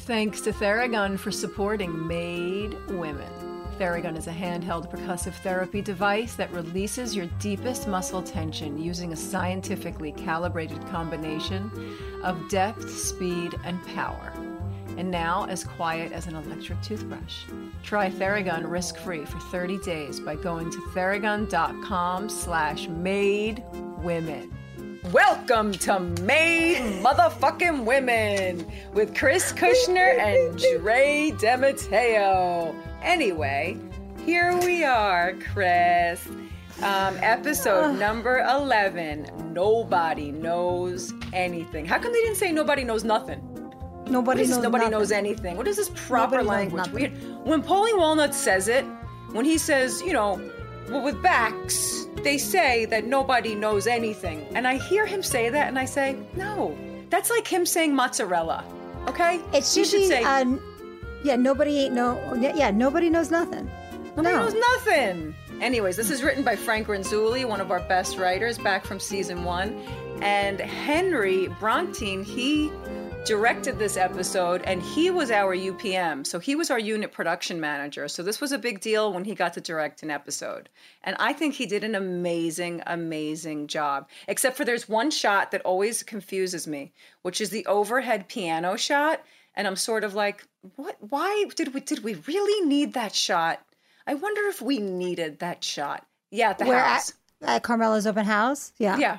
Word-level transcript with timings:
Thanks 0.00 0.42
to 0.42 0.52
Theragun 0.52 1.18
for 1.18 1.32
supporting 1.32 2.06
Made 2.06 2.76
Women. 2.90 3.28
Theragun 3.78 4.16
is 4.16 4.26
a 4.28 4.32
handheld 4.32 4.90
percussive 4.90 5.34
therapy 5.42 5.82
device 5.82 6.34
that 6.36 6.52
releases 6.52 7.16
your 7.16 7.26
deepest 7.40 7.88
muscle 7.88 8.22
tension 8.22 8.78
using 8.78 9.12
a 9.12 9.16
scientifically 9.16 10.12
calibrated 10.12 10.86
combination 10.88 11.70
of 12.22 12.48
depth, 12.48 12.88
speed, 12.88 13.58
and 13.64 13.84
power. 13.86 14.32
And 14.96 15.10
now 15.10 15.46
as 15.46 15.64
quiet 15.64 16.12
as 16.12 16.26
an 16.26 16.36
electric 16.36 16.80
toothbrush. 16.82 17.44
Try 17.82 18.08
Theragun 18.08 18.70
risk-free 18.70 19.24
for 19.24 19.40
30 19.40 19.78
days 19.78 20.20
by 20.20 20.36
going 20.36 20.70
to 20.70 20.78
theragun.com 20.94 22.28
slash 22.28 22.86
made 22.88 23.64
women. 23.98 24.55
Welcome 25.12 25.70
to 25.72 26.00
Made 26.00 27.00
Motherfucking 27.00 27.84
Women 27.84 28.66
with 28.92 29.14
Chris 29.16 29.52
Kushner 29.52 30.18
and 30.18 30.58
Drea 30.58 31.32
DeMatteo. 31.32 32.74
Anyway, 33.02 33.78
here 34.24 34.58
we 34.58 34.82
are, 34.82 35.34
Chris. 35.52 36.26
Um, 36.82 37.16
episode 37.20 37.92
number 37.92 38.40
11 38.40 39.52
Nobody 39.52 40.32
Knows 40.32 41.12
Anything. 41.32 41.86
How 41.86 42.00
come 42.00 42.12
they 42.12 42.22
didn't 42.22 42.38
say 42.38 42.50
nobody 42.50 42.82
knows 42.82 43.04
nothing? 43.04 43.40
Nobody 44.08 44.44
knows 44.44 44.58
nobody 44.58 44.84
nothing. 44.86 44.90
knows 44.90 45.12
anything? 45.12 45.56
What 45.56 45.68
is 45.68 45.76
this 45.76 45.90
proper 45.94 46.38
Nobody 46.42 46.70
language? 46.70 46.88
We, 46.90 47.06
when 47.44 47.62
Paulie 47.62 47.96
Walnut 47.96 48.34
says 48.34 48.66
it, 48.66 48.84
when 49.30 49.44
he 49.44 49.56
says, 49.56 50.02
you 50.02 50.12
know, 50.12 50.40
well, 50.88 51.02
with 51.02 51.20
backs, 51.22 52.06
they 52.22 52.38
say 52.38 52.84
that 52.86 53.06
nobody 53.06 53.54
knows 53.54 53.86
anything. 53.86 54.46
And 54.54 54.66
I 54.66 54.78
hear 54.78 55.06
him 55.06 55.22
say 55.22 55.48
that 55.48 55.68
and 55.68 55.78
I 55.78 55.84
say, 55.84 56.16
no, 56.34 56.76
that's 57.10 57.30
like 57.30 57.46
him 57.46 57.66
saying 57.66 57.94
mozzarella. 57.94 58.64
Okay? 59.08 59.40
It 59.52 59.64
should, 59.64 59.76
You 59.76 59.84
should 59.84 59.98
be. 59.98 60.08
say, 60.08 60.22
uh, 60.24 60.44
yeah, 61.24 61.36
nobody 61.36 61.78
ain't 61.78 61.94
no. 61.94 62.34
Yeah, 62.34 62.70
nobody 62.70 63.10
knows 63.10 63.30
nothing. 63.30 63.70
nobody 64.16 64.34
no. 64.34 64.42
knows 64.42 64.54
nothing. 64.54 65.34
Anyways, 65.60 65.96
this 65.96 66.10
is 66.10 66.22
written 66.22 66.44
by 66.44 66.54
Frank 66.54 66.86
Renzulli, 66.88 67.46
one 67.46 67.60
of 67.60 67.70
our 67.70 67.80
best 67.80 68.18
writers 68.18 68.58
back 68.58 68.84
from 68.84 69.00
season 69.00 69.44
one. 69.44 69.72
And 70.22 70.60
Henry 70.60 71.48
Bronchtein, 71.60 72.24
he 72.24 72.70
directed 73.26 73.76
this 73.76 73.96
episode 73.96 74.62
and 74.62 74.80
he 74.80 75.10
was 75.10 75.32
our 75.32 75.56
UPM. 75.56 76.24
So 76.24 76.38
he 76.38 76.54
was 76.54 76.70
our 76.70 76.78
unit 76.78 77.10
production 77.10 77.60
manager. 77.60 78.06
So 78.06 78.22
this 78.22 78.40
was 78.40 78.52
a 78.52 78.58
big 78.58 78.80
deal 78.80 79.12
when 79.12 79.24
he 79.24 79.34
got 79.34 79.52
to 79.54 79.60
direct 79.60 80.04
an 80.04 80.12
episode. 80.12 80.68
And 81.02 81.16
I 81.18 81.32
think 81.32 81.54
he 81.54 81.66
did 81.66 81.82
an 81.82 81.96
amazing, 81.96 82.84
amazing 82.86 83.66
job. 83.66 84.08
Except 84.28 84.56
for 84.56 84.64
there's 84.64 84.88
one 84.88 85.10
shot 85.10 85.50
that 85.50 85.62
always 85.62 86.04
confuses 86.04 86.68
me, 86.68 86.92
which 87.22 87.40
is 87.40 87.50
the 87.50 87.66
overhead 87.66 88.28
piano 88.28 88.76
shot. 88.76 89.24
And 89.56 89.66
I'm 89.66 89.76
sort 89.76 90.04
of 90.04 90.14
like, 90.14 90.46
what 90.76 90.96
why 91.00 91.46
did 91.56 91.74
we 91.74 91.80
did 91.80 92.04
we 92.04 92.14
really 92.14 92.68
need 92.68 92.94
that 92.94 93.12
shot? 93.14 93.60
I 94.06 94.14
wonder 94.14 94.42
if 94.42 94.62
we 94.62 94.78
needed 94.78 95.40
that 95.40 95.64
shot. 95.64 96.06
Yeah, 96.30 96.50
at 96.50 96.58
the 96.58 96.66
Where 96.66 96.78
house. 96.78 97.12
at, 97.42 97.48
at 97.56 97.62
Carmela's 97.64 98.06
open 98.06 98.24
house. 98.24 98.72
Yeah. 98.78 98.98
Yeah. 98.98 99.18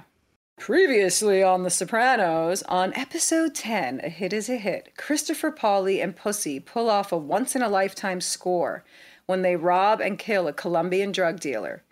Previously 0.58 1.44
on 1.44 1.62
The 1.62 1.70
Sopranos, 1.70 2.64
on 2.64 2.92
episode 2.96 3.54
10, 3.54 4.02
A 4.04 4.10
Hit 4.10 4.34
is 4.34 4.50
a 4.50 4.58
Hit, 4.58 4.92
Christopher 4.98 5.52
Paulie 5.52 6.04
and 6.04 6.16
Pussy 6.16 6.60
pull 6.60 6.90
off 6.90 7.12
a 7.12 7.18
once 7.18 7.56
in 7.56 7.62
a 7.62 7.70
lifetime 7.70 8.20
score 8.20 8.84
when 9.28 9.44
they 9.44 9.56
rob 9.56 10.02
and 10.02 10.18
kill 10.18 10.48
a 10.48 10.52
Colombian 10.54 11.12
drug 11.12 11.40
dealer. 11.40 11.84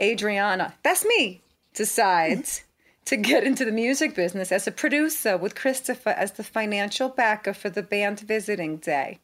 Adriana, 0.00 0.74
that's 0.82 1.04
me, 1.04 1.40
decides 1.72 2.62
to 3.06 3.16
get 3.16 3.42
into 3.42 3.64
the 3.64 3.72
music 3.72 4.14
business 4.14 4.52
as 4.52 4.66
a 4.66 4.70
producer 4.70 5.38
with 5.38 5.54
Christopher 5.54 6.10
as 6.10 6.32
the 6.32 6.44
financial 6.44 7.08
backer 7.08 7.54
for 7.54 7.70
the 7.70 7.82
band 7.82 8.20
visiting 8.20 8.76
day. 8.76 9.18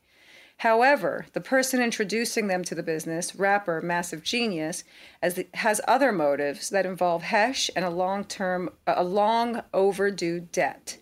However, 0.59 1.27
the 1.35 1.41
person 1.41 1.83
introducing 1.83 2.47
them 2.47 2.65
to 2.65 2.75
the 2.75 2.83
business, 2.83 3.37
rapper 3.37 3.83
Massive 3.83 4.23
Genius, 4.23 4.85
as 5.21 5.35
the, 5.35 5.47
has 5.55 5.83
other 5.87 6.13
motives 6.13 6.71
that 6.71 6.87
involve 6.87 7.23
Hesh 7.23 7.71
and 7.77 7.85
a 7.85 7.91
long-term, 7.91 8.71
a 8.87 9.05
long 9.05 9.63
overdue 9.75 10.41
debt. 10.41 10.97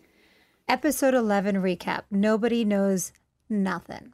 Episode 0.69 1.15
11 1.15 1.57
recap. 1.57 2.03
Nobody 2.11 2.65
knows 2.65 3.13
nothing. 3.49 4.13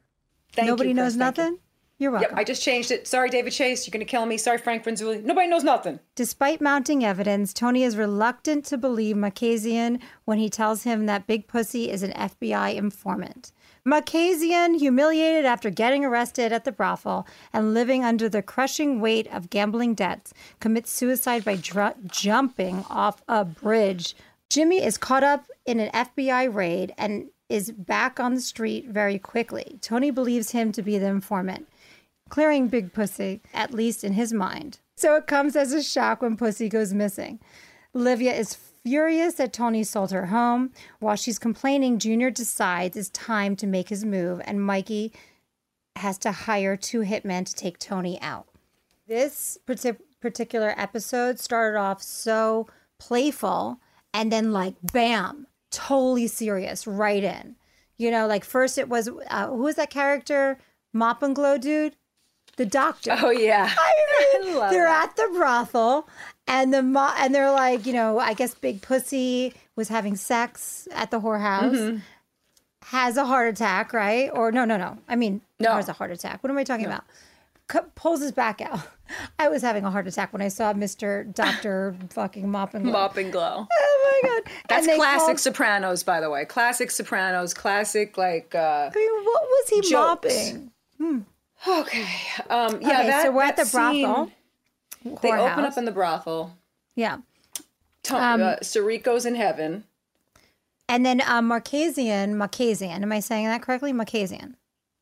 Thank 0.53 0.67
Nobody 0.67 0.89
you, 0.89 0.95
knows 0.95 1.13
Chris, 1.13 1.17
thank 1.17 1.37
you. 1.37 1.43
nothing? 1.43 1.59
You're 1.97 2.11
welcome. 2.11 2.31
Yep, 2.31 2.39
I 2.39 2.43
just 2.43 2.63
changed 2.63 2.91
it. 2.91 3.07
Sorry, 3.07 3.29
David 3.29 3.53
Chase, 3.53 3.85
you're 3.85 3.91
going 3.91 4.05
to 4.05 4.09
kill 4.09 4.25
me. 4.25 4.35
Sorry, 4.37 4.57
Frank 4.57 4.83
Renzulli. 4.83 5.23
Nobody 5.23 5.47
knows 5.47 5.63
nothing. 5.63 5.99
Despite 6.15 6.59
mounting 6.59 7.05
evidence, 7.05 7.53
Tony 7.53 7.83
is 7.83 7.95
reluctant 7.95 8.65
to 8.65 8.77
believe 8.77 9.15
Makazian 9.15 10.01
when 10.25 10.39
he 10.39 10.49
tells 10.49 10.83
him 10.83 11.05
that 11.05 11.27
Big 11.27 11.47
Pussy 11.47 11.91
is 11.91 12.01
an 12.01 12.11
FBI 12.13 12.73
informant. 12.75 13.51
Makazian, 13.87 14.77
humiliated 14.77 15.45
after 15.45 15.69
getting 15.69 16.05
arrested 16.05 16.51
at 16.51 16.65
the 16.65 16.71
brothel 16.71 17.25
and 17.51 17.73
living 17.73 18.03
under 18.03 18.29
the 18.29 18.43
crushing 18.43 19.01
weight 19.01 19.27
of 19.33 19.49
gambling 19.49 19.95
debts, 19.95 20.33
commits 20.59 20.91
suicide 20.91 21.43
by 21.43 21.55
dr- 21.55 21.95
jumping 22.05 22.85
off 22.89 23.23
a 23.27 23.43
bridge. 23.43 24.15
Jimmy 24.49 24.83
is 24.83 24.97
caught 24.97 25.23
up 25.23 25.47
in 25.65 25.79
an 25.79 25.91
FBI 25.91 26.53
raid 26.53 26.93
and 26.97 27.29
is 27.49 27.71
back 27.71 28.19
on 28.19 28.35
the 28.35 28.41
street 28.41 28.87
very 28.87 29.17
quickly. 29.17 29.79
Tony 29.81 30.11
believes 30.11 30.51
him 30.51 30.71
to 30.71 30.81
be 30.81 30.97
the 30.97 31.07
informant 31.07 31.67
clearing 32.31 32.69
Big 32.69 32.93
Pussy, 32.93 33.41
at 33.53 33.73
least 33.73 34.03
in 34.03 34.13
his 34.13 34.33
mind. 34.33 34.79
So 34.95 35.15
it 35.15 35.27
comes 35.27 35.55
as 35.55 35.73
a 35.73 35.83
shock 35.83 36.21
when 36.21 36.37
Pussy 36.37 36.69
goes 36.69 36.93
missing. 36.93 37.39
Olivia 37.93 38.33
is 38.33 38.55
furious 38.83 39.35
that 39.35 39.53
Tony 39.53 39.83
sold 39.83 40.11
her 40.11 40.27
home. 40.27 40.71
While 40.99 41.15
she's 41.15 41.39
complaining, 41.39 41.99
Junior 41.99 42.31
decides 42.31 42.97
it's 42.97 43.09
time 43.09 43.55
to 43.57 43.67
make 43.67 43.89
his 43.89 44.05
move, 44.05 44.41
and 44.45 44.65
Mikey 44.65 45.13
has 45.95 46.17
to 46.19 46.31
hire 46.31 46.77
two 46.77 47.01
hitmen 47.01 47.45
to 47.45 47.53
take 47.55 47.77
Tony 47.77 48.19
out. 48.21 48.47
This 49.07 49.57
partic- 49.67 49.99
particular 50.21 50.73
episode 50.77 51.39
started 51.39 51.77
off 51.77 52.01
so 52.01 52.67
playful 52.99 53.79
and 54.13 54.31
then, 54.31 54.51
like, 54.51 54.75
bam, 54.93 55.47
totally 55.71 56.27
serious 56.27 56.85
right 56.87 57.23
in. 57.23 57.55
You 57.97 58.11
know, 58.11 58.27
like, 58.27 58.43
first 58.43 58.77
it 58.77 58.89
was, 58.89 59.09
uh, 59.29 59.47
who 59.47 59.57
was 59.63 59.75
that 59.75 59.89
character? 59.89 60.57
Mop 60.93 61.23
and 61.23 61.35
Glow 61.35 61.57
dude? 61.57 61.95
The 62.57 62.65
doctor. 62.65 63.15
Oh, 63.21 63.29
yeah. 63.29 63.73
I 63.77 64.39
mean, 64.43 64.55
love 64.57 64.71
they're 64.71 64.87
at 64.87 65.15
the 65.15 65.29
brothel, 65.33 66.07
and 66.47 66.73
the 66.73 66.81
mo- 66.83 67.13
and 67.17 67.33
they're 67.33 67.51
like, 67.51 67.85
you 67.85 67.93
know, 67.93 68.19
I 68.19 68.33
guess 68.33 68.53
Big 68.55 68.81
Pussy 68.81 69.53
was 69.75 69.87
having 69.89 70.15
sex 70.15 70.87
at 70.91 71.11
the 71.11 71.19
whorehouse, 71.21 71.71
Mm-hmm. 71.75 71.97
has 72.85 73.17
a 73.17 73.25
heart 73.25 73.49
attack, 73.53 73.93
right? 73.93 74.29
Or 74.33 74.51
no, 74.51 74.65
no, 74.65 74.77
no. 74.77 74.97
I 75.07 75.15
mean, 75.15 75.41
No. 75.59 75.73
has 75.75 75.87
a 75.89 75.93
heart 75.93 76.11
attack. 76.11 76.43
What 76.43 76.49
am 76.49 76.57
I 76.57 76.63
talking 76.63 76.85
about? 76.85 77.03
C- 77.71 77.79
pulls 77.95 78.21
his 78.21 78.31
back 78.33 78.59
out. 78.61 78.79
I 79.39 79.47
was 79.49 79.61
having 79.61 79.85
a 79.85 79.91
heart 79.91 80.07
attack 80.07 80.33
when 80.33 80.41
I 80.41 80.47
saw 80.49 80.73
Mister 80.73 81.23
Doctor 81.23 81.95
fucking 82.09 82.49
Mop 82.49 82.73
and 82.73 82.83
Glow. 82.85 82.93
Mop 82.93 83.17
and 83.17 83.31
glow. 83.31 83.67
Oh 83.83 84.21
my 84.23 84.29
god, 84.29 84.51
That's 84.67 84.87
classic 84.87 85.25
called- 85.25 85.39
Sopranos, 85.39 86.03
by 86.03 86.19
the 86.19 86.29
way. 86.29 86.43
Classic 86.45 86.91
Sopranos, 86.91 87.53
classic, 87.53 88.17
like, 88.17 88.53
uh, 88.53 88.89
I 88.93 88.97
mean, 88.97 89.23
what 89.25 89.41
was 89.43 89.69
he 89.69 89.81
Jokes. 89.81 89.93
mopping? 89.93 90.71
okay. 91.67 92.07
Um, 92.49 92.81
yeah, 92.81 92.99
okay, 92.99 93.07
that, 93.07 93.23
so 93.25 93.31
we're 93.31 93.43
at 93.43 93.55
the 93.57 93.65
brothel. 93.71 94.25
scene- 94.27 94.31
They 95.03 95.31
open 95.31 95.65
up 95.65 95.77
in 95.77 95.85
the 95.85 95.91
brothel. 95.91 96.55
yeah. 96.95 97.17
To- 98.03 98.15
Um, 98.15 98.41
uh, 98.41 98.55
Sariko's 98.61 99.25
in 99.25 99.35
heaven. 99.35 99.83
And 100.89 101.05
then 101.05 101.21
um, 101.25 101.47
Marquesian, 101.49 102.33
Marquesian, 102.33 103.01
am 103.01 103.11
I 103.11 103.19
saying 103.19 103.45
that 103.47 103.61
correctly? 103.61 103.93
Marquesian. 103.93 104.55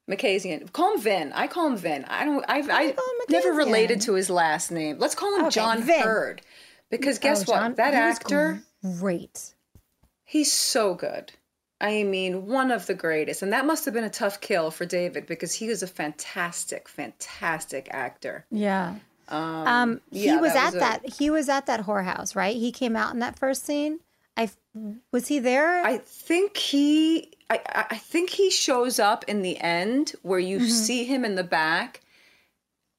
Makazian. 0.10 0.72
Call 0.74 0.96
him 0.96 1.02
Vin. 1.02 1.32
I 1.34 1.48
call 1.48 1.68
him 1.68 1.78
Vin. 1.78 2.04
I 2.06 2.26
don't. 2.26 2.44
I've, 2.50 2.68
I 2.70 2.96
never 3.30 3.52
related 3.52 4.02
to 4.02 4.14
his 4.16 4.30
last 4.30 4.72
name. 4.72 4.98
Let's 4.98 5.14
call 5.16 5.34
him 5.36 5.42
Okay, 5.46 5.52
John 5.52 5.84
Vin. 5.84 6.02
Heard. 6.02 6.42
Because 6.90 7.20
guess 7.20 7.48
Oh, 7.48 7.52
what? 7.52 7.60
John- 7.60 7.74
that 7.76 7.94
actor, 7.94 8.64
Great. 9.00 9.54
he's 10.26 10.52
so 10.52 10.96
good. 10.96 11.32
I 11.80 12.04
mean, 12.04 12.48
one 12.48 12.72
of 12.72 12.88
the 12.88 12.96
greatest. 12.96 13.42
And 13.44 13.54
that 13.54 13.66
must 13.66 13.86
have 13.86 13.94
been 13.94 14.04
a 14.04 14.10
tough 14.10 14.42
kill 14.42 14.72
for 14.72 14.86
David 14.86 15.28
because 15.28 15.54
he 15.54 15.68
was 15.70 15.84
a 15.84 15.88
fantastic, 15.88 16.90
fantastic 16.90 17.88
actor. 17.92 18.46
Yeah. 18.52 18.96
Um, 19.32 20.02
he 20.12 20.26
yeah, 20.26 20.40
was 20.40 20.54
that 20.54 20.58
at 20.60 20.74
was 20.74 20.76
a- 20.76 20.80
that. 20.80 21.10
He 21.18 21.30
was 21.30 21.50
at 21.50 21.66
that 21.68 21.86
whorehouse, 21.86 22.36
right? 22.36 22.56
He 22.56 22.72
came 22.72 22.96
out 22.96 23.14
in 23.14 23.20
that 23.20 23.38
first 23.38 23.66
scene. 23.66 24.00
I 24.38 24.50
was 25.12 25.28
he 25.28 25.40
there? 25.40 25.84
I 25.86 25.98
think 26.00 26.58
he. 26.58 27.32
I, 27.50 27.60
I 27.68 27.86
I 27.92 27.98
think 27.98 28.30
he 28.30 28.50
shows 28.50 29.00
up 29.00 29.26
in 29.28 29.42
the 29.42 29.58
end 29.60 30.14
where 30.22 30.40
you 30.40 30.58
Mm-hmm. 30.60 30.68
see 30.68 31.04
him 31.06 31.26
in 31.26 31.36
the 31.36 31.44
back, 31.44 32.02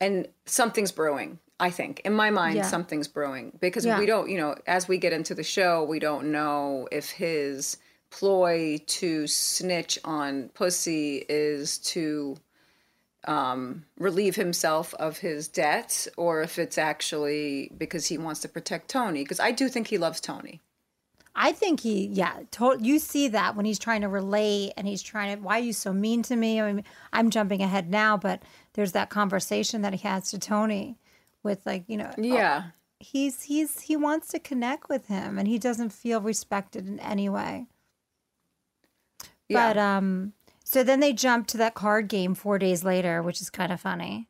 and 0.00 0.28
something's 0.46 0.92
brewing. 0.92 1.38
I 1.58 1.70
think 1.70 2.00
in 2.06 2.14
my 2.14 2.30
mind 2.30 2.56
Yeah. 2.56 2.62
something's 2.62 3.06
brewing 3.08 3.52
because 3.60 3.84
Yeah. 3.84 3.98
we 3.98 4.06
don't, 4.06 4.30
you 4.30 4.38
know, 4.38 4.54
as 4.66 4.88
we 4.88 4.96
get 4.98 5.12
into 5.12 5.34
the 5.34 5.42
show, 5.42 5.84
we 5.84 5.98
don't 5.98 6.32
know 6.32 6.88
if 6.90 7.10
his 7.10 7.76
ploy 8.10 8.78
to 8.86 9.26
snitch 9.26 9.98
on 10.04 10.48
Pussy 10.54 11.24
is 11.28 11.76
to 11.78 12.36
um, 13.24 13.84
relieve 13.98 14.36
himself 14.36 14.94
of 14.94 15.18
his 15.18 15.48
debts 15.48 16.08
or 16.16 16.42
if 16.42 16.58
it's 16.58 16.78
actually 16.78 17.70
because 17.76 18.06
he 18.06 18.18
wants 18.18 18.40
to 18.40 18.48
protect 18.48 18.88
Tony. 18.88 19.22
Because 19.22 19.40
I 19.40 19.52
do 19.52 19.68
think 19.68 19.88
he 19.88 19.98
loves 19.98 20.20
Tony. 20.20 20.60
I 21.34 21.52
think 21.52 21.80
he, 21.80 22.06
yeah, 22.06 22.40
to, 22.52 22.76
you 22.80 22.98
see 22.98 23.28
that 23.28 23.54
when 23.54 23.64
he's 23.64 23.78
trying 23.78 24.00
to 24.00 24.08
relate 24.08 24.72
and 24.76 24.86
he's 24.86 25.00
trying 25.00 25.36
to, 25.36 25.42
why 25.42 25.58
are 25.60 25.62
you 25.62 25.72
so 25.72 25.92
mean 25.92 26.22
to 26.24 26.34
me? 26.34 26.60
I 26.60 26.72
mean, 26.72 26.84
I'm 27.12 27.30
jumping 27.30 27.62
ahead 27.62 27.88
now, 27.88 28.16
but 28.16 28.42
there's 28.72 28.92
that 28.92 29.10
conversation 29.10 29.82
that 29.82 29.92
he 29.92 30.08
has 30.08 30.30
to 30.32 30.38
Tony 30.38 30.98
with 31.42 31.64
like, 31.64 31.84
you 31.86 31.96
know, 31.96 32.10
Yeah. 32.18 32.64
oh, 32.66 32.70
he's, 32.98 33.44
he's, 33.44 33.80
he 33.82 33.96
wants 33.96 34.28
to 34.28 34.40
connect 34.40 34.88
with 34.88 35.06
him 35.06 35.38
and 35.38 35.46
he 35.46 35.58
doesn't 35.58 35.90
feel 35.90 36.20
respected 36.20 36.88
in 36.88 36.98
any 36.98 37.28
way. 37.28 37.66
Yeah. 39.48 39.72
But, 39.72 39.78
um, 39.78 40.32
so 40.70 40.84
then 40.84 41.00
they 41.00 41.12
jump 41.12 41.48
to 41.48 41.56
that 41.56 41.74
card 41.74 42.06
game 42.06 42.32
four 42.32 42.56
days 42.56 42.84
later, 42.84 43.24
which 43.24 43.40
is 43.40 43.50
kind 43.50 43.72
of 43.72 43.80
funny 43.80 44.28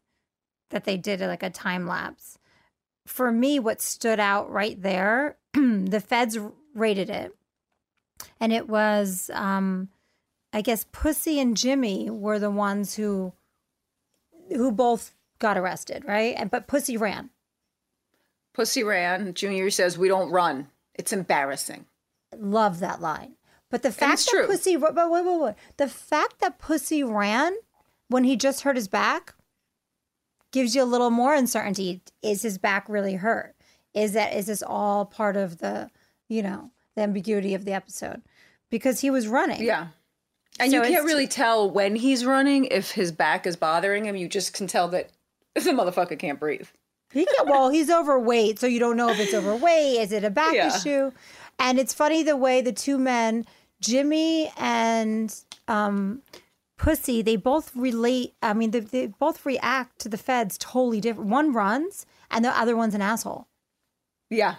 that 0.70 0.84
they 0.84 0.96
did 0.96 1.20
like 1.20 1.42
a 1.42 1.50
time 1.50 1.86
lapse. 1.86 2.38
For 3.06 3.30
me, 3.30 3.58
what 3.58 3.82
stood 3.82 4.18
out 4.18 4.50
right 4.50 4.80
there, 4.80 5.36
the 5.52 6.00
feds 6.00 6.38
rated 6.74 7.10
it, 7.10 7.36
and 8.40 8.54
it 8.54 8.70
was, 8.70 9.30
um, 9.34 9.90
I 10.50 10.62
guess, 10.62 10.86
Pussy 10.92 11.38
and 11.38 11.58
Jimmy 11.58 12.08
were 12.08 12.38
the 12.38 12.50
ones 12.50 12.94
who, 12.94 13.34
who 14.48 14.72
both 14.72 15.12
got 15.40 15.58
arrested, 15.58 16.06
right? 16.06 16.34
And 16.38 16.50
but 16.50 16.66
Pussy 16.66 16.96
ran. 16.96 17.28
Pussy 18.54 18.82
ran. 18.82 19.34
Junior 19.34 19.68
says, 19.68 19.98
We 19.98 20.08
don't 20.08 20.30
run. 20.30 20.68
It's 20.94 21.12
embarrassing. 21.12 21.84
Love 22.34 22.80
that 22.80 23.02
line. 23.02 23.34
But 23.70 23.82
the 23.82 23.92
fact 23.92 24.26
that 24.26 24.30
true. 24.30 24.46
Pussy, 24.46 24.76
wait, 24.76 24.94
wait, 24.94 25.10
wait, 25.10 25.24
wait. 25.40 25.54
The 25.76 25.88
fact 25.88 26.40
that 26.40 26.58
Pussy 26.58 27.02
ran 27.04 27.54
when 28.08 28.24
he 28.24 28.36
just 28.36 28.62
hurt 28.62 28.76
his 28.76 28.88
back 28.88 29.34
gives 30.52 30.74
you 30.74 30.82
a 30.82 30.84
little 30.84 31.10
more 31.10 31.34
uncertainty. 31.34 32.00
Is 32.22 32.42
his 32.42 32.58
back 32.58 32.88
really 32.88 33.14
hurt? 33.14 33.54
Is 33.94 34.12
that 34.12 34.34
is 34.34 34.46
this 34.46 34.62
all 34.62 35.04
part 35.04 35.36
of 35.36 35.58
the, 35.58 35.90
you 36.28 36.42
know, 36.42 36.70
the 36.96 37.02
ambiguity 37.02 37.54
of 37.54 37.64
the 37.64 37.72
episode? 37.72 38.22
Because 38.70 39.00
he 39.00 39.10
was 39.10 39.28
running. 39.28 39.62
Yeah. 39.62 39.88
And 40.58 40.70
So 40.70 40.82
you 40.82 40.88
can't 40.90 41.04
really 41.06 41.26
tell 41.28 41.70
when 41.70 41.96
he's 41.96 42.24
running 42.24 42.66
if 42.66 42.90
his 42.90 43.12
back 43.12 43.46
is 43.46 43.56
bothering 43.56 44.04
him. 44.04 44.16
You 44.16 44.28
just 44.28 44.52
can 44.52 44.66
tell 44.66 44.88
that 44.88 45.10
the 45.54 45.60
motherfucker 45.70 46.18
can't 46.18 46.38
breathe. 46.40 46.68
He 47.12 47.26
can, 47.26 47.48
well, 47.48 47.70
he's 47.70 47.90
overweight, 47.90 48.60
so 48.60 48.68
you 48.68 48.78
don't 48.78 48.96
know 48.96 49.08
if 49.10 49.18
it's 49.18 49.34
overweight. 49.34 49.98
Is 50.00 50.12
it 50.12 50.22
a 50.22 50.30
back 50.30 50.54
Yeah. 50.54 50.76
issue? 50.76 51.10
And 51.58 51.78
it's 51.78 51.92
funny 51.92 52.22
the 52.22 52.36
way 52.36 52.60
the 52.60 52.72
two 52.72 52.98
men, 52.98 53.46
Jimmy 53.80 54.52
and 54.56 55.34
um, 55.68 56.22
Pussy, 56.78 57.22
they 57.22 57.36
both 57.36 57.74
relate. 57.74 58.34
I 58.42 58.52
mean, 58.54 58.70
they, 58.70 58.80
they 58.80 59.06
both 59.06 59.44
react 59.44 59.98
to 60.00 60.08
the 60.08 60.16
feds 60.16 60.56
totally 60.58 61.00
different. 61.00 61.30
One 61.30 61.52
runs, 61.52 62.06
and 62.30 62.44
the 62.44 62.50
other 62.58 62.76
one's 62.76 62.94
an 62.94 63.02
asshole. 63.02 63.48
Yeah. 64.30 64.56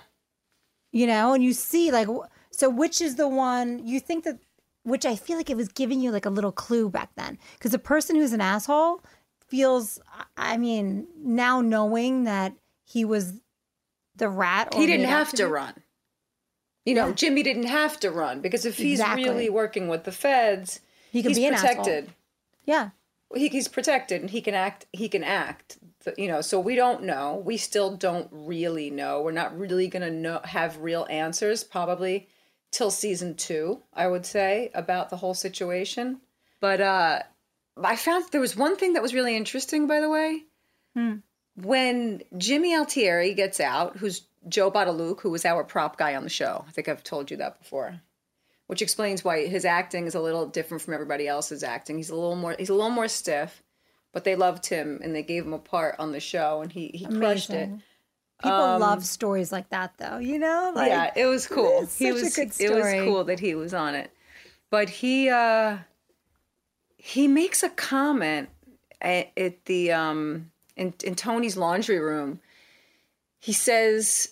You 0.91 1.07
know, 1.07 1.33
and 1.33 1.43
you 1.43 1.53
see 1.53 1.91
like, 1.91 2.07
so 2.51 2.69
which 2.69 2.99
is 3.01 3.15
the 3.15 3.27
one 3.27 3.85
you 3.85 3.99
think 3.99 4.23
that? 4.25 4.39
Which 4.83 5.05
I 5.05 5.15
feel 5.15 5.37
like 5.37 5.49
it 5.49 5.55
was 5.57 5.67
giving 5.67 6.01
you 6.01 6.11
like 6.11 6.25
a 6.25 6.29
little 6.31 6.51
clue 6.51 6.89
back 6.89 7.11
then, 7.15 7.37
because 7.53 7.71
the 7.71 7.79
person 7.79 8.15
who's 8.15 8.33
an 8.33 8.41
asshole 8.41 9.03
feels. 9.47 9.99
I 10.35 10.57
mean, 10.57 11.07
now 11.17 11.61
knowing 11.61 12.23
that 12.23 12.53
he 12.83 13.05
was 13.05 13.39
the 14.15 14.27
rat, 14.27 14.69
or 14.73 14.81
He 14.81 14.87
didn't 14.87 15.05
have 15.07 15.29
to 15.33 15.45
be- 15.45 15.51
run. 15.51 15.73
You 16.85 16.95
know. 16.95 17.11
Jimmy 17.13 17.43
didn't 17.43 17.67
have 17.67 17.99
to 18.01 18.09
run 18.11 18.41
because 18.41 18.65
if 18.65 18.77
he's 18.77 18.99
Exactly. 18.99 19.23
really 19.25 19.49
working 19.49 19.87
with 19.87 20.03
the 20.03 20.11
feds, 20.11 20.79
He 21.11 21.21
could 21.21 21.29
he's 21.31 21.37
be 21.37 21.47
asshole. 21.47 21.75
protected. 21.75 22.13
Yeah, 22.65 22.89
he, 23.35 23.47
he's 23.49 23.67
protected 23.67 24.21
and 24.21 24.29
he 24.29 24.41
can 24.41 24.53
act 24.53 24.85
he 24.91 25.07
can 25.09 25.23
act 25.23 25.77
you 26.17 26.27
know 26.27 26.41
so 26.41 26.59
we 26.59 26.75
don't 26.75 27.03
know 27.03 27.41
we 27.45 27.55
still 27.57 27.95
don't 27.95 28.27
really 28.31 28.89
know 28.89 29.21
we're 29.21 29.31
not 29.31 29.57
really 29.57 29.87
going 29.87 30.01
to 30.01 30.09
know 30.11 30.39
have 30.43 30.77
real 30.79 31.05
answers 31.11 31.63
probably 31.63 32.27
till 32.71 32.89
season 32.89 33.35
2 33.35 33.79
i 33.93 34.07
would 34.07 34.25
say 34.25 34.71
about 34.73 35.09
the 35.11 35.17
whole 35.17 35.33
situation 35.35 36.19
but 36.59 36.81
uh 36.81 37.19
i 37.83 37.95
found 37.95 38.25
there 38.31 38.41
was 38.41 38.57
one 38.57 38.75
thing 38.77 38.93
that 38.93 39.01
was 39.03 39.13
really 39.13 39.35
interesting 39.37 39.85
by 39.87 39.99
the 40.01 40.09
way 40.09 40.43
when 41.55 42.21
jimmy 42.37 42.75
altieri 42.75 43.33
gets 43.33 43.59
out 43.59 43.97
who's 43.97 44.21
joe 44.47 44.71
Badalucco, 44.71 45.21
who 45.21 45.29
was 45.29 45.45
our 45.45 45.63
prop 45.63 45.97
guy 45.97 46.15
on 46.15 46.23
the 46.23 46.29
show 46.29 46.65
i 46.67 46.71
think 46.71 46.87
i've 46.87 47.03
told 47.03 47.31
you 47.31 47.37
that 47.37 47.59
before 47.59 48.01
which 48.71 48.81
explains 48.81 49.21
why 49.21 49.47
his 49.47 49.65
acting 49.65 50.07
is 50.07 50.15
a 50.15 50.19
little 50.21 50.45
different 50.45 50.81
from 50.81 50.93
everybody 50.93 51.27
else's 51.27 51.61
acting. 51.61 51.97
He's 51.97 52.09
a 52.09 52.15
little 52.15 52.37
more 52.37 52.55
he's 52.57 52.69
a 52.69 52.73
little 52.73 52.89
more 52.89 53.09
stiff, 53.09 53.61
but 54.13 54.23
they 54.23 54.37
loved 54.37 54.65
him 54.65 55.01
and 55.03 55.13
they 55.13 55.23
gave 55.23 55.45
him 55.45 55.51
a 55.51 55.59
part 55.59 55.97
on 55.99 56.13
the 56.13 56.21
show 56.21 56.61
and 56.61 56.71
he 56.71 56.89
he 56.93 57.05
crushed 57.05 57.49
it. 57.49 57.69
People 58.41 58.79
love 58.79 59.03
stories 59.03 59.51
like 59.51 59.69
that, 59.71 59.95
though. 59.97 60.19
You 60.19 60.39
know, 60.39 60.71
like 60.73 60.87
yeah, 60.87 61.11
it 61.17 61.25
was 61.25 61.47
cool. 61.47 61.81
it's 61.83 61.97
He 61.97 62.13
was 62.13 62.37
it 62.37 62.73
was 62.73 62.93
cool 63.03 63.25
that 63.25 63.41
he 63.41 63.55
was 63.55 63.73
on 63.73 63.93
it. 63.93 64.09
But 64.69 64.87
he 64.89 65.27
uh 65.27 65.79
he 66.95 67.27
makes 67.27 67.63
a 67.63 67.69
comment 67.69 68.47
at, 69.01 69.31
at 69.35 69.65
the 69.65 69.91
um 69.91 70.49
in, 70.77 70.93
in 71.03 71.15
Tony's 71.15 71.57
laundry 71.57 71.99
room. 71.99 72.39
He 73.41 73.51
says 73.53 74.29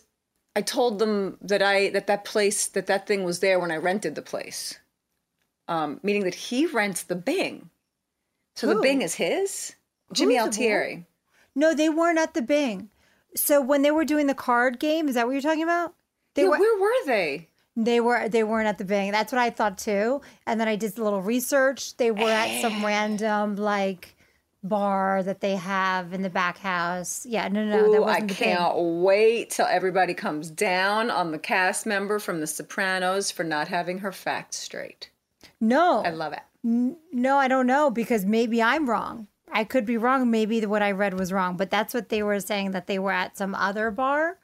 I 0.55 0.61
told 0.61 0.99
them 0.99 1.37
that 1.41 1.61
I 1.61 1.89
that 1.89 2.07
that 2.07 2.23
place 2.23 2.67
that 2.67 2.87
that 2.87 3.05
thing 3.07 3.23
was 3.25 3.39
there 3.39 3.59
when 3.59 3.71
I 3.71 3.75
rented 3.77 4.15
the 4.15 4.21
place. 4.21 4.79
Um, 5.67 5.99
meaning 6.01 6.23
that 6.23 6.35
he 6.35 6.65
rents 6.65 7.03
the 7.03 7.15
Bing. 7.15 7.69
So 8.55 8.67
the 8.67 8.81
Bing 8.81 9.01
is 9.01 9.15
his? 9.15 9.75
Jimmy 10.13 10.35
Who's 10.35 10.43
the 10.43 10.47
Altieri. 10.47 11.05
no, 11.53 11.73
they 11.75 11.89
weren't 11.89 12.17
at 12.17 12.33
the 12.33 12.41
Bing. 12.41 12.89
So 13.35 13.61
when 13.61 13.83
they 13.83 13.91
were 13.91 14.05
doing 14.05 14.25
the 14.27 14.33
card 14.33 14.79
game, 14.79 15.07
is 15.07 15.13
that 15.15 15.27
what 15.27 15.33
you're 15.33 15.41
talking 15.41 15.61
about? 15.63 15.93
They 16.33 16.41
Yeah, 16.43 16.49
were. 16.49 16.57
where 16.57 16.79
were 16.81 17.05
they? 17.05 17.49
They 17.75 17.99
were. 17.99 18.27
They 18.27 18.43
weren't 18.43 18.67
at 18.67 18.79
the 18.79 18.85
Bing. 18.85 19.11
That's 19.11 19.31
what 19.31 19.39
I 19.39 19.51
thought 19.51 19.77
too. 19.77 20.21
And 20.47 20.59
then 20.59 20.67
I 20.67 20.75
did 20.75 20.97
a 20.97 21.03
little 21.03 21.21
research. 21.21 21.95
They 21.97 22.09
were 22.11 22.29
at 22.31 22.61
some 22.61 22.83
random 22.83 23.55
like 23.55 24.15
bar 24.63 25.23
that 25.23 25.39
they 25.41 25.55
have 25.55 26.13
in 26.13 26.21
the 26.21 26.29
back 26.29 26.57
house. 26.57 27.25
Yeah. 27.25 27.47
No, 27.47 27.63
no, 27.65 27.77
no. 27.77 27.91
that 27.91 27.97
Ooh, 27.99 28.03
I 28.03 28.19
wasn't 28.19 28.27
the 28.29 28.35
Bing. 28.35 28.55
can't 28.55 28.75
wait 28.77 29.49
till 29.51 29.65
everybody 29.67 30.13
comes 30.13 30.49
down 30.51 31.09
on 31.09 31.31
the 31.31 31.39
cast 31.39 31.85
member 31.85 32.19
from 32.19 32.41
The 32.41 32.47
Sopranos 32.47 33.31
for 33.31 33.43
not 33.43 33.67
having 33.69 33.99
her 33.99 34.11
facts 34.11 34.57
straight. 34.57 35.09
No. 35.61 36.03
I 36.03 36.09
love 36.11 36.33
it. 36.33 36.41
No, 36.63 37.37
I 37.37 37.47
don't 37.47 37.67
know 37.67 37.89
because 37.89 38.25
maybe 38.25 38.61
I'm 38.61 38.89
wrong. 38.89 39.27
I 39.51 39.63
could 39.63 39.85
be 39.85 39.97
wrong. 39.97 40.29
Maybe 40.29 40.63
what 40.65 40.81
I 40.81 40.91
read 40.91 41.17
was 41.17 41.31
wrong, 41.31 41.55
but 41.57 41.69
that's 41.71 41.93
what 41.93 42.09
they 42.09 42.21
were 42.21 42.39
saying 42.39 42.71
that 42.71 42.87
they 42.87 42.99
were 42.99 43.11
at 43.13 43.37
some 43.37 43.55
other 43.55 43.91
bar. 43.91 44.37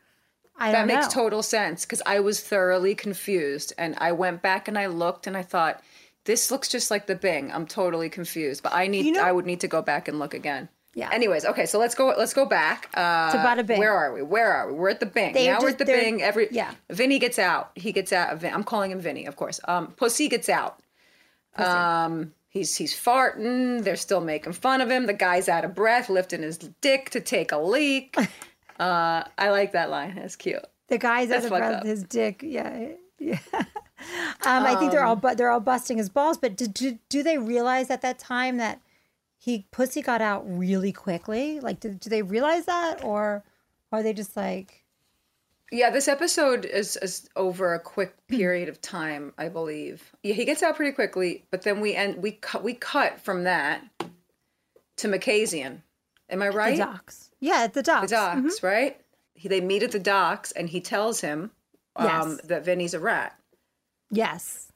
I 0.58 0.72
That 0.72 0.88
makes 0.88 1.08
know. 1.08 1.24
total 1.24 1.44
sense 1.44 1.84
because 1.84 2.02
I 2.06 2.22
was 2.22 2.40
thoroughly 2.40 2.96
confused 2.96 3.74
and 3.78 3.96
I 3.98 4.14
went 4.14 4.42
back 4.42 4.70
and 4.70 4.80
I 4.80 4.86
looked 4.88 5.28
and 5.28 5.36
I 5.36 5.42
thought, 5.44 5.84
this 6.26 6.52
looks 6.52 6.68
just 6.68 6.92
like 6.92 7.08
the 7.08 7.16
Bing. 7.16 7.52
I'm 7.52 7.66
totally 7.66 8.10
confused, 8.10 8.62
but 8.64 8.74
I 8.74 8.88
need 8.88 9.06
You 9.06 9.14
know- 9.14 9.24
I 9.24 9.32
would 9.32 9.46
need 9.46 9.62
to 9.62 9.68
go 9.68 9.82
back 9.82 10.08
and 10.08 10.20
look 10.20 10.34
again. 10.34 10.70
Yeah. 10.94 11.10
Anyways, 11.12 11.44
okay, 11.44 11.66
so 11.66 11.78
let's 11.78 11.94
go. 11.94 12.14
Let's 12.18 12.34
go 12.34 12.46
back. 12.46 12.90
Uh, 12.94 13.30
To 13.32 13.38
Bada 13.40 13.66
Bing. 13.66 13.80
Where 13.80 13.92
are 13.92 14.14
we? 14.14 14.22
Where 14.22 14.54
are 14.54 14.68
we? 14.72 14.80
We're 14.80 14.90
at 14.90 15.02
the 15.02 15.06
Bing. 15.06 15.34
They 15.34 15.48
now 15.48 15.60
we're 15.62 15.70
at 15.70 15.78
the 15.78 15.84
Bing. 15.86 16.22
Every 16.22 16.48
yeah. 16.52 16.72
Vinny 16.90 17.20
gets 17.20 17.38
out. 17.38 17.72
He 17.76 17.92
gets 17.92 18.14
out. 18.14 18.32
of 18.32 18.46
I'm 18.46 18.64
calling 18.64 18.92
him 18.92 19.02
Vinny, 19.02 19.26
of 19.26 19.36
course. 19.36 19.60
Um, 19.68 19.88
Pussy 19.98 20.30
gets 20.30 20.48
out. 20.48 20.80
Um, 21.58 22.34
he's 22.48 22.76
he's 22.76 22.94
farting. 22.94 23.84
They're 23.84 23.96
still 23.98 24.22
making 24.22 24.54
fun 24.54 24.80
of 24.82 24.90
him. 24.90 25.06
The 25.06 25.14
guy's 25.14 25.50
out 25.50 25.66
of 25.66 25.76
breath, 25.76 26.10
lifting 26.10 26.42
his 26.44 26.58
dick 26.58 27.10
to 27.12 27.20
take 27.20 27.52
a 27.52 27.58
leak. 27.58 28.16
uh, 28.80 29.24
I 29.38 29.50
like 29.50 29.74
that 29.74 29.90
line. 29.90 30.16
That's 30.16 30.36
cute. 30.38 30.64
The 30.88 30.98
guy's 30.98 31.30
That's 31.30 31.46
out 31.48 31.52
of 31.52 31.58
breath, 31.58 31.74
up. 31.82 31.86
his 31.86 32.04
dick. 32.04 32.42
Yeah, 32.42 32.90
yeah. 33.20 33.40
um, 34.46 34.64
I 34.66 34.76
think 34.76 34.92
they're 34.92 35.04
all 35.04 35.16
but 35.16 35.38
they're 35.38 35.50
all 35.52 35.60
busting 35.60 35.98
his 35.98 36.10
balls. 36.10 36.38
But 36.38 36.56
do, 36.56 36.68
do 36.68 37.00
do 37.10 37.24
they 37.24 37.38
realize 37.38 37.90
at 37.90 38.02
that 38.02 38.20
time 38.20 38.58
that 38.58 38.82
he 39.38 39.66
pussy 39.72 40.02
got 40.02 40.22
out 40.22 40.44
really 40.48 40.92
quickly? 40.92 41.60
Like, 41.60 41.80
do, 41.80 41.90
do 41.90 42.10
they 42.10 42.22
realize 42.22 42.66
that, 42.66 43.04
or 43.04 43.44
are 43.92 44.04
they 44.04 44.14
just 44.14 44.36
like? 44.36 44.84
Yeah, 45.72 45.90
this 45.90 46.08
episode 46.08 46.64
is, 46.64 46.96
is 46.98 47.28
over 47.36 47.74
a 47.74 47.80
quick 47.80 48.16
period 48.28 48.70
of 48.70 48.80
time, 48.82 49.34
I 49.38 49.50
believe. 49.50 50.14
Yeah, 50.22 50.36
he 50.36 50.46
gets 50.46 50.62
out 50.62 50.76
pretty 50.76 50.92
quickly, 50.92 51.44
but 51.50 51.64
then 51.64 51.82
we 51.82 51.96
end 51.96 52.22
we 52.22 52.32
cut 52.32 52.64
we 52.64 52.74
cut 52.76 53.20
from 53.20 53.44
that 53.46 53.84
to 54.98 55.08
Makazian. 55.08 55.82
Am 56.30 56.42
I 56.42 56.50
right? 56.50 56.78
The 56.78 56.84
docks. 56.84 57.32
Yeah, 57.40 57.62
at 57.64 57.74
the 57.74 57.84
docks. 57.84 58.10
The 58.10 58.16
docks, 58.16 58.64
right? 58.64 59.00
He, 59.34 59.48
they 59.48 59.62
meet 59.62 59.84
at 59.84 59.92
the 59.92 60.00
docks, 60.00 60.52
and 60.54 60.70
he 60.70 60.82
tells 60.82 61.22
him 61.22 61.52
um, 61.96 62.06
Yes. 62.08 62.42
that 62.46 62.66
Vinny's 62.66 62.94
a 62.94 63.00
rat. 63.00 63.38
Yes. 64.12 64.72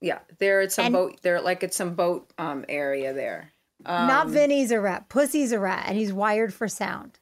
Yeah, 0.00 0.18
they're 0.38 0.60
at 0.62 0.72
some 0.72 0.86
And- 0.86 0.92
boat. 0.94 1.22
They're 1.22 1.40
like 1.40 1.62
at 1.62 1.72
some 1.74 1.94
boat 1.94 2.28
um, 2.38 2.64
area 2.68 3.12
there. 3.12 3.52
Not 3.84 4.28
Vinny's 4.28 4.70
a 4.70 4.80
rat. 4.80 5.08
Pussy's 5.08 5.50
a 5.52 5.58
rat, 5.58 5.84
and 5.88 5.96
he's 5.98 6.12
wired 6.12 6.52
for 6.54 6.68
sound. 6.68 7.18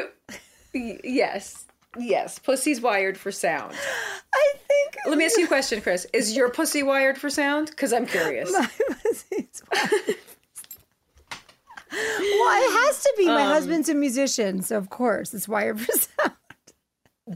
Yes, 0.74 1.66
yes. 1.98 2.38
Pussy's 2.38 2.80
wired 2.80 3.18
for 3.18 3.30
sound. 3.30 3.74
I 4.34 4.52
think 4.66 4.96
Let 5.06 5.18
me 5.18 5.26
ask 5.26 5.36
you 5.36 5.44
a 5.44 5.48
question, 5.56 5.82
Chris. 5.82 6.06
Is 6.14 6.34
your 6.34 6.48
pussy 6.50 6.82
wired 6.82 7.18
for 7.18 7.28
sound? 7.28 7.68
Because 7.68 7.92
I'm 7.92 8.06
curious. 8.06 8.50
my 8.52 8.66
pussy's 9.02 9.62
wired. 9.70 10.16
well, 11.90 12.62
it 12.62 12.86
has 12.86 13.02
to 13.02 13.14
be. 13.18 13.28
Um, 13.28 13.34
My 13.34 13.44
husband's 13.44 13.90
a 13.90 13.94
musician, 13.94 14.62
so 14.62 14.78
of 14.78 14.88
course 14.88 15.34
it's 15.34 15.46
wired 15.46 15.78
for 15.80 15.92
sound. 15.92 16.32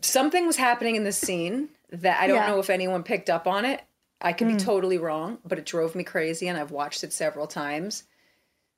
something 0.02 0.46
was 0.46 0.56
happening 0.56 0.96
in 0.96 1.04
this 1.04 1.18
scene 1.18 1.68
that 1.90 2.21
I 2.21 2.26
don't 2.26 2.37
Yeah. 2.37 2.47
know 2.49 2.59
if 2.59 2.71
anyone 2.71 3.02
picked 3.02 3.31
up 3.31 3.47
on 3.47 3.64
it. 3.64 3.83
I 4.21 4.33
could 4.33 4.49
be 4.49 4.57
totally 4.57 4.99
wrong, 4.99 5.38
but 5.45 5.59
it 5.59 5.66
drove 5.66 5.95
me 5.95 6.02
crazy 6.02 6.49
and 6.49 6.59
I've 6.59 6.71
watched 6.71 7.05
it 7.05 7.12
several 7.12 7.47
times. 7.47 8.05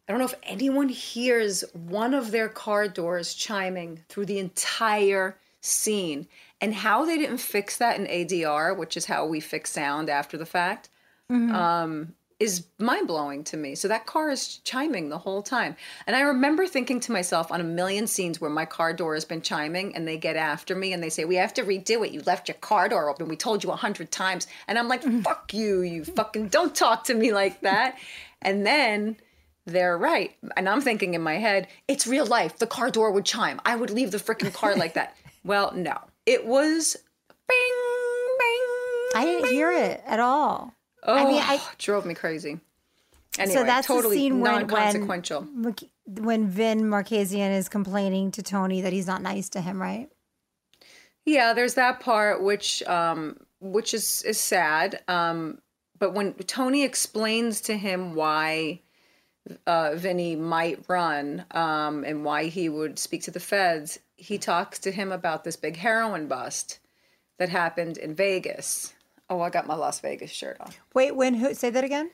I 0.09 0.13
don't 0.13 0.19
know 0.19 0.27
if 0.27 0.35
anyone 0.43 0.89
hears 0.89 1.63
one 1.73 2.13
of 2.15 2.31
their 2.31 2.49
car 2.49 2.89
doors 2.89 3.35
chiming 3.35 4.01
through 4.09 4.27
the 4.27 4.39
entire 4.39 5.39
scene 5.61 6.27
and 6.61 6.75
how 6.75 7.05
they 7.05 7.17
didn't 7.19 7.39
fix 7.39 7.77
that 7.79 7.99
in 8.01 8.07
ADR, 8.07 8.75
which 8.77 8.97
is 8.97 9.05
how 9.07 9.27
we 9.27 9.39
fix 9.41 9.71
sound 9.71 10.09
after 10.11 10.37
the 10.37 10.47
fact, 10.47 10.89
um, 11.31 12.15
is 12.41 12.67
mind 12.79 13.09
blowing 13.09 13.43
to 13.43 13.57
me. 13.57 13.75
So 13.75 13.89
that 13.89 14.07
car 14.07 14.31
is 14.31 14.59
chiming 14.59 15.09
the 15.09 15.19
whole 15.19 15.43
time. 15.43 15.75
And 16.07 16.15
I 16.15 16.21
remember 16.21 16.67
thinking 16.67 17.01
to 17.01 17.13
myself 17.13 17.51
on 17.51 17.61
a 17.61 17.65
million 17.65 18.07
scenes 18.07 18.41
where 18.41 18.51
my 18.51 18.65
car 18.65 18.93
door 18.93 19.15
has 19.15 19.25
been 19.25 19.43
chiming 19.43 19.97
and 19.97 20.07
they 20.07 20.17
get 20.17 20.37
after 20.37 20.77
me 20.77 20.93
and 20.93 21.03
they 21.03 21.11
say, 21.11 21.25
We 21.25 21.35
have 21.37 21.55
to 21.55 21.65
redo 21.65 22.07
it. 22.07 22.13
You 22.13 22.23
left 22.27 22.49
your 22.49 22.57
car 22.57 22.89
door 22.89 23.09
open. 23.11 23.29
We 23.29 23.37
told 23.37 23.65
you 23.65 23.71
a 23.71 23.77
hundred 23.77 24.13
times. 24.13 24.47
And 24.69 24.79
I'm 24.79 24.87
like, 24.87 25.03
mm. 25.03 25.25
Fuck 25.25 25.53
you, 25.53 25.83
you 25.83 26.05
fucking 26.05 26.49
don't 26.49 26.75
talk 26.75 27.05
to 27.05 27.15
me 27.15 27.33
like 27.33 27.61
that. 27.63 27.99
And 28.41 28.65
then 28.65 29.17
they're 29.67 29.99
right. 29.99 30.37
And 30.57 30.69
I'm 30.69 30.81
thinking 30.81 31.15
in 31.15 31.23
my 31.23 31.39
head, 31.39 31.67
it's 31.89 32.07
real 32.07 32.27
life. 32.27 32.59
The 32.59 32.67
car 32.69 32.91
door 32.91 33.11
would 33.11 33.25
chime. 33.25 33.61
I 33.65 33.75
would 33.75 33.91
leave 33.91 34.13
the 34.13 34.19
freaking 34.19 34.53
car 34.53 34.77
like 34.77 34.95
that. 34.95 35.17
Well, 35.45 35.73
no. 35.73 35.97
It 36.27 36.45
was 36.45 36.97
bing, 37.31 37.59
bing. 38.39 38.69
I 39.15 39.25
didn't 39.25 39.51
hear 39.51 39.71
it 39.71 40.03
at 40.05 40.21
all. 40.21 40.75
Oh, 41.09 41.15
I 41.15 41.25
mean, 41.25 41.43
I- 41.43 41.61
drove 41.79 42.05
me 42.05 42.15
crazy. 42.15 42.61
Anyway, 43.39 43.55
so 43.55 43.65
that's 43.65 43.87
totally 43.87 44.17
the 44.17 44.21
scene 44.21 44.41
when, 44.41 44.53
non-consequential. 44.67 45.43
when 45.43 45.75
when 46.07 46.49
Vin 46.49 46.83
Marquesian 46.83 47.57
is 47.57 47.69
complaining 47.69 48.31
to 48.33 48.43
Tony 48.43 48.81
that 48.83 48.93
he's 48.93 49.07
not 49.07 49.23
nice 49.23 49.49
to 49.51 49.61
him, 49.61 49.81
right? 49.81 50.09
Yeah, 51.25 51.53
there's 51.53 51.75
that 51.75 52.01
part 52.01 52.43
which 52.43 52.83
um 52.85 53.37
which 53.61 53.95
is 53.95 54.23
is 54.23 54.39
sad. 54.39 55.01
Um 55.09 55.61
but 55.99 56.15
when 56.15 56.35
Tony 56.35 56.85
explains 56.85 57.61
to 57.63 57.77
him 57.77 58.15
why 58.15 58.81
uh 59.67 59.93
Vinny 59.95 60.37
might 60.37 60.85
run 60.89 61.45
um 61.53 62.05
and 62.05 62.25
why 62.25 62.47
he 62.47 62.69
would 62.69 62.99
speak 62.99 63.23
to 63.23 63.31
the 63.31 63.41
feds, 63.41 63.99
he 64.17 64.37
talks 64.37 64.79
to 64.81 64.91
him 64.91 65.13
about 65.13 65.45
this 65.45 65.57
big 65.57 65.77
heroin 65.77 66.27
bust 66.27 66.81
that 67.39 67.51
happened 67.51 67.99
in 67.99 68.15
Vegas. 68.15 68.95
Oh, 69.31 69.41
I 69.41 69.51
got 69.51 69.67
my 69.67 69.75
Las 69.75 70.01
Vegas 70.01 70.31
shirt 70.31 70.57
on. 70.61 70.71
Wait, 70.95 71.15
when 71.15 71.35
who 71.35 71.53
say 71.55 71.71
that 71.71 71.85
again? 71.85 72.11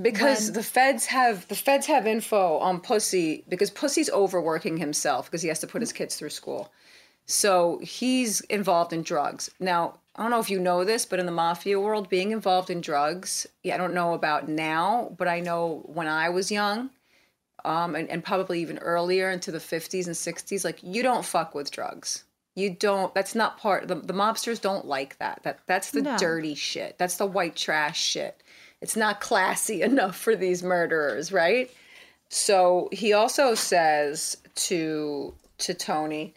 because 0.00 0.52
the 0.52 0.62
feds 0.62 1.06
have 1.06 1.46
the 1.48 1.54
feds 1.54 1.86
have 1.86 2.06
info 2.06 2.58
on 2.58 2.80
pussy 2.80 3.44
because 3.48 3.70
pussy's 3.70 4.10
overworking 4.10 4.76
himself 4.78 5.26
because 5.26 5.42
he 5.42 5.48
has 5.48 5.58
to 5.58 5.66
put 5.66 5.82
his 5.82 5.92
kids 5.92 6.16
through 6.16 6.30
school 6.30 6.72
so 7.26 7.78
he's 7.82 8.40
involved 8.42 8.92
in 8.92 9.02
drugs 9.02 9.50
now 9.60 9.98
i 10.16 10.22
don't 10.22 10.30
know 10.30 10.40
if 10.40 10.48
you 10.48 10.58
know 10.58 10.82
this 10.82 11.04
but 11.04 11.18
in 11.18 11.26
the 11.26 11.32
mafia 11.32 11.78
world 11.78 12.08
being 12.08 12.30
involved 12.30 12.70
in 12.70 12.80
drugs 12.80 13.46
yeah 13.62 13.74
i 13.74 13.76
don't 13.76 13.92
know 13.92 14.14
about 14.14 14.48
now 14.48 15.14
but 15.18 15.28
i 15.28 15.40
know 15.40 15.82
when 15.86 16.06
i 16.06 16.28
was 16.28 16.50
young 16.50 16.88
um, 17.64 17.94
and, 17.94 18.10
and 18.10 18.24
probably 18.24 18.60
even 18.60 18.78
earlier 18.78 19.30
into 19.30 19.52
the 19.52 19.58
50s 19.58 20.06
and 20.06 20.16
60s 20.16 20.64
like 20.64 20.82
you 20.82 21.02
don't 21.02 21.24
fuck 21.24 21.54
with 21.54 21.70
drugs 21.70 22.24
you 22.54 22.70
don't 22.70 23.14
that's 23.14 23.34
not 23.34 23.58
part 23.58 23.88
the, 23.88 23.94
the 23.94 24.12
mobsters 24.12 24.60
don't 24.60 24.86
like 24.86 25.18
that. 25.18 25.40
That 25.42 25.60
that's 25.66 25.90
the 25.90 26.02
No. 26.02 26.18
dirty 26.18 26.54
shit. 26.54 26.98
That's 26.98 27.16
the 27.16 27.26
white 27.26 27.56
trash 27.56 28.00
shit. 28.00 28.42
It's 28.80 28.96
not 28.96 29.20
classy 29.20 29.82
enough 29.90 30.16
for 30.16 30.36
these 30.36 30.62
murderers 30.62 31.32
right? 31.32 31.70
So 32.28 32.88
he 32.92 33.12
also 33.12 33.54
says 33.54 34.36
to 34.56 35.34
to 35.58 35.74
tony 35.74 36.34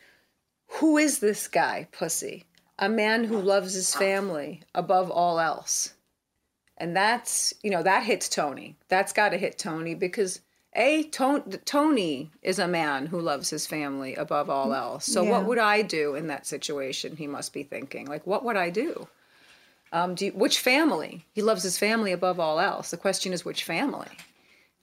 who 0.67 0.97
is 0.97 1.19
this 1.19 1.47
guy 1.47 1.87
pussy? 1.91 2.45
A 2.79 2.89
man 2.89 3.23
who 3.23 3.39
loves 3.39 3.73
his 3.73 3.95
family 3.95 4.61
above 4.73 5.09
all 5.09 5.39
else. 5.39 5.93
And 6.77 6.95
that's 6.95 7.53
you 7.63 7.71
know 7.71 7.83
that 7.83 8.03
hits 8.03 8.27
tony. 8.27 8.75
That's 8.89 9.13
got 9.13 9.29
to 9.29 9.37
hit 9.37 9.57
tony 9.57 9.95
because 9.95 10.41
a 10.75 11.03
Ton- 11.03 11.59
tony 11.65 12.31
is 12.41 12.59
a 12.59 12.67
man 12.67 13.05
who 13.07 13.19
loves 13.19 13.49
his 13.49 13.65
family 13.65 14.15
above 14.15 14.49
all 14.49 14.73
else. 14.73 15.05
So 15.05 15.23
Yeah. 15.23 15.31
what 15.31 15.45
would 15.45 15.57
i 15.57 15.81
do 15.81 16.15
in 16.15 16.27
that 16.27 16.45
situation 16.45 17.15
he 17.17 17.27
must 17.27 17.53
be 17.53 17.63
thinking? 17.63 18.05
Like 18.07 18.25
what 18.27 18.43
would 18.43 18.57
i 18.57 18.69
do? 18.69 19.07
Um, 19.91 20.15
do 20.15 20.25
you, 20.25 20.31
which 20.33 20.59
family? 20.59 21.25
He 21.33 21.41
loves 21.41 21.63
his 21.63 21.77
family 21.77 22.11
above 22.11 22.39
all 22.39 22.59
else. 22.59 22.91
The 22.91 22.97
question 22.97 23.31
is 23.31 23.45
which 23.45 23.63
family? 23.63 24.09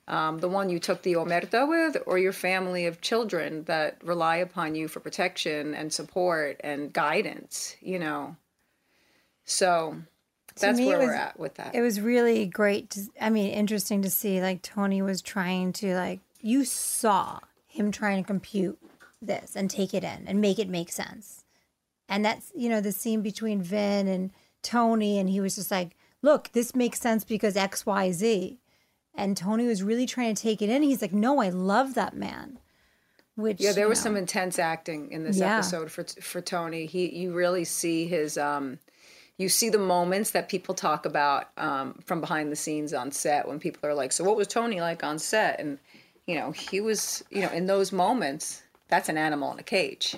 Um, 0.08 0.38
the 0.38 0.48
one 0.48 0.68
you 0.70 0.78
took 0.78 1.02
the 1.02 1.14
omerta 1.14 1.68
with 1.68 2.02
or 2.06 2.18
your 2.18 2.32
family 2.32 2.86
of 2.86 3.00
children 3.00 3.64
that 3.64 3.98
rely 4.02 4.36
upon 4.36 4.74
you 4.74 4.88
for 4.88 5.00
protection 5.00 5.74
and 5.74 5.92
support 5.92 6.60
and 6.64 6.92
guidance 6.92 7.76
you 7.80 7.98
know? 7.98 8.36
So 9.44 9.96
that's 10.60 10.78
where 10.78 10.98
was- 10.98 11.06
we're 11.06 11.14
at 11.14 11.38
with 11.38 11.54
that 11.54 11.74
It 11.74 11.80
was 11.80 12.00
really 12.00 12.46
great. 12.46 12.90
To, 12.90 13.02
I 13.20 13.30
mean, 13.30 13.50
interesting 13.52 14.02
to 14.02 14.10
see. 14.10 14.40
Like 14.40 14.62
Tony 14.62 15.02
was 15.02 15.22
trying 15.22 15.72
to 15.74 15.94
like 15.94 16.20
you 16.40 16.64
saw 16.64 17.38
him 17.66 17.90
trying 17.92 18.22
to 18.22 18.26
compute 18.26 18.78
this 19.20 19.54
and 19.56 19.70
take 19.70 19.94
it 19.94 20.04
in 20.04 20.24
and 20.26 20.40
make 20.40 20.58
it 20.58 20.68
make 20.68 20.90
sense. 20.92 21.44
And 22.08 22.24
that's 22.24 22.50
you 22.54 22.68
know 22.68 22.80
the 22.80 22.92
scene 22.92 23.22
between 23.22 23.62
Vin 23.62 24.08
and 24.08 24.30
Tony, 24.62 25.18
and 25.18 25.28
he 25.30 25.40
was 25.40 25.54
just 25.54 25.70
like, 25.70 25.96
"Look, 26.20 26.50
this 26.52 26.74
makes 26.74 27.00
sense 27.00 27.24
because 27.24 27.56
X, 27.56 27.86
Y, 27.86 28.12
Z." 28.12 28.58
And 29.14 29.36
Tony 29.36 29.66
was 29.66 29.82
really 29.82 30.06
trying 30.06 30.34
to 30.34 30.42
take 30.42 30.62
it 30.62 30.68
in. 30.70 30.82
He's 30.82 31.02
like, 31.02 31.12
"No, 31.12 31.40
I 31.40 31.48
love 31.50 31.94
that 31.94 32.14
man." 32.16 32.58
Which 33.34 33.60
Yeah, 33.60 33.72
there 33.72 33.88
was 33.88 33.98
know, 34.00 34.04
some 34.10 34.16
intense 34.16 34.58
acting 34.58 35.10
in 35.10 35.24
this 35.24 35.38
Yeah. 35.38 35.54
episode 35.56 35.90
for 35.90 36.04
for 36.04 36.40
Tony. 36.42 36.84
He 36.86 37.08
you 37.16 37.32
really 37.32 37.64
see 37.64 38.06
his 38.06 38.36
um 38.36 38.78
you 39.38 39.48
see 39.48 39.70
the 39.70 39.78
moments 39.78 40.30
that 40.32 40.48
people 40.48 40.74
talk 40.74 41.06
about 41.06 41.48
um, 41.56 41.94
from 42.04 42.20
behind 42.20 42.52
the 42.52 42.56
scenes 42.56 42.92
on 42.92 43.10
set 43.10 43.48
when 43.48 43.58
people 43.58 43.88
are 43.88 43.94
like, 43.94 44.12
"So 44.12 44.24
what 44.24 44.36
was 44.36 44.46
Tony 44.48 44.80
like 44.80 45.02
on 45.02 45.18
set?" 45.18 45.58
And 45.60 45.78
you 46.26 46.36
know, 46.36 46.52
he 46.52 46.80
was, 46.80 47.24
you 47.30 47.40
know, 47.42 47.48
in 47.50 47.66
those 47.66 47.90
moments, 47.92 48.62
that's 48.88 49.08
an 49.08 49.18
animal 49.18 49.52
in 49.52 49.58
a 49.58 49.62
cage. 49.64 50.16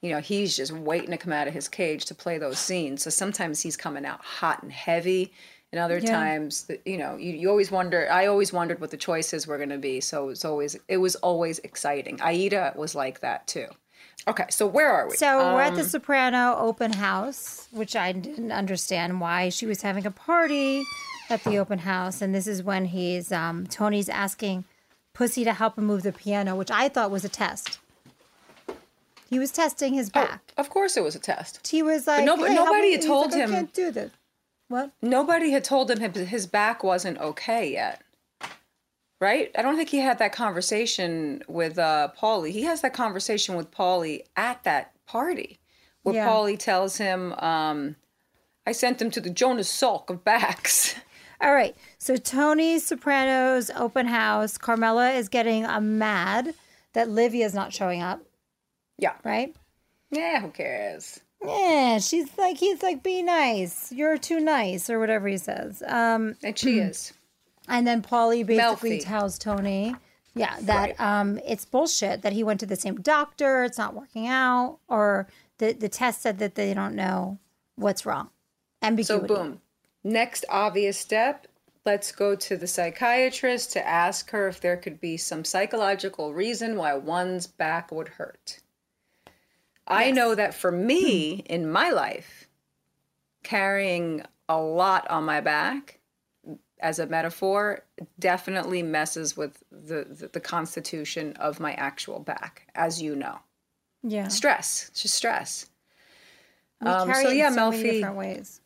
You 0.00 0.10
know, 0.12 0.20
he's 0.20 0.56
just 0.56 0.72
waiting 0.72 1.10
to 1.10 1.16
come 1.18 1.32
out 1.32 1.48
of 1.48 1.54
his 1.54 1.68
cage 1.68 2.04
to 2.06 2.14
play 2.14 2.38
those 2.38 2.58
scenes. 2.58 3.02
So 3.02 3.10
sometimes 3.10 3.60
he's 3.60 3.76
coming 3.76 4.06
out 4.06 4.20
hot 4.20 4.62
and 4.62 4.72
heavy, 4.72 5.32
and 5.72 5.80
other 5.80 5.98
Yeah. 5.98 6.12
times, 6.12 6.64
the- 6.64 6.80
you 6.86 6.96
know, 6.96 7.16
you, 7.16 7.32
you 7.34 7.50
always 7.50 7.70
wonder. 7.70 8.10
I 8.10 8.26
always 8.26 8.52
wondered 8.52 8.80
what 8.80 8.90
the 8.90 8.96
choices 8.96 9.46
were 9.46 9.56
going 9.58 9.68
to 9.70 9.78
be. 9.78 10.00
So 10.00 10.28
it's 10.30 10.44
always 10.44 10.76
it 10.86 10.98
was 10.98 11.16
always 11.16 11.58
exciting. 11.58 12.20
Aida 12.22 12.72
was 12.76 12.94
like 12.94 13.20
that 13.20 13.46
too. 13.48 13.66
Okay, 14.26 14.44
so 14.50 14.66
where 14.66 14.90
are 14.90 15.08
we? 15.08 15.16
So 15.16 15.54
we're 15.54 15.62
at 15.62 15.72
Um, 15.72 15.76
the 15.78 15.84
Soprano 15.84 16.56
open 16.58 16.92
house, 16.92 17.68
which 17.70 17.96
I 17.96 18.12
didn't 18.12 18.52
understand 18.52 19.20
why 19.20 19.48
she 19.48 19.64
was 19.64 19.82
having 19.82 20.04
a 20.04 20.10
party 20.10 20.84
at 21.30 21.44
the 21.44 21.56
open 21.58 21.80
house, 21.80 22.20
and 22.20 22.34
this 22.34 22.46
is 22.46 22.62
when 22.62 22.86
he's 22.86 23.32
um, 23.32 23.66
Tony's 23.66 24.08
asking 24.08 24.64
Pussy 25.14 25.44
to 25.44 25.52
help 25.52 25.78
him 25.78 25.84
move 25.84 26.02
the 26.02 26.12
piano, 26.12 26.54
which 26.56 26.70
I 26.70 26.88
thought 26.88 27.10
was 27.10 27.24
a 27.24 27.28
test. 27.28 27.78
He 29.30 29.38
was 29.38 29.50
testing 29.50 29.94
his 29.94 30.08
back. 30.10 30.52
Of 30.56 30.70
course, 30.70 30.96
it 30.96 31.02
was 31.02 31.14
a 31.14 31.18
test. 31.18 31.66
He 31.66 31.82
was 31.82 32.06
like, 32.06 32.24
nob- 32.24 32.38
"Hey, 32.40 32.54
nobody 32.54 32.92
had 32.92 33.02
told 33.02 33.32
like, 33.32 33.40
him- 33.40 33.50
I 33.50 33.54
can't 33.54 33.74
do 33.74 33.90
this. 33.90 34.10
What? 34.68 34.90
Nobody 35.02 35.50
had 35.50 35.64
told 35.64 35.90
him 35.90 36.12
his 36.14 36.46
back 36.46 36.82
wasn't 36.84 37.18
okay 37.18 37.72
yet. 37.72 38.02
Right? 39.20 39.50
I 39.58 39.62
don't 39.62 39.76
think 39.76 39.88
he 39.88 39.98
had 39.98 40.18
that 40.20 40.32
conversation 40.32 41.42
with 41.48 41.76
uh, 41.78 42.10
Paulie. 42.16 42.50
He 42.52 42.62
has 42.62 42.82
that 42.82 42.94
conversation 42.94 43.56
with 43.56 43.70
Paulie 43.72 44.22
at 44.36 44.62
that 44.64 44.92
party, 45.06 45.58
where 46.02 46.14
Yeah. 46.14 46.28
Paulie 46.28 46.58
tells 46.58 46.98
him, 46.98 47.32
um, 47.34 47.96
"I 48.64 48.70
sent 48.72 49.02
him 49.02 49.10
to 49.10 49.20
the 49.20 49.30
Jonas 49.30 49.68
Salk 49.70 50.08
of 50.08 50.22
backs." 50.24 50.94
All 51.40 51.52
right. 51.54 51.76
So 51.98 52.16
Tony 52.16 52.78
Soprano's 52.78 53.70
open 53.76 54.06
house. 54.06 54.56
Carmela 54.58 55.10
is 55.12 55.28
getting 55.28 55.64
uh, 55.66 55.80
mad 55.80 56.54
that 56.94 57.08
Livia's 57.08 57.54
not 57.54 57.72
showing 57.72 58.02
up. 58.02 58.20
yeah, 58.98 59.14
Right? 59.24 59.54
yeah. 60.10 60.40
Who 60.40 60.50
cares? 60.50 61.20
Yeah, 61.44 61.98
she's 61.98 62.36
like 62.38 62.56
he's 62.58 62.82
like 62.82 63.02
be 63.04 63.22
nice. 63.22 63.92
You're 63.92 64.18
too 64.18 64.40
nice 64.40 64.90
or 64.90 64.98
whatever 64.98 65.28
he 65.28 65.36
says. 65.38 65.82
Um 65.86 66.34
And 66.42 66.58
she 66.58 66.78
is. 66.88 67.12
And 67.68 67.86
then 67.86 68.02
Paulie 68.02 68.44
basically 68.44 68.98
Melfi. 68.98 69.04
tells 69.04 69.38
Tony, 69.38 69.94
yeah, 70.34 70.56
that 70.62 70.98
um 71.00 71.38
it's 71.46 71.64
bullshit 71.64 72.22
that 72.22 72.32
he 72.32 72.42
went 72.42 72.60
to 72.60 72.66
the 72.66 72.76
same 72.76 72.96
doctor, 73.00 73.64
it's 73.64 73.78
not 73.78 73.94
working 73.94 74.26
out 74.26 74.78
or 74.88 75.28
the 75.58 75.72
the 75.72 75.88
test 75.88 76.22
said 76.22 76.38
that 76.38 76.54
they 76.54 76.74
don't 76.74 76.94
know 76.94 77.38
what's 77.76 78.06
wrong. 78.06 78.30
And 78.82 79.04
so 79.04 79.20
boom. 79.20 79.60
Next 80.04 80.44
obvious 80.48 80.98
step. 80.98 81.46
Let's 81.84 82.12
go 82.12 82.34
to 82.36 82.56
the 82.56 82.66
psychiatrist 82.66 83.72
to 83.72 83.86
ask 83.86 84.30
her 84.30 84.48
if 84.48 84.60
there 84.60 84.76
could 84.76 85.00
be 85.00 85.16
some 85.16 85.44
psychological 85.44 86.34
reason 86.34 86.76
why 86.76 86.94
one's 86.94 87.46
back 87.46 87.90
would 87.90 88.08
hurt. 88.08 88.60
I 89.86 90.10
know 90.10 90.34
that 90.34 90.52
for 90.52 90.70
me 90.70 91.30
in 91.46 91.70
my 91.70 91.90
life, 91.90 92.48
carrying 93.42 94.22
a 94.48 94.60
lot 94.60 95.08
on 95.08 95.24
my 95.24 95.40
back 95.40 95.97
as 96.80 96.98
a 96.98 97.06
metaphor 97.06 97.82
definitely 98.18 98.82
messes 98.82 99.36
with 99.36 99.62
the, 99.70 100.04
the, 100.04 100.28
the 100.32 100.40
constitution 100.40 101.32
of 101.34 101.60
my 101.60 101.72
actual 101.74 102.18
back, 102.20 102.66
as 102.74 103.00
you 103.02 103.14
know 103.16 103.38
Yeah. 104.02 104.28
stress 104.28 104.88
it's 104.90 105.02
just 105.02 105.14
stress 105.14 105.66
Um, 106.80 107.08
carry 107.08 107.24
so 107.24 107.30
yeah, 107.30 107.50
so 107.50 107.56
Melfi- 107.58 107.82
different 107.92 108.16
ways. 108.16 108.60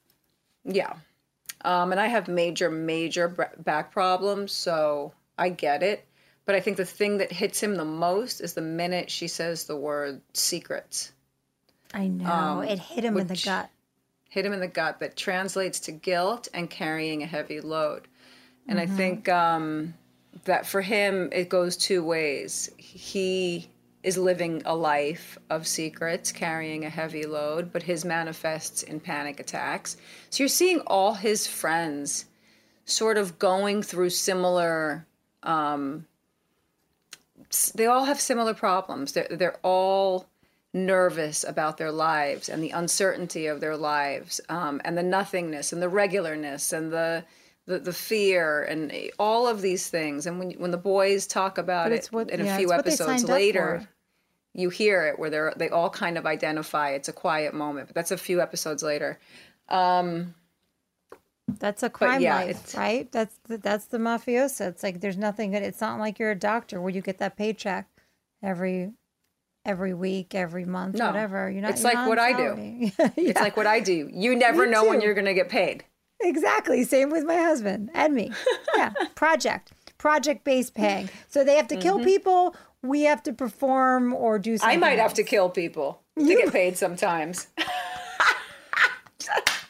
Yeah. 0.65 0.93
Um, 1.65 1.93
and 1.93 2.01
I 2.01 2.09
have 2.09 2.29
major, 2.29 2.71
major 2.71 3.29
back 3.59 3.91
problems, 3.93 4.53
so 4.53 5.13
I 5.39 5.49
get 5.49 5.83
it. 5.83 6.05
But 6.45 6.55
I 6.57 6.61
think 6.61 6.77
the 6.77 6.85
thing 6.85 7.19
that 7.19 7.33
hits 7.33 7.63
him 7.63 7.77
the 7.77 7.85
most 7.85 8.41
is 8.41 8.53
the 8.55 8.61
minute 8.63 9.11
she 9.11 9.29
says 9.29 9.65
the 9.65 9.77
word 9.77 10.21
secrets. 10.35 11.13
I 11.95 12.09
know. 12.09 12.31
um, 12.31 12.63
it 12.65 12.79
hit 12.79 13.05
him 13.05 13.17
in 13.17 13.29
the 13.29 13.41
gut. 13.45 13.71
Hit 14.33 14.47
him 14.47 14.55
in 14.55 14.61
the 14.61 14.67
gut 14.67 14.99
that 15.01 15.15
translates 15.15 15.79
to 15.81 15.93
guilt 15.93 16.49
and 16.55 16.71
carrying 16.71 17.23
a 17.23 17.27
heavy 17.27 17.61
load. 17.61 18.09
And 18.67 18.79
Mm-hmm. 18.79 18.95
I 18.95 18.97
think 18.97 19.29
um, 19.29 19.93
that 20.45 20.65
for 20.65 20.81
him, 20.81 21.29
it 21.33 21.51
goes 21.51 21.77
two 21.77 22.03
ways. 22.03 22.71
He 22.79 23.69
is 24.03 24.17
living 24.17 24.63
a 24.65 24.75
life 24.75 25.37
of 25.51 25.67
secrets, 25.67 26.33
carrying 26.33 26.87
a 26.87 26.89
heavy 26.89 27.27
load, 27.27 27.75
but 27.75 27.83
his 27.83 28.07
manifests 28.07 28.83
in 28.83 29.01
panic 29.01 29.39
attacks. 29.39 29.99
So 30.31 30.45
you're 30.45 30.49
seeing 30.49 30.81
all 30.87 31.13
his 31.13 31.47
friends 31.47 32.25
sort 32.87 33.19
of 33.19 33.39
going 33.39 33.83
through 33.83 34.11
similar. 34.11 35.05
Um, 35.43 36.07
they 37.75 37.85
all 37.85 38.07
have 38.07 38.19
similar 38.19 38.55
problems. 38.55 39.13
They're, 39.13 39.29
they're 39.31 39.61
all 39.63 40.27
nervous 40.75 41.45
about 41.45 41.77
their 41.77 41.93
lives 41.93 42.49
and 42.49 42.63
the 42.63 42.71
uncertainty 42.71 43.47
of 43.47 43.61
their 43.61 43.77
lives 43.77 44.41
um, 44.49 44.81
and 44.85 44.97
the 44.97 45.03
nothingness 45.03 45.73
and 45.73 45.83
the 45.83 45.89
regularness 45.89 46.73
and 46.73 46.93
the 46.93 47.25
the, 47.67 47.79
the 47.79 47.93
fear 47.93 48.65
and 48.65 48.93
all 49.21 49.47
of 49.47 49.61
these 49.63 49.89
things 49.89 50.27
and 50.27 50.39
when 50.39 50.53
when 50.53 50.71
the 50.71 50.79
boys 50.79 51.27
talk 51.27 51.59
about 51.59 51.91
But 51.91 51.93
it 51.93 52.09
what- 52.11 52.31
in 52.31 52.41
a 52.41 52.45
yeah, 52.45 52.57
few 52.59 52.69
what 52.69 52.85
they 52.85 52.91
episodes 52.91 53.25
later 53.25 53.87
you 54.55 54.71
hear 54.71 55.07
it 55.07 55.19
where 55.19 55.31
they're 55.31 55.53
they 55.57 55.69
all 55.69 55.91
kind 55.91 56.19
of 56.19 56.27
identify 56.27 56.91
it's 56.91 57.09
a 57.09 57.13
quiet 57.13 57.55
moment 57.55 57.87
but 57.89 57.95
that's 57.95 58.11
a 58.11 58.17
few 58.19 58.41
episodes 58.41 58.83
later 58.83 59.19
That's 61.59 61.83
a 61.83 61.91
crime 61.91 62.23
yeah, 62.23 62.37
life, 62.37 62.75
right? 62.77 63.11
That's 63.13 63.37
the, 63.45 63.59
that's 63.59 63.87
the 63.87 63.99
mafiosa. 63.99 64.69
It's 64.69 64.83
like 64.83 65.01
there's 65.01 65.17
nothing. 65.19 65.53
Good. 65.53 65.63
It's 65.63 65.81
not 65.81 65.99
like 65.99 66.19
you're 66.19 66.31
a 66.31 66.39
doctor 66.39 66.81
where 66.81 66.91
you 66.93 67.03
get 67.03 67.19
that 67.19 67.37
paycheck 67.37 67.89
every 68.43 68.93
every 69.65 69.95
week, 69.95 70.35
every 70.35 70.65
month, 70.65 70.97
No. 70.97 71.07
whatever. 71.07 71.51
You're 71.51 71.63
not. 71.63 71.71
It's 71.73 71.83
you're 71.83 71.91
like 71.91 71.95
not 71.95 72.09
what 72.09 72.19
on 72.19 72.25
I 72.25 72.33
do. 72.33 72.37
salary. 72.49 72.93
it's 73.17 73.41
like 73.41 73.57
what 73.57 73.67
i 73.67 73.81
do 73.81 74.09
you 74.13 74.35
never 74.47 74.65
Me 74.67 74.71
know 74.73 74.85
when 74.89 75.01
you're 75.01 75.15
going 75.15 75.27
to 75.27 75.35
get 75.35 75.49
paid 75.49 75.85
Exactly. 76.25 76.85
Same 76.85 77.11
with 77.11 77.25
my 77.25 77.37
husband 77.37 77.91
and 77.95 78.15
me. 78.15 78.31
Yeah. 78.77 78.93
Project. 79.17 79.73
Project 79.99 80.45
based 80.45 80.73
paying. 80.75 81.09
So 81.29 81.43
they 81.45 81.57
have 81.57 81.67
to 81.69 81.77
kill 81.77 81.99
people. 82.03 82.55
We 82.83 83.03
have 83.03 83.23
to 83.25 83.33
perform 83.33 84.13
or 84.15 84.39
do 84.39 84.57
something. 84.57 84.77
Mm-hmm. 84.77 84.85
i 84.85 84.89
might 84.91 84.99
have 84.99 85.15
to 85.15 85.23
kill 85.25 85.49
people 85.51 86.01
to 86.19 86.25
get 86.25 86.53
paid 86.53 86.77
sometimes 86.77 87.47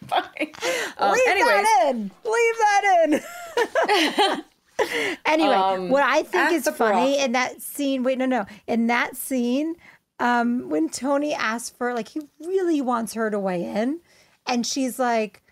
Fine. 0.06 0.52
Um, 0.98 1.12
Leave 1.12 1.22
anyways 1.28 1.62
that 1.62 1.86
in. 1.90 2.10
Leave 2.24 2.58
that 2.58 3.20
in. 4.38 4.44
anyway, 5.26 5.54
Um, 5.54 5.88
what 5.88 6.02
I 6.04 6.22
think 6.22 6.52
is 6.52 6.68
funny 6.68 7.18
in 7.18 7.32
that 7.32 7.60
scene, 7.62 8.02
wait, 8.02 8.18
no, 8.18 8.26
no. 8.26 8.46
In 8.66 8.86
that 8.88 9.16
scene, 9.16 9.76
um, 10.18 10.68
when 10.68 10.88
Tony 10.88 11.34
asks 11.34 11.70
for, 11.70 11.94
like, 11.94 12.08
he 12.08 12.20
really 12.40 12.80
wants 12.80 13.14
her 13.14 13.30
to 13.30 13.38
weigh 13.38 13.64
in, 13.64 14.00
and 14.46 14.66
she's 14.66 14.98
like, 14.98 15.42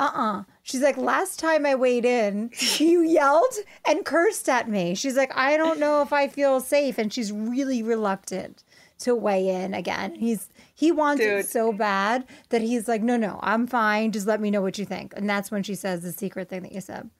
uh 0.00 0.10
uh 0.12 0.42
She's 0.62 0.80
like, 0.80 0.96
last 0.96 1.38
time 1.38 1.66
I 1.66 1.74
weighed 1.74 2.06
in, 2.06 2.50
you 2.78 3.02
yelled 3.02 3.54
and 3.86 4.04
cursed 4.04 4.48
at 4.48 4.66
me. 4.68 4.94
She's 4.94 5.14
like, 5.16 5.30
I 5.36 5.58
don't 5.58 5.78
know 5.78 6.00
if 6.00 6.10
I 6.10 6.26
feel 6.26 6.58
safe. 6.60 6.96
And 6.96 7.12
she's 7.12 7.30
really 7.30 7.82
reluctant 7.82 8.64
to 9.00 9.14
weigh 9.14 9.46
in 9.48 9.74
again. 9.74 10.14
He's 10.14 10.48
he 10.74 10.90
wants 10.90 11.20
it 11.40 11.46
so 11.46 11.70
bad 11.72 12.24
that 12.48 12.62
he's 12.62 12.88
like, 12.88 13.02
no, 13.02 13.18
no, 13.18 13.38
I'm 13.42 13.66
fine. 13.66 14.10
Just 14.12 14.26
let 14.26 14.40
me 14.40 14.50
know 14.50 14.62
what 14.62 14.78
you 14.78 14.86
think. 14.86 15.12
And 15.16 15.28
that's 15.28 15.50
when 15.50 15.62
she 15.62 15.74
says 15.74 16.00
the 16.00 16.12
secret 16.12 16.48
thing 16.48 16.62
that 16.62 16.72
you 16.72 16.80
said, 16.80 17.10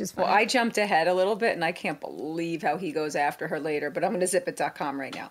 is. 0.00 0.16
Well, 0.16 0.26
I 0.26 0.44
jumped 0.44 0.78
ahead 0.78 1.08
a 1.08 1.14
little 1.14 1.36
bit 1.36 1.54
and 1.54 1.64
I 1.64 1.72
can't 1.72 2.00
believe 2.00 2.62
how 2.62 2.76
he 2.76 2.92
goes 2.92 3.16
after 3.16 3.48
her 3.48 3.60
later, 3.60 3.90
but 3.90 4.04
I'm 4.04 4.12
going 4.12 4.26
to 4.26 4.26
zipit.com 4.26 4.98
right 5.00 5.14
now. 5.14 5.30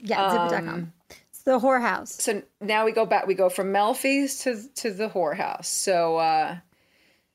yeah, 0.00 0.48
zip.com. 0.50 0.92
It's 1.30 1.42
the 1.42 1.58
whorehouse. 1.58 2.08
So 2.20 2.42
now 2.60 2.84
we 2.84 2.92
go 2.92 3.06
back, 3.06 3.26
we 3.26 3.34
go 3.34 3.48
from 3.48 3.72
Melfi's 3.72 4.40
to, 4.40 4.62
to 4.76 4.92
the 4.92 5.08
whorehouse. 5.08 5.66
So 5.66 6.16
uh, 6.16 6.56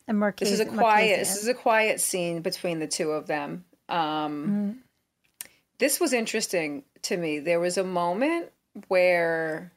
And 0.07 0.19
Marquez, 0.19 0.49
this 0.49 0.59
is 0.59 0.65
a 0.65 0.69
quiet, 0.69 1.19
this 1.19 1.37
is 1.37 1.47
a 1.47 1.53
quiet 1.53 2.01
scene 2.01 2.41
between 2.41 2.79
the 2.79 2.87
two 2.87 3.11
of 3.11 3.27
them. 3.27 3.65
Um, 3.89 4.83
This 5.79 5.99
was 5.99 6.13
interesting 6.13 6.83
to 7.03 7.17
me. 7.17 7.39
There 7.39 7.59
was 7.59 7.77
a 7.77 7.83
moment 7.83 8.51
where 8.87 9.71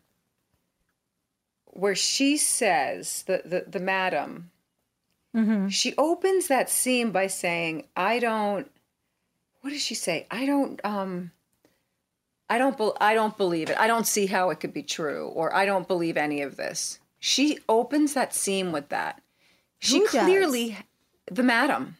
where 1.66 1.94
she 1.94 2.36
says 2.36 3.24
the 3.26 3.42
the, 3.44 3.64
the 3.66 3.80
madam 3.80 4.50
she 5.68 5.94
opens 5.98 6.46
that 6.48 6.70
scene 6.70 7.10
by 7.10 7.26
saying 7.26 7.84
i 7.96 8.18
don't 8.18 8.70
what 9.62 9.70
does 9.70 9.80
she 9.82 9.94
say? 9.94 10.26
I 10.30 10.44
don't 10.46 10.80
um 10.84 11.30
i 12.50 12.58
don't 12.58 12.76
bel 12.76 12.96
i 13.00 13.14
don't 13.14 13.36
believe 13.36 13.70
it. 13.70 13.78
I 13.78 13.86
don't 13.86 14.06
see 14.06 14.26
how 14.26 14.50
it 14.50 14.60
could 14.60 14.72
be 14.74 14.82
true 14.82 15.28
or 15.28 15.54
i 15.54 15.64
don't 15.64 15.88
believe 15.88 16.16
any 16.16 16.42
of 16.42 16.56
this. 16.56 16.98
She 17.18 17.58
opens 17.68 18.12
that 18.14 18.34
scene 18.34 18.70
with 18.72 18.90
that. 18.90 19.22
She 19.78 19.98
Who 19.98 20.06
does? 20.08 20.24
clearly 20.24 20.76
the 21.30 21.42
madam. 21.42 21.96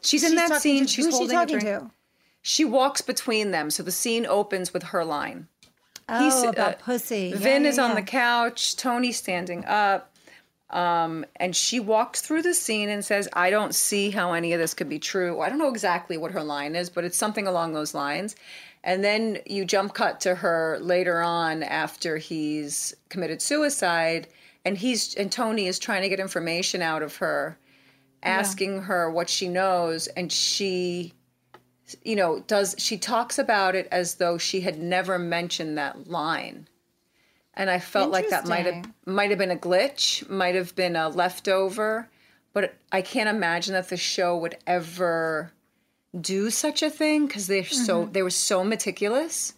She's, 0.00 0.24
in 0.24 0.36
that 0.36 0.62
scene 0.62 0.86
to- 0.86 0.88
she's 0.88 1.04
who's 1.04 1.14
holding 1.14 1.28
she 1.30 1.34
talking 1.34 1.56
a 1.56 1.60
drink. 1.60 1.80
to? 1.82 1.90
she 2.40 2.64
walks 2.64 3.02
between 3.02 3.50
them 3.50 3.70
so 3.70 3.82
the 3.82 3.92
scene 3.92 4.24
opens 4.26 4.72
with 4.72 4.84
her 4.84 5.04
line. 5.04 5.48
Oh, 6.08 6.48
about 6.48 6.74
uh, 6.74 6.76
pussy. 6.78 7.32
Yeah, 7.34 7.36
Vin 7.36 7.64
yeah, 7.64 7.68
is 7.68 7.78
on 7.78 7.94
the 7.94 8.02
couch, 8.02 8.76
Tony 8.76 9.12
standing 9.12 9.64
up, 9.66 10.14
um, 10.70 11.24
and 11.36 11.56
she 11.56 11.80
walks 11.80 12.20
through 12.20 12.42
the 12.42 12.54
scene 12.54 12.88
and 12.88 13.04
says, 13.04 13.28
I 13.32 13.50
don't 13.50 13.74
see 13.74 14.10
how 14.10 14.32
any 14.32 14.52
of 14.52 14.60
this 14.60 14.74
could 14.74 14.88
be 14.88 14.98
true. 14.98 15.40
I 15.40 15.48
don't 15.48 15.58
know 15.58 15.70
exactly 15.70 16.16
what 16.18 16.32
her 16.32 16.42
line 16.42 16.76
is, 16.76 16.90
but 16.90 17.04
it's 17.04 17.16
something 17.16 17.46
along 17.46 17.72
those 17.72 17.94
lines. 17.94 18.36
And 18.84 19.02
then 19.02 19.38
you 19.46 19.64
jump 19.64 19.94
cut 19.94 20.20
to 20.20 20.34
her 20.34 20.78
later 20.80 21.20
on 21.20 21.62
after 21.62 22.18
he's 22.18 22.94
committed 23.08 23.40
suicide, 23.42 24.28
and 24.64 24.76
he's 24.76 25.14
and 25.14 25.32
Tony 25.32 25.66
is 25.66 25.78
trying 25.78 26.02
to 26.02 26.08
get 26.08 26.20
information 26.20 26.82
out 26.82 27.02
of 27.02 27.16
her, 27.16 27.58
asking 28.22 28.82
her 28.82 29.10
what 29.10 29.28
she 29.28 29.48
knows, 29.48 30.06
and 30.08 30.30
she 30.30 31.14
you 32.02 32.16
know, 32.16 32.40
does 32.40 32.74
she 32.78 32.98
talks 32.98 33.38
about 33.38 33.74
it 33.74 33.88
as 33.90 34.16
though 34.16 34.38
she 34.38 34.60
had 34.60 34.78
never 34.78 35.18
mentioned 35.18 35.78
that 35.78 36.08
line. 36.08 36.68
And 37.58 37.68
I 37.68 37.80
felt 37.80 38.10
like 38.12 38.28
that 38.30 38.46
might 38.46 38.66
have 38.66 38.84
might 39.04 39.30
have 39.30 39.38
been 39.38 39.50
a 39.50 39.56
glitch, 39.56 40.28
might 40.30 40.54
have 40.54 40.74
been 40.76 40.94
a 40.96 41.08
leftover, 41.08 42.08
but 42.52 42.74
I 42.92 43.02
can't 43.02 43.28
imagine 43.28 43.74
that 43.74 43.88
the 43.88 43.96
show 43.96 44.36
would 44.38 44.56
ever 44.66 45.52
do 46.18 46.50
such 46.50 46.82
a 46.82 46.88
thing 46.88 47.26
because 47.26 47.48
they're 47.48 47.64
so 47.64 48.02
Mm-hmm. 48.02 48.12
they 48.12 48.22
were 48.22 48.30
so 48.30 48.62
meticulous. 48.64 49.54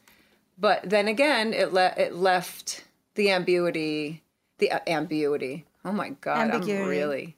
But 0.59 0.89
then 0.89 1.09
again, 1.09 1.53
it 1.53 1.73
le- 1.73 1.95
it 1.97 2.15
left 2.15 2.85
the 3.17 3.31
ambiguity, 3.31 4.23
the 4.59 4.71
uh, 4.73 4.81
ambiguity. 4.87 5.65
Oh 5.85 5.93
my 5.93 6.11
god, 6.23 6.51
Ambiguity. 6.55 6.83
I'm 6.83 6.89
really 6.89 7.37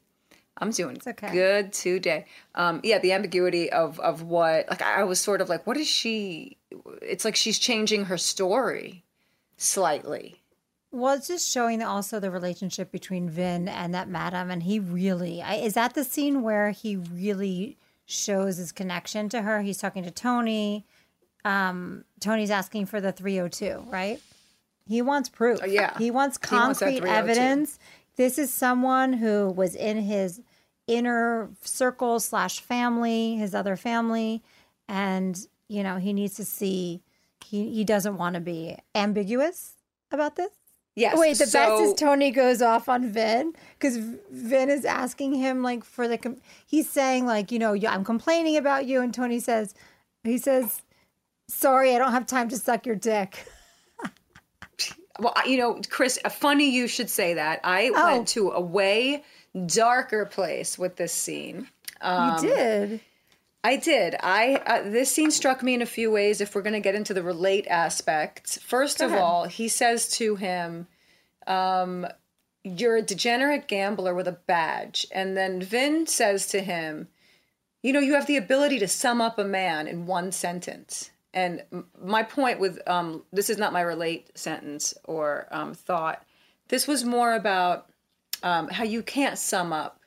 I'm 0.58 0.70
doing 0.70 1.00
okay. 1.06 1.32
good 1.32 1.72
today. 1.72 2.26
Um, 2.54 2.80
yeah, 2.84 2.98
the 3.00 3.12
ambiguity 3.12 3.70
of 3.70 3.98
of 3.98 4.22
what 4.22 4.68
like 4.70 4.82
I 4.82 5.02
was 5.02 5.20
sort 5.20 5.40
of 5.40 5.48
like, 5.48 5.66
what 5.66 5.76
is 5.76 5.88
she? 5.88 6.56
It's 7.00 7.24
like 7.24 7.34
she's 7.36 7.58
changing 7.58 8.04
her 8.06 8.16
story 8.18 9.02
slightly. 9.56 10.41
Well, 10.92 11.14
it's 11.14 11.28
just 11.28 11.50
showing 11.50 11.82
also 11.82 12.20
the 12.20 12.30
relationship 12.30 12.92
between 12.92 13.30
Vin 13.30 13.66
and 13.66 13.94
that 13.94 14.08
madam, 14.08 14.50
and 14.50 14.62
he 14.62 14.78
really 14.78 15.40
I, 15.40 15.54
is 15.54 15.74
that 15.74 15.94
the 15.94 16.04
scene 16.04 16.42
where 16.42 16.70
he 16.70 16.96
really 16.96 17.78
shows 18.04 18.58
his 18.58 18.72
connection 18.72 19.30
to 19.30 19.40
her. 19.40 19.62
He's 19.62 19.78
talking 19.78 20.04
to 20.04 20.10
Tony. 20.10 20.84
Um, 21.46 22.04
Tony's 22.20 22.50
asking 22.50 22.86
for 22.86 23.00
the 23.00 23.10
302, 23.10 23.86
right? 23.88 24.20
He 24.86 25.00
wants 25.00 25.30
proof. 25.30 25.60
Oh, 25.62 25.66
yeah. 25.66 25.96
he 25.96 26.10
wants 26.10 26.38
He 26.46 26.54
wants 26.54 26.80
concrete 26.80 27.04
evidence. 27.04 27.78
This 28.16 28.38
is 28.38 28.52
someone 28.52 29.14
who 29.14 29.48
was 29.50 29.74
in 29.74 29.96
his 30.02 30.42
inner 30.86 31.48
circle 31.62 32.20
slash 32.20 32.60
family, 32.60 33.36
his 33.36 33.54
other 33.54 33.76
family, 33.76 34.42
and 34.88 35.38
you 35.68 35.82
know 35.82 35.96
he 35.96 36.12
needs 36.12 36.34
to 36.34 36.44
see. 36.44 37.00
He 37.44 37.72
he 37.72 37.84
doesn't 37.84 38.18
want 38.18 38.34
to 38.34 38.40
be 38.40 38.76
ambiguous 38.94 39.76
about 40.10 40.36
this. 40.36 40.50
Yes. 40.94 41.16
Wait, 41.18 41.38
the 41.38 41.44
best 41.50 41.82
is 41.82 41.94
Tony 41.94 42.30
goes 42.30 42.60
off 42.60 42.88
on 42.88 43.08
Vin 43.08 43.54
because 43.78 43.96
Vin 44.30 44.68
is 44.68 44.84
asking 44.84 45.32
him 45.34 45.62
like 45.62 45.84
for 45.84 46.06
the. 46.06 46.18
Com- 46.18 46.36
he's 46.66 46.88
saying 46.88 47.24
like 47.26 47.50
you 47.50 47.58
know 47.58 47.74
I'm 47.88 48.04
complaining 48.04 48.56
about 48.58 48.84
you, 48.86 49.00
and 49.00 49.12
Tony 49.14 49.40
says, 49.40 49.74
he 50.22 50.36
says, 50.36 50.82
sorry, 51.48 51.94
I 51.94 51.98
don't 51.98 52.12
have 52.12 52.26
time 52.26 52.48
to 52.50 52.56
suck 52.58 52.84
your 52.86 52.96
dick. 52.96 53.46
Well, 55.20 55.34
you 55.46 55.58
know, 55.58 55.78
Chris, 55.90 56.18
uh, 56.24 56.30
funny 56.30 56.70
you 56.70 56.88
should 56.88 57.10
say 57.10 57.34
that. 57.34 57.60
I 57.64 57.92
Oh. 57.94 58.12
went 58.16 58.28
to 58.28 58.50
a 58.52 58.60
way 58.60 59.22
darker 59.66 60.24
place 60.24 60.78
with 60.78 60.96
this 60.96 61.12
scene. 61.12 61.68
Um, 62.00 62.42
you 62.42 62.48
did. 62.48 63.00
I 63.64 63.76
did. 63.76 64.16
I 64.20 64.54
uh, 64.66 64.82
this 64.82 65.12
scene 65.12 65.30
struck 65.30 65.62
me 65.62 65.74
in 65.74 65.82
a 65.82 65.86
few 65.86 66.10
ways. 66.10 66.40
If 66.40 66.54
we're 66.54 66.62
going 66.62 66.72
to 66.72 66.80
get 66.80 66.94
into 66.94 67.14
the 67.14 67.22
relate 67.22 67.66
aspect, 67.68 68.58
first 68.60 69.00
of 69.00 69.10
ahead. 69.10 69.22
all, 69.22 69.44
he 69.44 69.68
says 69.68 70.08
to 70.16 70.34
him, 70.36 70.88
um, 71.46 72.06
you're 72.64 72.96
a 72.96 73.02
degenerate 73.02 73.68
gambler 73.68 74.14
with 74.14 74.28
a 74.28 74.32
badge. 74.32 75.06
And 75.12 75.36
then 75.36 75.60
Vin 75.60 76.06
says 76.06 76.46
to 76.48 76.60
him, 76.60 77.08
You 77.82 77.92
know, 77.92 78.00
you 78.00 78.14
have 78.14 78.26
the 78.26 78.36
ability 78.36 78.78
to 78.80 78.88
sum 78.88 79.20
up 79.20 79.38
a 79.38 79.44
man 79.44 79.86
in 79.86 80.06
one 80.06 80.32
sentence. 80.32 81.10
And 81.34 81.62
my 82.00 82.22
point 82.22 82.60
with 82.60 82.78
um, 82.86 83.22
this 83.32 83.48
is 83.48 83.58
not 83.58 83.72
my 83.72 83.80
relate 83.80 84.36
sentence 84.36 84.94
or 85.04 85.48
um, 85.50 85.74
thought. 85.74 86.24
This 86.68 86.86
was 86.86 87.04
more 87.04 87.34
about 87.34 87.88
um, 88.42 88.68
how 88.68 88.84
you 88.84 89.02
can't 89.02 89.38
sum 89.38 89.72
up 89.72 89.98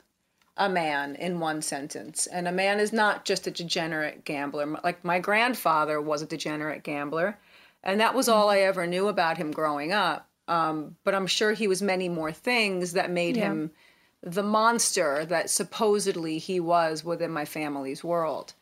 a 0.58 0.70
man 0.70 1.16
in 1.16 1.40
one 1.40 1.62
sentence. 1.62 2.28
And 2.28 2.48
a 2.48 2.52
man 2.52 2.80
is 2.80 2.94
not 2.94 3.26
just 3.26 3.48
a 3.48 3.52
degenerate 3.52 4.24
gambler. 4.26 4.66
Like 4.84 5.04
my 5.04 5.20
grandfather 5.20 6.02
was 6.02 6.22
a 6.22 6.28
degenerate 6.28 6.84
gambler, 6.84 7.38
and 7.84 8.00
that 8.00 8.16
was 8.16 8.30
all 8.30 8.50
I 8.50 8.60
ever 8.60 8.88
knew 8.88 9.08
about 9.08 9.38
him 9.38 9.52
growing 9.52 9.92
up. 9.92 10.28
Um, 10.48 10.96
but 11.04 11.16
I'm 11.16 11.28
sure 11.28 11.54
he 11.54 11.68
was 11.68 11.82
many 11.82 12.08
more 12.08 12.32
things 12.32 12.94
that 12.94 13.10
made 13.10 13.36
yeah. 13.36 13.46
him 13.46 13.72
the 14.22 14.44
monster 14.44 15.26
that 15.26 15.50
supposedly 15.50 16.40
he 16.40 16.60
was 16.60 17.04
within 17.04 17.32
my 17.32 17.46
family's 17.46 18.04
world. 18.04 18.54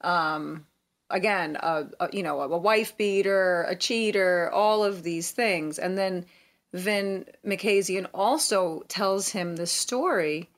Um, 0.00 0.66
again, 1.10 1.56
a, 1.60 1.86
a, 2.00 2.08
you 2.12 2.22
know, 2.22 2.40
a 2.40 2.58
wife 2.58 2.96
beater, 2.96 3.64
a 3.68 3.76
cheater, 3.76 4.50
all 4.50 4.82
of 4.82 5.02
these 5.02 5.30
things. 5.30 5.78
And 5.78 5.98
then 5.98 6.24
Vin 6.72 7.26
Makazian 7.46 8.06
also 8.14 8.82
tells 8.88 9.28
him 9.28 9.56
the 9.56 9.66
story 9.66 10.48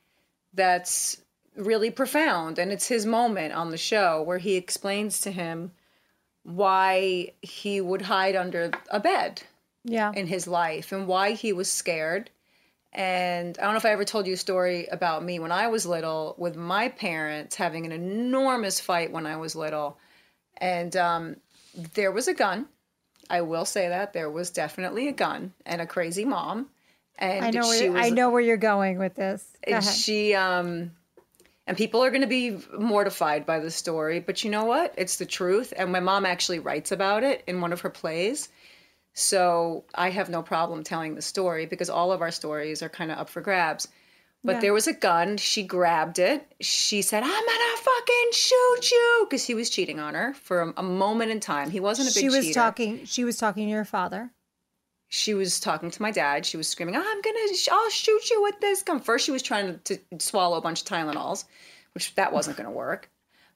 that's 0.55 1.19
really 1.57 1.91
profound. 1.91 2.59
And 2.59 2.73
it's 2.73 2.89
his 2.89 3.07
moment 3.07 3.55
on 3.55 3.71
the 3.71 3.77
show 3.77 4.23
where 4.23 4.39
he 4.39 4.57
explains 4.57 5.21
to 5.23 5.31
him 5.31 5.73
why 6.43 7.33
he 7.43 7.81
would 7.81 8.03
hide 8.03 8.37
under 8.37 8.71
a 8.91 9.01
bed 9.01 9.43
yeah. 9.85 10.13
in 10.15 10.27
his 10.27 10.47
life 10.47 10.93
and 10.93 11.07
why 11.07 11.33
he 11.33 11.53
was 11.53 11.71
scared. 11.71 12.31
And 12.93 13.59
I 13.59 13.63
don't 13.63 13.73
know 13.73 13.79
if 13.79 13.85
I 13.85 13.91
ever 13.91 14.05
told 14.05 14.27
you 14.27 14.35
a 14.35 14.39
story 14.39 14.87
about 14.87 15.25
me 15.25 15.39
when 15.39 15.51
I 15.51 15.67
was 15.67 15.85
little 15.85 16.35
with 16.39 16.55
my 16.55 16.89
parents 16.89 17.57
having 17.57 17.87
an 17.87 17.93
enormous 17.93 18.79
fight 18.79 19.11
when 19.11 19.27
I 19.27 19.37
was 19.37 19.57
little. 19.57 19.99
And 20.59 20.95
um, 20.97 21.37
there 21.95 22.13
was 22.13 22.29
a 22.29 22.35
gun. 22.35 22.67
I 23.29 23.41
will 23.41 23.65
say 23.65 23.89
that 23.89 24.13
there 24.13 24.31
was 24.31 24.51
definitely 24.51 25.09
a 25.09 25.13
gun 25.13 25.53
and 25.67 25.81
a 25.81 25.87
crazy 25.87 26.25
mom. 26.25 26.69
And 27.19 27.45
I 27.45 27.51
know 27.51 27.67
where, 27.67 27.93
was, 27.93 28.07
I 28.07 28.11
know 28.11 28.31
where 28.31 28.41
you're 28.41 28.57
going 28.57 28.99
with 28.99 29.15
this. 29.15 29.47
Go 29.67 29.75
and 29.75 29.85
she 29.85 30.35
um 30.35 30.91
and 31.67 31.77
people 31.77 32.05
are 32.05 32.11
going 32.11 32.21
to 32.21 32.27
be 32.27 32.59
mortified 32.79 33.47
by 33.47 33.59
the 33.59 33.71
story, 33.71 34.21
but 34.21 34.45
you 34.45 34.51
know 34.51 34.67
what? 34.67 34.93
It's 34.99 35.17
the 35.17 35.25
truth 35.25 35.73
and 35.77 35.91
my 35.91 36.01
mom 36.01 36.27
actually 36.27 36.59
writes 36.59 36.93
about 36.93 37.23
it 37.23 37.43
in 37.47 37.61
one 37.61 37.73
of 37.73 37.81
her 37.83 37.91
plays. 37.91 38.49
So 39.15 39.85
I 39.95 40.11
have 40.11 40.29
no 40.29 40.43
problem 40.43 40.83
telling 40.83 41.15
the 41.15 41.23
story 41.23 41.67
because 41.67 41.89
all 41.89 42.11
of 42.11 42.21
our 42.21 42.33
stories 42.33 42.83
are 42.83 42.89
kind 42.89 43.13
of 43.13 43.19
up 43.19 43.29
for 43.29 43.41
grabs. 43.41 43.89
But 44.43 44.57
yeah. 44.57 44.61
there 44.61 44.73
was 44.75 44.87
a 44.87 44.93
gun. 44.93 45.39
She 45.39 45.63
grabbed 45.63 46.19
it. 46.19 46.47
She 46.61 47.01
said, 47.01 47.23
"I'm 47.23 47.31
gonna 47.31 47.77
fucking 47.79 48.31
shoot 48.33 48.91
you," 48.91 49.27
because 49.27 49.43
he 49.43 49.55
was 49.55 49.71
cheating 49.71 50.01
on 50.01 50.13
her 50.13 50.35
for 50.35 50.61
a, 50.61 50.75
a, 50.77 50.83
moment 50.83 51.31
in 51.31 51.41
time. 51.41 51.71
He 51.71 51.81
wasn't 51.81 52.11
a 52.11 52.13
big. 52.15 52.21
She 52.21 52.29
was 52.29 52.45
cheater. 52.45 52.61
talking. 52.61 53.05
She 53.07 53.25
was 53.25 53.39
talking 53.39 53.65
to 53.65 53.71
your 53.71 53.87
father 53.87 54.33
she 55.15 55.33
was 55.33 55.61
talking 55.61 55.93
to 55.93 56.03
my 56.03 56.11
dad. 56.11 56.45
She 56.45 56.57
was 56.57 56.67
screaming, 56.67 56.97
"I'm 56.97 57.21
gonna, 57.23 57.39
I'll 57.71 57.91
shoot 57.91 58.31
you 58.31 58.43
with 58.43 58.59
this 58.61 58.83
gun." 58.83 58.99
First, 58.99 59.25
she 59.25 59.31
was 59.31 59.43
trying 59.43 59.79
to, 59.85 59.97
to 59.97 60.19
swallow 60.19 60.57
a 60.57 60.61
bunch 60.61 60.83
of 60.83 60.89
Tylenols, 60.89 61.45
which 61.93 62.13
that 62.17 62.33
wasn't 62.33 62.57
going 62.57 62.69
to 62.69 62.73
work. 62.73 63.09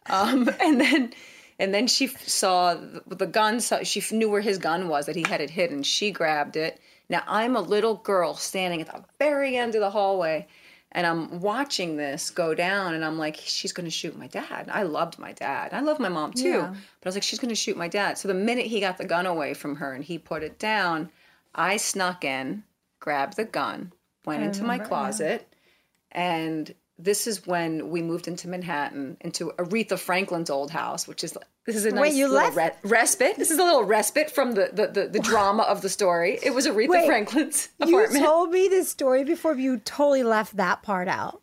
Um, 0.07 0.49
and 0.61 0.81
then, 0.81 1.13
and 1.59 1.75
then 1.75 1.89
she 1.89 2.07
saw 2.07 2.75
the, 2.75 3.03
the 3.13 3.27
gun. 3.27 3.59
So 3.59 3.83
she 3.83 4.01
knew 4.15 4.31
where 4.31 4.41
his 4.41 4.59
gun 4.59 4.87
was 4.89 5.07
that 5.07 5.17
he 5.17 5.25
had 5.27 5.41
it 5.41 5.51
hidden. 5.51 5.83
She 5.83 6.13
grabbed 6.13 6.55
it. 6.55 6.81
Now 7.11 7.25
I'm 7.27 7.57
a 7.57 7.61
little 7.61 7.97
girl 7.97 8.35
standing 8.35 8.81
at 8.81 8.87
the 8.87 9.05
very 9.19 9.57
end 9.57 9.75
of 9.75 9.81
the 9.81 9.91
hallway, 9.91 10.47
and 10.93 11.09
I'm 11.09 11.41
watching 11.41 11.97
this 11.97 12.31
go 12.31 12.55
down, 12.55 12.95
and 12.95 13.05
I'm 13.05 13.19
like, 13.19 13.35
she's 13.35 13.73
going 13.73 13.87
to 13.87 13.91
shoot 13.91 14.17
my 14.17 14.29
dad. 14.29 14.69
I 14.73 14.85
loved 14.85 15.19
my 15.19 15.33
dad. 15.33 15.75
I 15.75 15.81
love 15.81 15.99
my 15.99 16.09
mom 16.09 16.35
too, 16.35 16.49
yeah. 16.51 16.69
but 16.69 17.07
I 17.07 17.09
was 17.09 17.17
like, 17.17 17.25
she's 17.25 17.41
going 17.41 17.49
to 17.49 17.57
shoot 17.57 17.77
my 17.77 17.89
dad. 17.89 18.17
So 18.17 18.29
the 18.29 18.35
minute 18.35 18.67
he 18.67 18.79
got 18.79 18.97
the 18.97 19.05
gun 19.05 19.27
away 19.27 19.55
from 19.55 19.75
her 19.75 19.93
and 19.93 20.05
he 20.05 20.19
put 20.19 20.45
it 20.45 20.61
down 20.61 21.11
I 21.55 21.77
snuck 21.77 22.25
in, 22.25 22.65
grabbed 23.01 23.37
the 23.37 23.45
gun, 23.45 23.93
went 24.25 24.43
I 24.43 24.47
into 24.47 24.65
my 24.65 24.79
closet, 24.79 25.47
and 26.13 26.75
this 26.99 27.27
is 27.27 27.47
when 27.47 27.91
we 27.91 28.03
moved 28.03 28.27
into 28.27 28.49
Manhattan, 28.49 29.17
into 29.21 29.53
Aretha 29.59 29.99
Franklin's 29.99 30.51
old 30.51 30.71
house, 30.71 31.07
which 31.07 31.23
is 31.23 31.37
this 31.65 31.77
is 31.77 31.85
a 31.85 31.91
nice 31.91 32.01
Wait, 32.01 32.15
you 32.15 32.29
little 32.29 32.51
re- 32.51 32.71
respite. 32.83 33.37
This 33.37 33.51
is 33.51 33.59
a 33.59 33.63
little 33.63 33.85
respite 33.85 34.31
from 34.31 34.53
the 34.53 34.71
the, 34.73 34.87
the, 34.89 35.09
the 35.09 35.21
drama 35.21 35.63
of 35.65 35.83
the 35.83 35.89
story. 35.89 36.39
It 36.43 36.55
was 36.55 36.67
Aretha 36.67 36.89
Wait, 36.89 37.07
Franklin's 37.07 37.69
apartment. 37.81 38.13
You 38.15 38.27
told 38.27 38.51
me 38.51 38.69
this 38.69 38.89
story 38.89 39.25
before, 39.25 39.55
you 39.55 39.79
totally 39.79 40.23
left 40.23 40.57
that 40.57 40.83
part 40.83 41.09
out. 41.09 41.43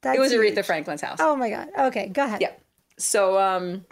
That's 0.00 0.16
it 0.16 0.20
was 0.20 0.32
huge. 0.32 0.54
Aretha 0.54 0.64
Franklin's 0.64 1.00
house. 1.00 1.18
Oh 1.20 1.36
my 1.36 1.50
god. 1.50 1.68
Okay, 1.78 2.08
go 2.08 2.24
ahead. 2.24 2.40
Yeah. 2.40 2.52
So 2.98 3.38
um 3.38 3.84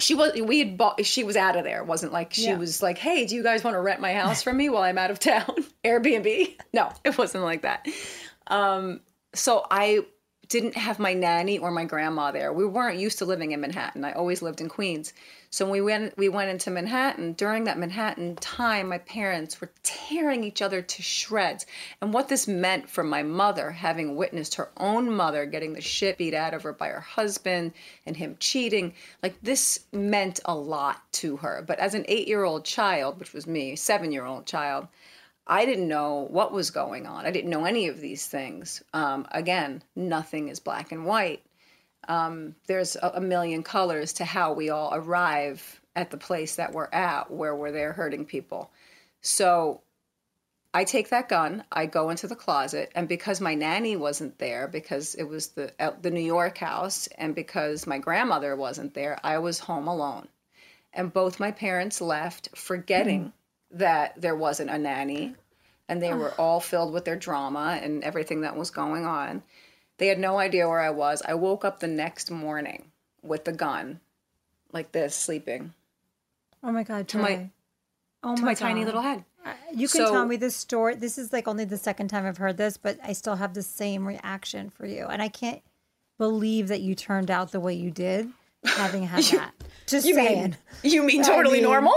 she 0.00 0.14
was 0.14 0.32
we 0.40 0.58
had 0.58 0.76
bought 0.76 1.04
she 1.04 1.24
was 1.24 1.36
out 1.36 1.56
of 1.56 1.64
there. 1.64 1.80
It 1.80 1.86
wasn't 1.86 2.12
like 2.12 2.34
she 2.34 2.46
yeah. 2.46 2.56
was 2.56 2.82
like 2.82 2.98
hey 2.98 3.26
do 3.26 3.34
you 3.34 3.42
guys 3.42 3.62
want 3.64 3.74
to 3.74 3.80
rent 3.80 4.00
my 4.00 4.12
house 4.12 4.42
from 4.42 4.56
me 4.56 4.68
while 4.68 4.82
i'm 4.82 4.98
out 4.98 5.10
of 5.10 5.18
town? 5.20 5.64
Airbnb? 5.84 6.56
No 6.72 6.92
it 7.04 7.16
wasn't 7.16 7.44
like 7.44 7.62
that. 7.62 7.86
Um, 8.46 9.00
so 9.34 9.64
i 9.70 10.04
didn't 10.50 10.76
have 10.76 10.98
my 10.98 11.14
nanny 11.14 11.58
or 11.58 11.70
my 11.70 11.84
grandma 11.84 12.32
there. 12.32 12.52
We 12.52 12.66
weren't 12.66 12.98
used 12.98 13.18
to 13.18 13.24
living 13.24 13.52
in 13.52 13.60
Manhattan. 13.60 14.04
I 14.04 14.12
always 14.12 14.42
lived 14.42 14.60
in 14.60 14.68
Queens. 14.68 15.14
So 15.48 15.64
when 15.64 15.72
we 15.72 15.80
went 15.80 16.18
we 16.18 16.28
went 16.28 16.50
into 16.50 16.70
Manhattan, 16.70 17.32
during 17.32 17.64
that 17.64 17.78
Manhattan 17.78 18.36
time, 18.36 18.88
my 18.88 18.98
parents 18.98 19.60
were 19.60 19.70
tearing 19.82 20.44
each 20.44 20.60
other 20.60 20.82
to 20.82 21.02
shreds. 21.02 21.66
And 22.00 22.12
what 22.12 22.28
this 22.28 22.48
meant 22.48 22.90
for 22.90 23.04
my 23.04 23.22
mother, 23.22 23.70
having 23.70 24.16
witnessed 24.16 24.56
her 24.56 24.70
own 24.76 25.10
mother 25.10 25.46
getting 25.46 25.72
the 25.72 25.80
shit 25.80 26.18
beat 26.18 26.34
out 26.34 26.52
of 26.52 26.64
her 26.64 26.72
by 26.72 26.88
her 26.88 27.00
husband 27.00 27.72
and 28.04 28.16
him 28.16 28.36
cheating, 28.40 28.94
like 29.22 29.40
this 29.42 29.80
meant 29.92 30.40
a 30.44 30.54
lot 30.54 31.00
to 31.12 31.36
her. 31.38 31.64
But 31.66 31.78
as 31.78 31.94
an 31.94 32.04
8-year-old 32.04 32.64
child, 32.64 33.20
which 33.20 33.32
was 33.32 33.46
me, 33.46 33.74
7-year-old 33.76 34.46
child, 34.46 34.88
I 35.50 35.66
didn't 35.66 35.88
know 35.88 36.28
what 36.30 36.52
was 36.52 36.70
going 36.70 37.08
on. 37.08 37.26
I 37.26 37.32
didn't 37.32 37.50
know 37.50 37.64
any 37.64 37.88
of 37.88 38.00
these 38.00 38.24
things. 38.24 38.84
Um, 38.94 39.26
again, 39.32 39.82
nothing 39.96 40.48
is 40.48 40.60
black 40.60 40.92
and 40.92 41.04
white. 41.04 41.42
Um, 42.06 42.54
there's 42.68 42.94
a, 42.94 43.14
a, 43.16 43.20
million 43.20 43.64
colors 43.64 44.12
to 44.14 44.24
how 44.24 44.52
we 44.52 44.70
all 44.70 44.94
arrive 44.94 45.80
at 45.96 46.10
the 46.10 46.16
place 46.16 46.54
that 46.54 46.72
we're 46.72 46.88
at, 46.92 47.32
where 47.32 47.54
we're 47.54 47.72
there 47.72 47.92
hurting 47.92 48.26
people. 48.26 48.70
So 49.22 49.80
I 50.72 50.84
take 50.84 51.10
that 51.10 51.28
gun, 51.28 51.64
I 51.72 51.86
go 51.86 52.10
into 52.10 52.28
the 52.28 52.36
closet, 52.36 52.92
and 52.94 53.08
because 53.08 53.40
my 53.40 53.56
nanny 53.56 53.96
wasn't 53.96 54.38
there, 54.38 54.68
because 54.68 55.16
it 55.16 55.24
was 55.24 55.48
the 55.48 55.72
the 56.00 56.12
New 56.12 56.20
York 56.20 56.58
house, 56.58 57.08
and 57.18 57.34
because 57.34 57.88
my 57.88 57.98
grandmother 57.98 58.54
wasn't 58.54 58.94
there, 58.94 59.18
I 59.24 59.38
was 59.38 59.58
home 59.58 59.88
alone. 59.88 60.28
And 60.92 61.12
both 61.12 61.40
my 61.40 61.50
parents 61.50 62.00
left, 62.00 62.56
forgetting. 62.56 63.24
Mm 63.24 63.32
that 63.70 64.20
there 64.20 64.34
wasn't 64.34 64.70
a 64.70 64.78
nanny 64.78 65.34
and 65.90 66.00
they 66.00 66.14
were 66.14 66.30
all 66.38 66.60
filled 66.60 66.94
with 66.94 67.04
their 67.04 67.16
drama 67.16 67.78
and 67.82 68.02
everything 68.02 68.42
that 68.42 68.56
was 68.56 68.70
going 68.70 69.04
on. 69.04 69.42
They 69.98 70.06
had 70.06 70.18
no 70.18 70.38
idea 70.38 70.66
where 70.66 70.80
I 70.80 70.90
was. 70.90 71.22
I 71.26 71.34
woke 71.34 71.64
up 71.64 71.80
the 71.80 71.88
next 71.88 72.30
morning 72.30 72.90
with 73.22 73.44
the 73.44 73.52
gun, 73.52 74.00
like 74.72 74.92
this, 74.92 75.14
sleeping. 75.14 75.74
Oh 76.62 76.72
my 76.72 76.84
god! 76.84 77.08
To 77.08 77.18
my, 77.18 77.50
oh 78.22 78.34
to 78.36 78.40
my, 78.40 78.48
my 78.48 78.54
tiny 78.54 78.86
little 78.86 79.02
head. 79.02 79.24
Uh, 79.44 79.52
you 79.72 79.88
can 79.88 80.06
so, 80.06 80.12
tell 80.12 80.26
me 80.26 80.36
this 80.36 80.56
story. 80.56 80.94
This 80.94 81.18
is 81.18 81.32
like 81.32 81.48
only 81.48 81.64
the 81.64 81.76
second 81.76 82.08
time 82.08 82.24
I've 82.24 82.38
heard 82.38 82.56
this, 82.56 82.76
but 82.78 82.98
I 83.02 83.12
still 83.12 83.36
have 83.36 83.52
the 83.52 83.62
same 83.62 84.06
reaction 84.06 84.70
for 84.70 84.86
you, 84.86 85.06
and 85.06 85.20
I 85.20 85.28
can't 85.28 85.60
believe 86.16 86.68
that 86.68 86.80
you 86.80 86.94
turned 86.94 87.30
out 87.30 87.50
the 87.52 87.60
way 87.60 87.74
you 87.74 87.90
did, 87.90 88.28
having 88.64 89.02
had 89.02 89.24
that. 89.32 89.52
Just 89.86 90.06
you 90.06 90.14
saying. 90.14 90.42
Mean, 90.42 90.56
you 90.82 91.02
mean 91.02 91.22
totally 91.24 91.58
I 91.58 91.62
mean, 91.62 91.70
normal? 91.70 91.96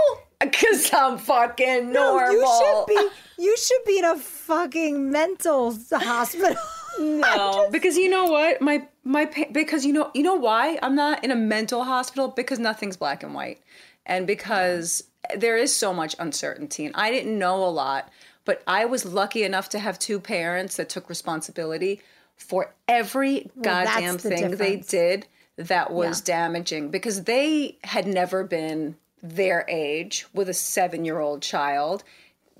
Because 0.50 0.90
I'm 0.92 1.18
fucking 1.18 1.92
normal. 1.92 2.30
No, 2.30 2.30
you 2.30 2.46
should 2.58 2.86
be. 2.86 3.42
You 3.42 3.56
should 3.56 3.84
be 3.84 3.98
in 3.98 4.04
a 4.04 4.16
fucking 4.16 5.10
mental 5.10 5.76
hospital. 5.92 6.56
no, 6.98 7.52
just... 7.52 7.72
because 7.72 7.96
you 7.96 8.08
know 8.08 8.26
what, 8.26 8.60
my 8.60 8.86
my 9.02 9.30
because 9.52 9.84
you 9.84 9.92
know 9.92 10.10
you 10.14 10.22
know 10.22 10.34
why 10.34 10.78
I'm 10.82 10.94
not 10.94 11.24
in 11.24 11.30
a 11.30 11.36
mental 11.36 11.84
hospital 11.84 12.28
because 12.28 12.58
nothing's 12.58 12.96
black 12.96 13.22
and 13.22 13.34
white, 13.34 13.60
and 14.06 14.26
because 14.26 15.04
there 15.36 15.56
is 15.56 15.74
so 15.74 15.92
much 15.92 16.14
uncertainty, 16.18 16.86
and 16.86 16.94
I 16.94 17.10
didn't 17.10 17.38
know 17.38 17.64
a 17.64 17.70
lot, 17.70 18.10
but 18.44 18.62
I 18.66 18.84
was 18.84 19.04
lucky 19.04 19.42
enough 19.42 19.68
to 19.70 19.78
have 19.78 19.98
two 19.98 20.20
parents 20.20 20.76
that 20.76 20.88
took 20.88 21.08
responsibility 21.08 22.00
for 22.36 22.74
every 22.88 23.50
well, 23.54 23.84
goddamn 23.84 24.14
the 24.14 24.18
thing 24.18 24.50
difference. 24.50 24.58
they 24.58 24.76
did 24.76 25.26
that 25.56 25.90
was 25.92 26.20
yeah. 26.20 26.36
damaging 26.36 26.90
because 26.90 27.24
they 27.24 27.78
had 27.84 28.06
never 28.06 28.44
been 28.44 28.96
their 29.24 29.64
age 29.68 30.26
with 30.34 30.48
a 30.48 30.54
seven 30.54 31.04
year 31.04 31.18
old 31.18 31.42
child 31.42 32.04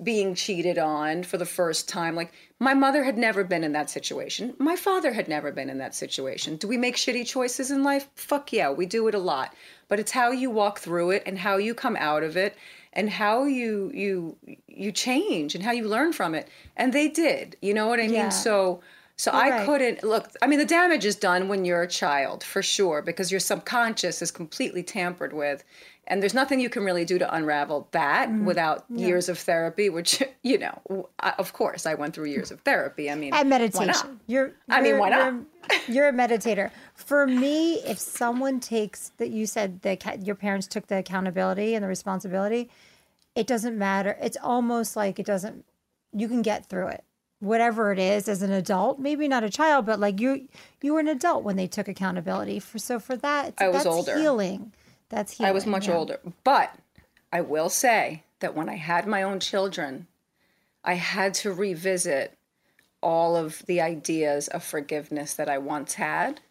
being 0.03 0.35
cheated 0.35 0.77
on 0.77 1.23
for 1.23 1.37
the 1.37 1.45
first 1.45 1.87
time. 1.87 2.15
Like, 2.15 2.33
my 2.59 2.73
mother 2.73 3.03
had 3.05 3.17
never 3.17 3.45
been 3.45 3.63
in 3.63 3.71
that 3.73 3.89
situation. 3.89 4.53
My 4.57 4.75
father 4.75 5.13
had 5.13 5.29
never 5.29 5.53
been 5.53 5.69
in 5.69 5.77
that 5.77 5.95
situation. 5.95 6.57
Do 6.57 6.67
we 6.67 6.75
make 6.77 6.97
shitty 6.97 7.25
choices 7.25 7.71
in 7.71 7.81
life? 7.83 8.09
Fuck 8.15 8.51
yeah, 8.51 8.69
we 8.71 8.85
do 8.85 9.07
it 9.07 9.15
a 9.15 9.19
lot. 9.19 9.53
But 9.87 9.99
it's 10.01 10.11
how 10.11 10.31
you 10.31 10.49
walk 10.49 10.79
through 10.79 11.11
it 11.11 11.23
and 11.25 11.37
how 11.39 11.55
you 11.57 11.73
come 11.73 11.95
out 11.95 12.23
of 12.23 12.35
it. 12.35 12.55
and 12.91 13.09
how 13.09 13.43
you 13.45 13.91
you 13.93 14.37
you 14.67 14.91
change 14.91 15.53
and 15.55 15.63
how 15.63 15.71
you 15.73 15.85
learn 15.87 16.13
from 16.13 16.33
it 16.33 16.47
and 16.77 16.93
they 16.93 17.09
did 17.09 17.57
you 17.61 17.73
know 17.73 17.87
what 17.87 17.99
i 17.99 18.03
mean 18.03 18.13
Yeah. 18.13 18.29
so 18.29 18.79
so 19.17 19.31
You're 19.33 19.41
i 19.43 19.49
right. 19.49 19.65
couldn't 19.65 20.01
look 20.11 20.29
i 20.41 20.47
mean 20.47 20.59
the 20.59 20.65
damage 20.79 21.03
is 21.11 21.17
done 21.17 21.49
when 21.49 21.65
you're 21.65 21.81
a 21.81 21.89
child 22.03 22.41
for 22.41 22.61
sure 22.63 23.01
because 23.01 23.31
your 23.33 23.41
subconscious 23.41 24.21
is 24.21 24.31
completely 24.31 24.81
tampered 24.81 25.33
with 25.33 25.59
and 26.07 26.21
there's 26.21 26.33
nothing 26.33 26.59
you 26.59 26.69
can 26.69 26.83
really 26.83 27.05
do 27.05 27.17
to 27.19 27.35
unravel 27.35 27.87
that 27.91 28.29
Mm-hmm. 28.29 28.45
without 28.45 28.85
years 28.89 29.29
of 29.29 29.37
therapy 29.39 29.89
which 29.89 30.21
you 30.43 30.57
know 30.57 31.09
I, 31.19 31.33
of 31.37 31.53
course 31.53 31.85
i 31.85 31.93
went 31.93 32.13
through 32.15 32.25
years 32.25 32.51
of 32.51 32.61
therapy 32.61 33.09
i 33.11 33.15
mean 33.15 33.33
and 33.33 33.49
meditation. 33.49 33.87
not? 33.87 34.09
You're, 34.27 34.53
I 34.69 34.81
mean, 34.81 34.97
why 34.97 35.09
not? 35.09 35.33
You're, 35.33 35.79
you're 35.87 36.07
a 36.09 36.13
meditator. 36.13 36.71
For 36.93 37.25
me, 37.27 37.75
if 37.81 37.97
someone 37.99 38.59
takes 38.59 39.09
that, 39.17 39.29
you 39.29 39.45
said 39.45 39.81
that 39.81 40.25
your 40.25 40.35
parents 40.35 40.67
took 40.67 40.87
the 40.87 40.97
accountability 40.97 41.73
and 41.75 41.83
the 41.83 41.87
responsibility. 41.87 42.69
It 43.35 43.47
doesn't 43.47 43.77
matter. 43.77 44.17
It's 44.21 44.37
almost 44.41 44.95
like 44.95 45.19
it 45.19 45.25
doesn't. 45.25 45.65
You 46.13 46.27
can 46.27 46.41
get 46.41 46.67
through 46.67 46.87
it, 46.89 47.03
whatever 47.39 47.91
it 47.91 47.99
is, 47.99 48.29
as 48.29 48.41
an 48.41 48.51
adult. 48.51 48.99
Maybe 48.99 49.27
not 49.27 49.43
a 49.43 49.49
child, 49.49 49.85
but 49.85 49.99
like 49.99 50.19
you, 50.21 50.47
you 50.81 50.93
were 50.93 50.99
an 51.01 51.07
adult 51.07 51.43
when 51.43 51.55
they 51.55 51.67
took 51.67 51.87
accountability. 51.87 52.59
For 52.59 52.77
so 52.79 52.99
for 52.99 53.15
that, 53.17 53.55
I 53.57 53.67
was 53.67 53.83
that's 53.83 53.85
older. 53.87 54.17
Healing. 54.17 54.71
That's 55.15 55.37
healing. 55.37 55.49
I 55.49 55.53
was 55.53 55.65
much 55.65 55.87
yeah. 55.87 55.95
older. 55.95 56.19
But 56.43 56.75
I 57.31 57.39
will 57.39 57.69
say 57.69 58.23
that 58.41 58.53
when 58.53 58.67
I 58.67 58.75
had 58.75 59.07
my 59.07 59.23
own 59.23 59.39
children, 59.39 60.07
I 60.83 60.95
had 60.95 61.33
to 61.35 61.53
revisit 61.53 62.37
all 63.01 63.37
of 63.37 63.65
the 63.65 63.79
ideas 63.79 64.49
of 64.49 64.61
forgiveness 64.61 65.33
that 65.35 65.49
I 65.49 65.57
once 65.57 65.93
had 65.93 66.41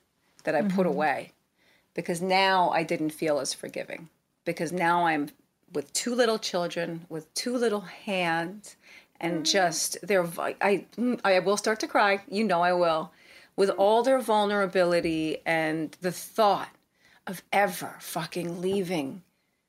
that 0.45 0.55
I 0.55 0.63
put 0.63 0.71
mm-hmm. 0.71 0.87
away 0.87 1.33
because 1.93 2.23
now 2.23 2.71
I 2.71 2.85
didn't 2.85 3.11
feel 3.11 3.39
as 3.39 3.53
forgiving 3.53 4.09
because 4.47 4.73
now 4.73 5.07
I'm 5.07 5.29
with 5.73 5.93
two 5.93 6.15
little 6.15 6.39
children 6.39 7.05
with 7.09 7.33
two 7.35 7.57
little 7.57 7.81
hands 7.81 8.77
and 9.21 9.43
mm. 9.43 9.51
just 9.51 9.99
they're 10.03 10.23
vi- 10.23 10.57
I 10.61 10.87
mm, 10.97 11.21
I 11.25 11.39
will 11.41 11.57
start 11.57 11.81
to 11.81 11.89
cry 11.89 12.23
you 12.29 12.45
know 12.45 12.63
I 12.63 12.73
will 12.73 13.13
with 13.57 13.71
mm. 13.71 13.75
all 13.79 14.03
their 14.03 14.21
vulnerability 14.21 15.39
and 15.45 15.97
the 16.01 16.13
thought 16.13 16.69
of 17.27 17.43
ever 17.53 17.97
fucking 18.01 18.61
leaving 18.61 19.23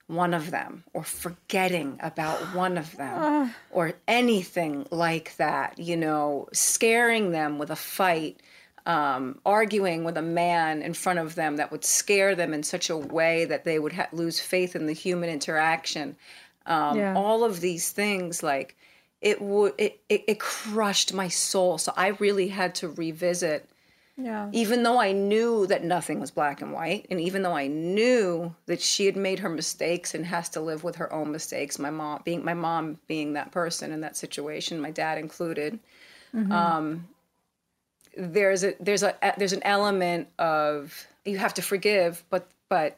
one 0.08 0.34
of 0.34 0.52
them 0.52 0.84
or 0.94 1.04
forgetting 1.04 2.00
about 2.02 2.38
one 2.54 2.78
of 2.78 2.96
them 2.98 3.54
or 3.72 3.94
anything 4.08 4.86
like 4.92 5.36
that, 5.38 5.80
you 5.80 5.98
know, 5.98 6.48
scaring 6.54 7.32
them 7.32 7.58
with 7.58 7.72
a 7.72 7.76
fight, 7.76 8.40
um, 8.86 9.40
arguing 9.46 10.04
with 10.04 10.16
a 10.18 10.22
man 10.22 10.82
in 10.82 10.94
front 10.94 11.18
of 11.18 11.34
them 11.36 11.58
that 11.58 11.72
would 11.72 11.84
scare 11.84 12.36
them 12.36 12.54
in 12.54 12.62
such 12.62 12.90
a 12.90 12.98
way 12.98 13.46
that 13.46 13.64
they 13.64 13.80
would 13.80 13.94
ha- 13.94 14.08
lose 14.12 14.40
faith 14.40 14.76
in 14.76 14.86
the 14.86 14.94
human 14.94 15.30
interaction. 15.30 16.16
Um, 16.68 16.98
Yeah. 16.98 17.16
All 17.16 17.44
of 17.44 17.62
these 17.62 17.92
things, 17.92 18.44
like, 18.44 18.76
it 19.22 19.42
would 19.42 19.74
it, 19.80 20.02
it, 20.08 20.24
it 20.28 20.40
crushed 20.40 21.14
my 21.14 21.30
soul. 21.30 21.80
So 21.80 21.94
I 21.98 22.10
really 22.10 22.50
had 22.50 22.76
to 22.76 22.90
revisit 22.90 23.68
Yeah. 24.18 24.50
even 24.54 24.84
though 24.84 24.98
I 24.98 25.12
knew 25.12 25.68
that 25.68 25.84
nothing 25.84 26.22
was 26.22 26.32
black 26.32 26.62
and 26.62 26.72
white, 26.72 27.06
and 27.10 27.20
even 27.20 27.42
though 27.42 27.56
I 27.56 27.68
knew 27.68 28.56
that 28.66 28.80
she 28.80 29.06
had 29.06 29.18
made 29.18 29.40
her 29.40 29.50
mistakes 29.50 30.14
and 30.16 30.26
has 30.26 30.48
to 30.50 30.62
live 30.62 30.86
with 30.86 30.96
her 30.96 31.12
own 31.12 31.34
mistakes, 31.34 31.78
my 31.78 31.90
mom 31.90 32.22
being 32.24 32.44
my 32.44 32.54
mom 32.54 32.98
being 33.08 33.34
that 33.34 33.52
person 33.52 33.92
in 33.92 34.02
that 34.02 34.16
situation, 34.16 34.80
my 34.80 34.92
dad 34.92 35.18
included, 35.18 35.80
um, 36.52 37.08
there's 38.18 38.64
a 38.64 38.74
there's 38.80 39.04
a 39.04 39.16
there's 39.38 39.54
an 39.54 39.64
element 39.64 40.30
of 40.40 41.08
you 41.26 41.38
have 41.38 41.54
to 41.56 41.62
forgive, 41.62 42.24
but 42.30 42.48
but 42.70 42.98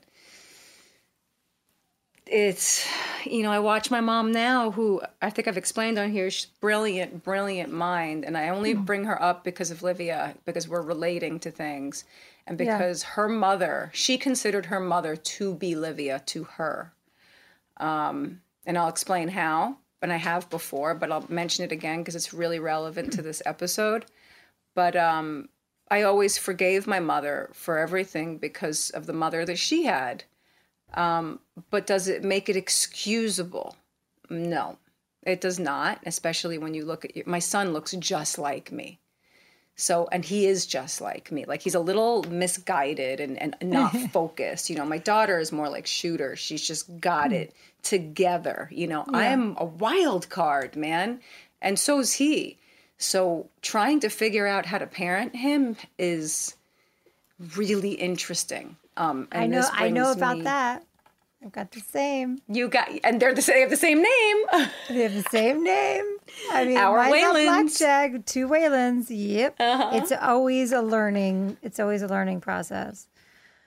it's 2.31 2.87
you 3.25 3.43
know 3.43 3.51
i 3.51 3.59
watch 3.59 3.91
my 3.91 4.01
mom 4.01 4.31
now 4.31 4.71
who 4.71 5.01
i 5.21 5.29
think 5.29 5.47
i've 5.47 5.57
explained 5.57 5.97
on 5.97 6.11
here 6.11 6.29
she's 6.29 6.45
brilliant 6.45 7.23
brilliant 7.23 7.71
mind. 7.71 8.25
And 8.25 8.37
i 8.37 8.49
only 8.49 8.73
bring 8.73 9.05
her 9.05 9.21
up 9.21 9.43
because 9.43 9.71
of 9.71 9.83
livia 9.83 10.35
because 10.45 10.67
we're 10.67 10.81
relating 10.81 11.39
to 11.39 11.51
things. 11.51 12.03
And 12.45 12.59
Yeah. 12.59 12.77
because 12.77 13.03
her 13.03 13.27
mother 13.27 13.91
she 13.93 14.17
considered 14.17 14.67
her 14.67 14.79
mother 14.79 15.15
to 15.15 15.53
be 15.55 15.75
livia 15.75 16.21
to 16.27 16.43
her. 16.45 16.93
Um, 17.77 18.41
and 18.65 18.77
i'll 18.77 18.89
explain 18.89 19.29
how 19.29 19.77
and 20.01 20.13
i 20.13 20.17
have 20.17 20.49
before 20.49 20.95
but 20.95 21.11
i'll 21.11 21.25
mention 21.29 21.65
it 21.65 21.71
again 21.71 21.99
because 21.99 22.15
it's 22.15 22.33
really 22.33 22.59
relevant 22.59 23.13
to 23.13 23.21
this 23.21 23.41
episode. 23.45 24.05
But 24.75 24.95
um, 24.95 25.49
i 25.89 26.01
always 26.03 26.37
forgave 26.37 26.87
my 26.87 26.99
mother 26.99 27.49
for 27.53 27.77
everything 27.77 28.37
because 28.37 28.89
of 28.91 29.05
the 29.05 29.13
mother 29.13 29.45
that 29.45 29.57
she 29.57 29.85
had 29.85 30.23
um, 30.93 31.39
but 31.69 31.85
does 31.85 32.07
it 32.07 32.23
make 32.23 32.49
it 32.49 32.55
excusable? 32.55 33.75
No, 34.29 34.77
it 35.23 35.41
does 35.41 35.59
not, 35.59 35.99
especially 36.05 36.57
when 36.57 36.73
you 36.73 36.85
look 36.85 37.05
at 37.05 37.15
your, 37.15 37.25
my 37.27 37.39
son 37.39 37.73
looks 37.73 37.93
just 37.93 38.37
like 38.37 38.71
me. 38.71 38.99
So, 39.79 40.09
and 40.11 40.25
he 40.25 40.47
is 40.47 40.65
just 40.65 41.01
like 41.01 41.31
me. 41.31 41.45
Like 41.45 41.61
he's 41.61 41.75
a 41.75 41.79
little 41.79 42.23
misguided 42.23 43.19
and, 43.19 43.39
and 43.39 43.55
not 43.61 43.95
focused. 44.11 44.71
You 44.71 44.75
know, 44.75 44.85
my 44.85 44.97
daughter 44.97 45.37
is 45.37 45.51
more 45.51 45.69
like 45.69 45.85
shooter. 45.85 46.35
She's 46.35 46.65
just 46.65 46.99
got 46.99 47.31
it 47.31 47.53
together. 47.83 48.69
You 48.71 48.87
know, 48.87 49.05
I 49.13 49.25
am 49.25 49.55
a 49.59 49.65
wild 49.65 50.29
card, 50.29 50.75
man. 50.75 51.19
And 51.61 51.77
so 51.77 51.99
is 51.99 52.13
he. 52.13 52.57
So 52.97 53.49
trying 53.61 53.99
to 53.99 54.09
figure 54.09 54.47
out 54.47 54.65
how 54.65 54.79
to 54.79 54.87
parent 54.87 55.35
him 55.35 55.75
is 55.99 56.55
really 57.55 57.91
interesting. 57.91 58.77
Um, 58.97 59.27
and 59.31 59.43
I 59.43 59.47
know. 59.47 59.67
I 59.71 59.89
know 59.89 60.11
about 60.11 60.37
me- 60.37 60.43
that. 60.43 60.83
I've 61.43 61.51
got 61.51 61.71
the 61.71 61.79
same. 61.81 62.39
You 62.47 62.67
got, 62.67 62.89
and 63.03 63.21
they're 63.21 63.33
the 63.33 63.43
same. 63.43 63.55
They 63.55 63.61
have 63.61 63.69
the 63.69 63.77
same 63.77 64.01
name. 64.01 64.37
They 64.89 65.01
have 65.03 65.13
the 65.13 65.29
same 65.29 65.63
name. 65.63 66.03
I 66.51 66.65
mean, 66.65 66.77
Our 66.77 66.97
Waylands. 67.05 67.77
Blackjack, 67.77 68.25
two 68.25 68.47
Waylands. 68.47 69.05
Yep. 69.09 69.55
Uh-huh. 69.59 69.91
It's 69.93 70.11
always 70.11 70.71
a 70.71 70.81
learning. 70.81 71.57
It's 71.61 71.79
always 71.79 72.01
a 72.01 72.07
learning 72.07 72.41
process. 72.41 73.07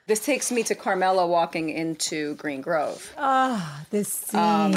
this 0.09 0.25
takes 0.25 0.51
me 0.51 0.65
to 0.65 0.75
Carmela 0.75 1.25
walking 1.29 1.71
into 1.71 2.35
Green 2.35 2.61
Grove. 2.61 3.15
Oh, 3.17 3.81
this 3.91 4.09
scene. 4.13 4.41
Um, 4.41 4.75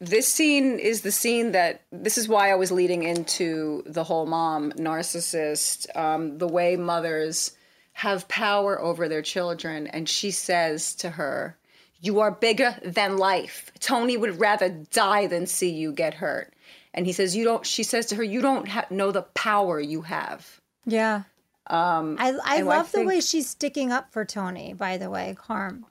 This 0.00 0.28
scene 0.28 0.78
is 0.78 1.00
the 1.00 1.12
scene 1.12 1.52
that 1.52 1.80
this 1.90 2.18
is 2.18 2.28
why 2.28 2.50
I 2.52 2.54
was 2.56 2.70
leading 2.70 3.04
into 3.04 3.82
the 3.86 4.04
whole 4.04 4.26
mom 4.26 4.72
narcissist, 4.72 5.86
um, 5.96 6.36
the 6.38 6.48
way 6.48 6.76
mothers 6.76 7.52
have 7.94 8.28
power 8.28 8.80
over 8.80 9.08
their 9.08 9.22
children. 9.22 9.86
And 9.88 10.08
she 10.08 10.30
says 10.30 10.94
to 10.96 11.10
her, 11.10 11.56
You 12.00 12.20
are 12.20 12.30
bigger 12.30 12.76
than 12.84 13.16
life. 13.18 13.70
Tony 13.80 14.16
would 14.16 14.38
rather 14.40 14.68
die 14.68 15.26
than 15.26 15.46
see 15.46 15.70
you 15.70 15.92
get 15.92 16.14
hurt. 16.14 16.52
And 16.92 17.06
he 17.06 17.12
says, 17.12 17.34
You 17.34 17.44
don't, 17.44 17.64
she 17.66 17.82
says 17.82 18.06
to 18.06 18.16
her, 18.16 18.22
You 18.22 18.40
don't 18.40 18.68
ha- 18.68 18.86
know 18.90 19.10
the 19.12 19.22
power 19.22 19.80
you 19.80 20.02
have. 20.02 20.60
yeah. 20.84 21.22
Um, 21.66 22.16
I 22.20 22.36
I 22.44 22.60
love 22.60 22.92
the 22.92 22.98
think- 22.98 23.08
way 23.08 23.20
she's 23.22 23.48
sticking 23.48 23.90
up 23.90 24.12
for 24.12 24.26
Tony. 24.26 24.74
By 24.74 24.98
the 24.98 25.08
way, 25.08 25.34
Carm, 25.38 25.86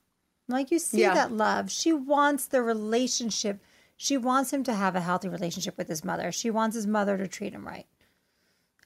like 0.48 0.70
you 0.70 0.78
see 0.78 1.02
Yeah. 1.02 1.16
that 1.16 1.32
love. 1.32 1.72
She 1.72 1.92
wants 1.92 2.46
the 2.46 2.62
relationship. 2.62 3.60
She 3.98 4.16
wants 4.16 4.54
him 4.54 4.64
to 4.66 4.74
have 4.76 4.96
a 4.96 5.02
healthy 5.02 5.30
relationship 5.30 5.76
with 5.76 5.88
his 5.88 6.04
mother. 6.04 6.32
She 6.32 6.52
wants 6.52 6.76
his 6.76 6.86
mother 6.86 7.18
to 7.18 7.28
treat 7.28 7.54
him 7.54 7.66
right, 7.66 7.88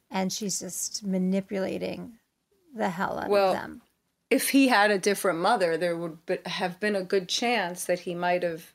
and 0.09 0.31
she's 0.31 0.61
just 0.61 1.03
manipulating 1.05 2.19
the 2.77 2.89
hell 2.89 3.19
out 3.19 3.29
Well, 3.29 3.49
of 3.49 3.53
them. 3.55 3.81
if 4.29 4.49
he 4.49 4.67
had 4.67 4.91
a 4.91 4.97
different 4.99 5.39
mother, 5.39 5.77
there 5.77 5.95
would 5.97 6.25
be, 6.25 6.37
have 6.45 6.79
been 6.79 6.95
a 6.95 7.03
good 7.03 7.27
chance 7.27 7.85
that 7.85 7.99
he 7.99 8.13
might 8.15 8.43
have 8.43 8.73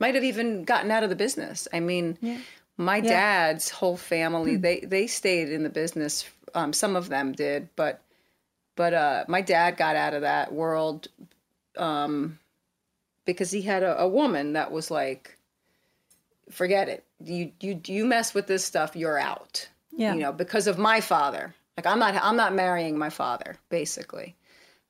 might 0.00 0.14
have 0.14 0.24
even 0.24 0.62
gotten 0.64 0.90
out 0.90 1.02
of 1.02 1.10
the 1.10 1.16
business. 1.16 1.66
I 1.72 1.80
mean, 1.80 2.18
my 2.76 3.00
dad's 3.00 3.70
whole 3.70 3.96
family 3.96 4.56
they 4.56 4.80
they 4.80 5.06
stayed 5.06 5.48
in 5.50 5.62
the 5.64 5.70
business. 5.70 6.24
Um, 6.54 6.72
some 6.72 6.96
of 6.96 7.08
them 7.08 7.32
did, 7.32 7.68
but 7.76 8.00
but 8.76 8.94
uh, 8.94 9.24
my 9.28 9.40
dad 9.40 9.76
got 9.76 9.96
out 9.96 10.14
of 10.14 10.20
that 10.22 10.52
world 10.52 11.08
um, 11.76 12.38
because 13.24 13.50
he 13.50 13.62
had 13.62 13.82
a, 13.82 14.00
a 14.02 14.08
woman 14.08 14.52
that 14.52 14.70
was 14.70 14.90
like, 14.90 15.36
forget 16.50 16.88
it. 16.88 17.04
You 17.22 17.50
you 17.60 17.80
you 17.86 18.04
mess 18.04 18.34
with 18.34 18.46
this 18.46 18.64
stuff, 18.64 18.94
you're 18.94 19.18
out 19.18 19.68
Yeah. 19.96 20.14
you 20.14 20.20
know 20.20 20.32
because 20.32 20.66
of 20.68 20.78
my 20.78 21.00
father 21.00 21.54
like 21.78 21.86
i'm 21.86 21.98
not 22.00 22.14
i'm 22.22 22.36
not 22.36 22.52
marrying 22.54 22.98
my 22.98 23.08
father 23.08 23.56
basically 23.70 24.34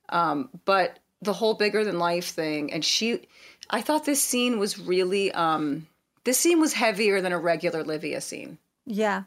um 0.09 0.49
but 0.65 0.97
the 1.21 1.33
whole 1.33 1.53
bigger 1.53 1.83
than 1.85 1.99
life 1.99 2.29
thing 2.29 2.73
and 2.73 2.83
she 2.83 3.21
i 3.69 3.79
thought 3.81 4.05
this 4.05 4.21
scene 4.23 4.57
was 4.57 4.79
really 4.79 5.31
um 5.33 5.85
this 6.23 6.39
scene 6.39 6.59
was 6.59 6.73
heavier 6.73 7.21
than 7.21 7.31
a 7.31 7.37
regular 7.39 7.83
livia 7.83 8.19
scene 8.21 8.57
Yeah. 8.85 9.23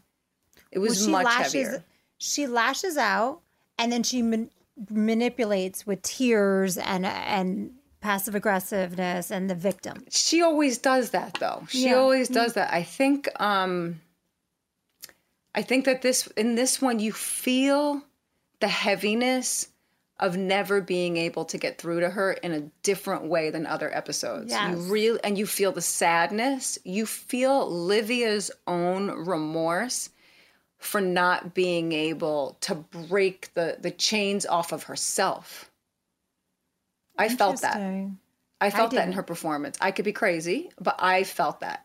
it 0.73 0.81
was 0.81 0.99
Well, 0.99 1.07
she 1.07 1.13
much 1.13 1.25
lashes, 1.25 1.53
heavier 1.55 1.85
She 2.19 2.47
lashes 2.47 2.97
out, 2.97 3.41
and 3.79 3.91
then 3.93 4.03
she 4.03 4.23
man- 4.23 4.51
manipulates 4.91 5.87
with 5.87 6.03
tears 6.03 6.79
and 6.79 7.05
and 7.07 7.75
passive 8.01 8.35
aggressiveness 8.35 9.31
and 9.31 9.49
the 9.49 9.55
victim. 9.55 10.05
she 10.11 10.43
always 10.43 10.79
does 10.79 11.11
that 11.11 11.35
though 11.39 11.63
she 11.69 11.85
Yeah. 11.91 11.95
always 12.03 12.29
does 12.29 12.55
that 12.55 12.73
i 12.75 12.83
think 12.83 13.29
um 13.41 14.01
i 15.55 15.63
think 15.63 15.85
that 15.85 16.03
this 16.03 16.27
in 16.37 16.55
this 16.55 16.81
one 16.81 16.99
you 16.99 17.13
feel 17.13 18.03
the 18.61 18.69
heaviness 18.69 19.69
of 20.23 20.37
never 20.37 20.81
being 20.81 21.17
able 21.17 21.45
to 21.45 21.59
get 21.59 21.79
through 21.79 21.99
to 21.99 22.09
her 22.09 22.33
in 22.33 22.53
a 22.53 22.61
different 22.85 23.25
way 23.25 23.51
than 23.51 23.67
other 23.67 23.93
episodes. 23.93 24.53
Yes. 24.53 24.71
You 24.71 24.93
really 24.93 25.21
and 25.25 25.37
you 25.37 25.47
feel 25.47 25.73
the 25.73 25.83
sadness, 25.83 26.79
you 26.85 27.07
feel 27.07 27.69
Livia's 27.69 28.53
own 28.69 29.11
remorse 29.11 30.11
for 30.79 31.01
not 31.01 31.55
being 31.55 31.91
able 31.91 32.57
to 32.61 32.77
break 32.77 33.53
the 33.55 33.79
the 33.81 33.91
chains 33.91 34.47
off 34.47 34.73
of 34.73 34.85
herself. 34.85 35.71
I 37.19 37.29
felt 37.29 37.61
that. 37.63 38.09
I 38.61 38.71
felt 38.71 38.93
that 38.93 39.09
in 39.09 39.15
her 39.15 39.25
performance. 39.25 39.77
I 39.81 39.91
could 39.91 40.05
be 40.05 40.13
crazy, 40.13 40.71
but 40.81 40.95
I 41.01 41.25
felt 41.25 41.61
that. 41.61 41.85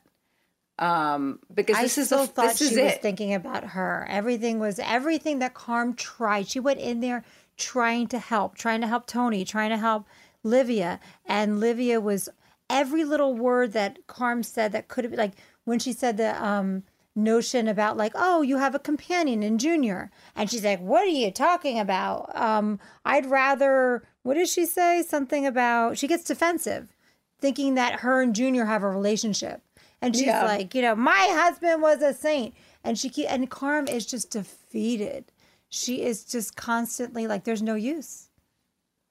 Um 0.80 1.40
because 1.54 1.76
I 1.78 1.84
this 1.84 1.98
is 1.98 2.08
still 2.08 2.26
the, 2.26 2.32
thought 2.32 2.50
this 2.50 2.58
she 2.60 2.66
is 2.66 2.72
was 2.72 2.94
it. 2.94 3.02
thinking 3.02 3.34
about 3.34 3.64
her. 3.64 4.06
Everything 4.10 4.60
was 4.60 4.80
everything 4.80 5.40
that 5.40 5.54
Carm 5.54 5.94
tried. 5.96 6.48
She 6.48 6.60
went 6.60 6.80
in 6.80 7.00
there 7.00 7.24
trying 7.58 8.08
to 8.08 8.20
help, 8.20 8.56
trying 8.56 8.82
to 8.82 8.88
help 8.88 9.08
Tony, 9.08 9.44
trying 9.44 9.72
to 9.72 9.78
help 9.78 10.06
Livia, 10.44 11.00
and 11.26 11.60
Livia 11.60 12.00
was 12.00 12.30
every 12.70 13.04
little 13.04 13.34
word 13.34 13.74
that 13.74 14.06
Carm 14.08 14.44
said 14.44 14.72
that 14.74 14.88
could 14.88 15.04
have 15.04 15.12
been 15.12 15.20
like 15.20 15.34
when 15.66 15.80
she 15.80 15.94
said 15.94 16.18
the 16.18 16.44
um 16.44 16.84
notion 17.16 17.68
about 17.68 17.98
like 17.98 18.12
oh 18.14 18.44
you 18.44 18.58
have 18.58 18.76
a 18.76 18.80
companion 18.80 19.42
in 19.42 19.58
junior 19.58 20.12
and 20.36 20.52
she's 20.52 20.64
like 20.64 20.80
what 20.80 21.04
are 21.04 21.08
you 21.08 21.32
talking 21.32 21.80
about 21.80 22.30
um 22.36 22.80
i'd 23.06 23.26
rather 23.26 24.04
what 24.22 24.36
does 24.36 24.52
she 24.52 24.68
say 24.68 25.02
something 25.02 25.44
about 25.44 25.98
she 25.98 26.08
gets 26.08 26.24
defensive 26.24 26.96
thinking 27.40 27.74
that 27.74 28.02
her 28.02 28.22
and 28.22 28.36
junior 28.36 28.66
have 28.66 28.84
a 28.84 28.90
relationship 28.90 29.64
and 30.02 30.16
she's 30.16 30.26
Yeah. 30.26 30.46
like 30.46 30.74
you 30.76 30.82
know 30.82 30.96
my 30.96 31.28
husband 31.32 31.82
was 31.82 32.02
a 32.02 32.14
saint 32.14 32.54
and 32.84 32.98
she 32.98 33.10
keep, 33.10 33.32
and 33.32 33.50
carm 33.50 33.88
is 33.88 34.06
just 34.06 34.32
defeated 34.32 35.32
she 35.70 36.04
is 36.04 36.24
just 36.24 36.56
constantly 36.56 37.28
like 37.28 37.44
there's 37.44 37.62
no 37.62 37.76
use 37.76 38.30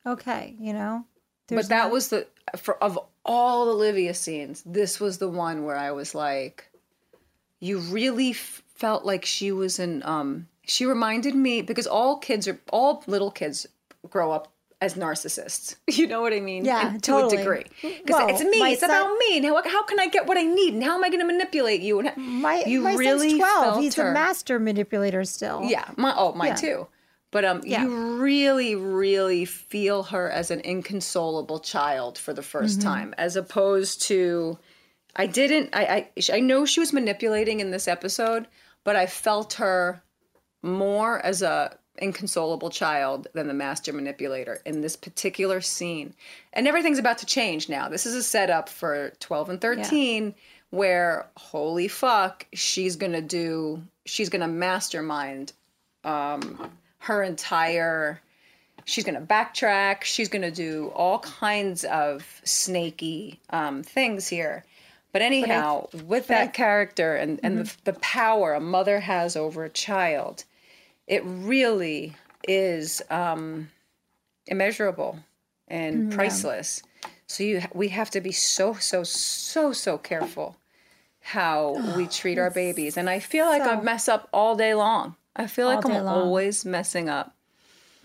okay 0.06 0.54
you 0.58 0.72
know 0.72 1.04
but 1.48 1.68
that 1.68 1.88
no- 1.88 1.92
was 1.92 2.08
the 2.08 2.26
for 2.56 2.82
of 2.82 2.98
all 3.24 3.68
Olivia 3.68 4.14
scenes, 4.14 4.62
this 4.64 5.00
was 5.00 5.18
the 5.18 5.28
one 5.28 5.64
where 5.64 5.76
I 5.76 5.90
was 5.90 6.14
like, 6.14 6.70
you 7.58 7.78
really 7.80 8.30
f- 8.30 8.62
felt 8.74 9.04
like 9.04 9.24
she 9.24 9.50
was 9.50 9.80
in. 9.80 10.02
Um, 10.04 10.46
she 10.64 10.86
reminded 10.86 11.34
me 11.34 11.62
because 11.62 11.88
all 11.88 12.18
kids 12.18 12.46
are 12.46 12.60
all 12.72 13.02
little 13.08 13.32
kids 13.32 13.66
grow 14.08 14.30
up 14.30 14.52
as 14.80 14.94
narcissists. 14.94 15.76
You 15.88 16.06
know 16.06 16.20
what 16.20 16.32
I 16.32 16.40
mean? 16.40 16.64
Yeah, 16.64 16.90
And 16.90 17.02
totally. 17.02 17.36
To 17.36 17.36
a 17.36 17.38
degree, 17.38 17.64
because 17.82 18.02
Well, 18.08 18.28
it's 18.28 18.42
me. 18.44 18.72
It's 18.72 18.80
son- 18.80 18.90
about 18.90 19.16
me. 19.18 19.38
And 19.38 19.46
how, 19.46 19.62
how 19.68 19.84
can 19.84 19.98
I 19.98 20.08
get 20.08 20.26
what 20.26 20.36
I 20.36 20.42
need? 20.42 20.74
And 20.74 20.82
how 20.84 20.94
am 20.96 21.04
I 21.04 21.08
going 21.08 21.20
to 21.20 21.26
manipulate 21.26 21.80
you? 21.80 21.98
And 22.00 22.08
how- 22.08 22.16
my, 22.20 22.62
you 22.66 22.82
my 22.82 22.94
really 22.94 23.30
son's 23.30 23.40
12 23.40 23.64
felt 23.64 23.80
he's 23.82 23.94
her. 23.96 24.10
a 24.10 24.14
master 24.14 24.58
manipulator 24.58 25.24
still 25.24 25.62
Yeah, 25.64 25.88
my 25.96 26.12
oh 26.16 26.32
mine 26.34 26.48
Yeah. 26.48 26.54
too. 26.56 26.86
But 27.30 27.44
um, 27.44 27.60
Yeah. 27.64 27.82
you 27.84 28.16
really, 28.18 28.74
really 28.76 29.44
feel 29.46 30.02
her 30.04 30.30
as 30.30 30.50
an 30.50 30.60
inconsolable 30.60 31.58
child 31.60 32.18
for 32.18 32.32
the 32.32 32.42
1st 32.42 32.62
Mm-hmm. 32.78 32.80
time, 32.82 33.14
as 33.18 33.36
opposed 33.36 34.02
to, 34.02 34.58
I 35.16 35.26
didn't. 35.26 35.70
I, 35.74 36.08
I 36.28 36.34
I 36.36 36.40
know 36.40 36.64
she 36.66 36.80
was 36.80 36.92
manipulating 36.92 37.60
in 37.60 37.70
this 37.70 37.88
episode, 37.88 38.46
but 38.84 38.94
I 38.96 39.06
felt 39.06 39.54
her 39.54 40.02
more 40.62 41.24
as 41.24 41.42
a 41.42 41.76
inconsolable 41.98 42.70
child 42.70 43.28
than 43.32 43.48
the 43.48 43.54
master 43.54 43.92
manipulator 43.92 44.60
in 44.64 44.80
this 44.80 44.96
particular 44.96 45.60
scene. 45.60 46.14
And 46.52 46.66
everything's 46.66 46.98
about 46.98 47.18
to 47.18 47.26
change 47.26 47.68
now. 47.68 47.88
This 47.88 48.06
is 48.06 48.14
a 48.14 48.22
setup 48.22 48.68
for 48.68 49.12
12 49.20 49.50
and 49.50 49.60
13 49.60 50.34
where 50.70 51.26
holy 51.36 51.88
fuck, 51.88 52.46
she's 52.52 52.96
going 52.96 53.12
to 53.12 53.22
do 53.22 53.82
she's 54.04 54.28
going 54.28 54.42
to 54.42 54.48
mastermind 54.48 55.52
um 56.04 56.70
her 56.98 57.22
entire 57.22 58.20
she's 58.84 59.04
going 59.04 59.14
to 59.14 59.26
backtrack, 59.26 60.02
she's 60.02 60.28
going 60.28 60.42
to 60.42 60.50
do 60.50 60.92
all 60.94 61.18
kinds 61.20 61.84
of 61.84 62.40
snaky 62.44 63.40
um 63.50 63.82
things 63.82 64.28
here. 64.28 64.64
But 65.12 65.22
anyhow, 65.22 65.88
with 66.04 66.26
that 66.26 66.52
character 66.52 67.16
and, 67.16 67.40
and 67.42 67.60
the, 67.60 67.76
the 67.84 67.92
power 68.00 68.52
a 68.52 68.60
mother 68.60 69.00
has 69.00 69.34
over 69.34 69.64
a 69.64 69.70
child, 69.70 70.44
it 71.06 71.22
really 71.24 72.14
is 72.48 73.02
um, 73.10 73.68
immeasurable 74.46 75.18
and 75.68 76.12
priceless. 76.12 76.82
So 77.26 77.42
you 77.42 77.62
we 77.74 77.88
have 77.88 78.10
to 78.10 78.20
be 78.20 78.32
so 78.32 78.74
so 78.74 79.02
so 79.02 79.72
so 79.72 79.98
careful 79.98 80.56
how 81.20 81.72
we 81.96 82.06
treat 82.06 82.38
our 82.38 82.50
babies. 82.50 82.96
And 82.96 83.10
I 83.10 83.18
feel 83.18 83.46
like 83.46 83.62
I 83.62 83.80
mess 83.80 84.08
up 84.08 84.28
all 84.32 84.54
day 84.56 84.74
long. 84.74 85.16
I 85.34 85.46
feel 85.48 85.66
like 85.66 85.84
I'm 85.84 86.04
long. 86.04 86.08
always 86.08 86.64
messing 86.64 87.08
up. 87.08 87.34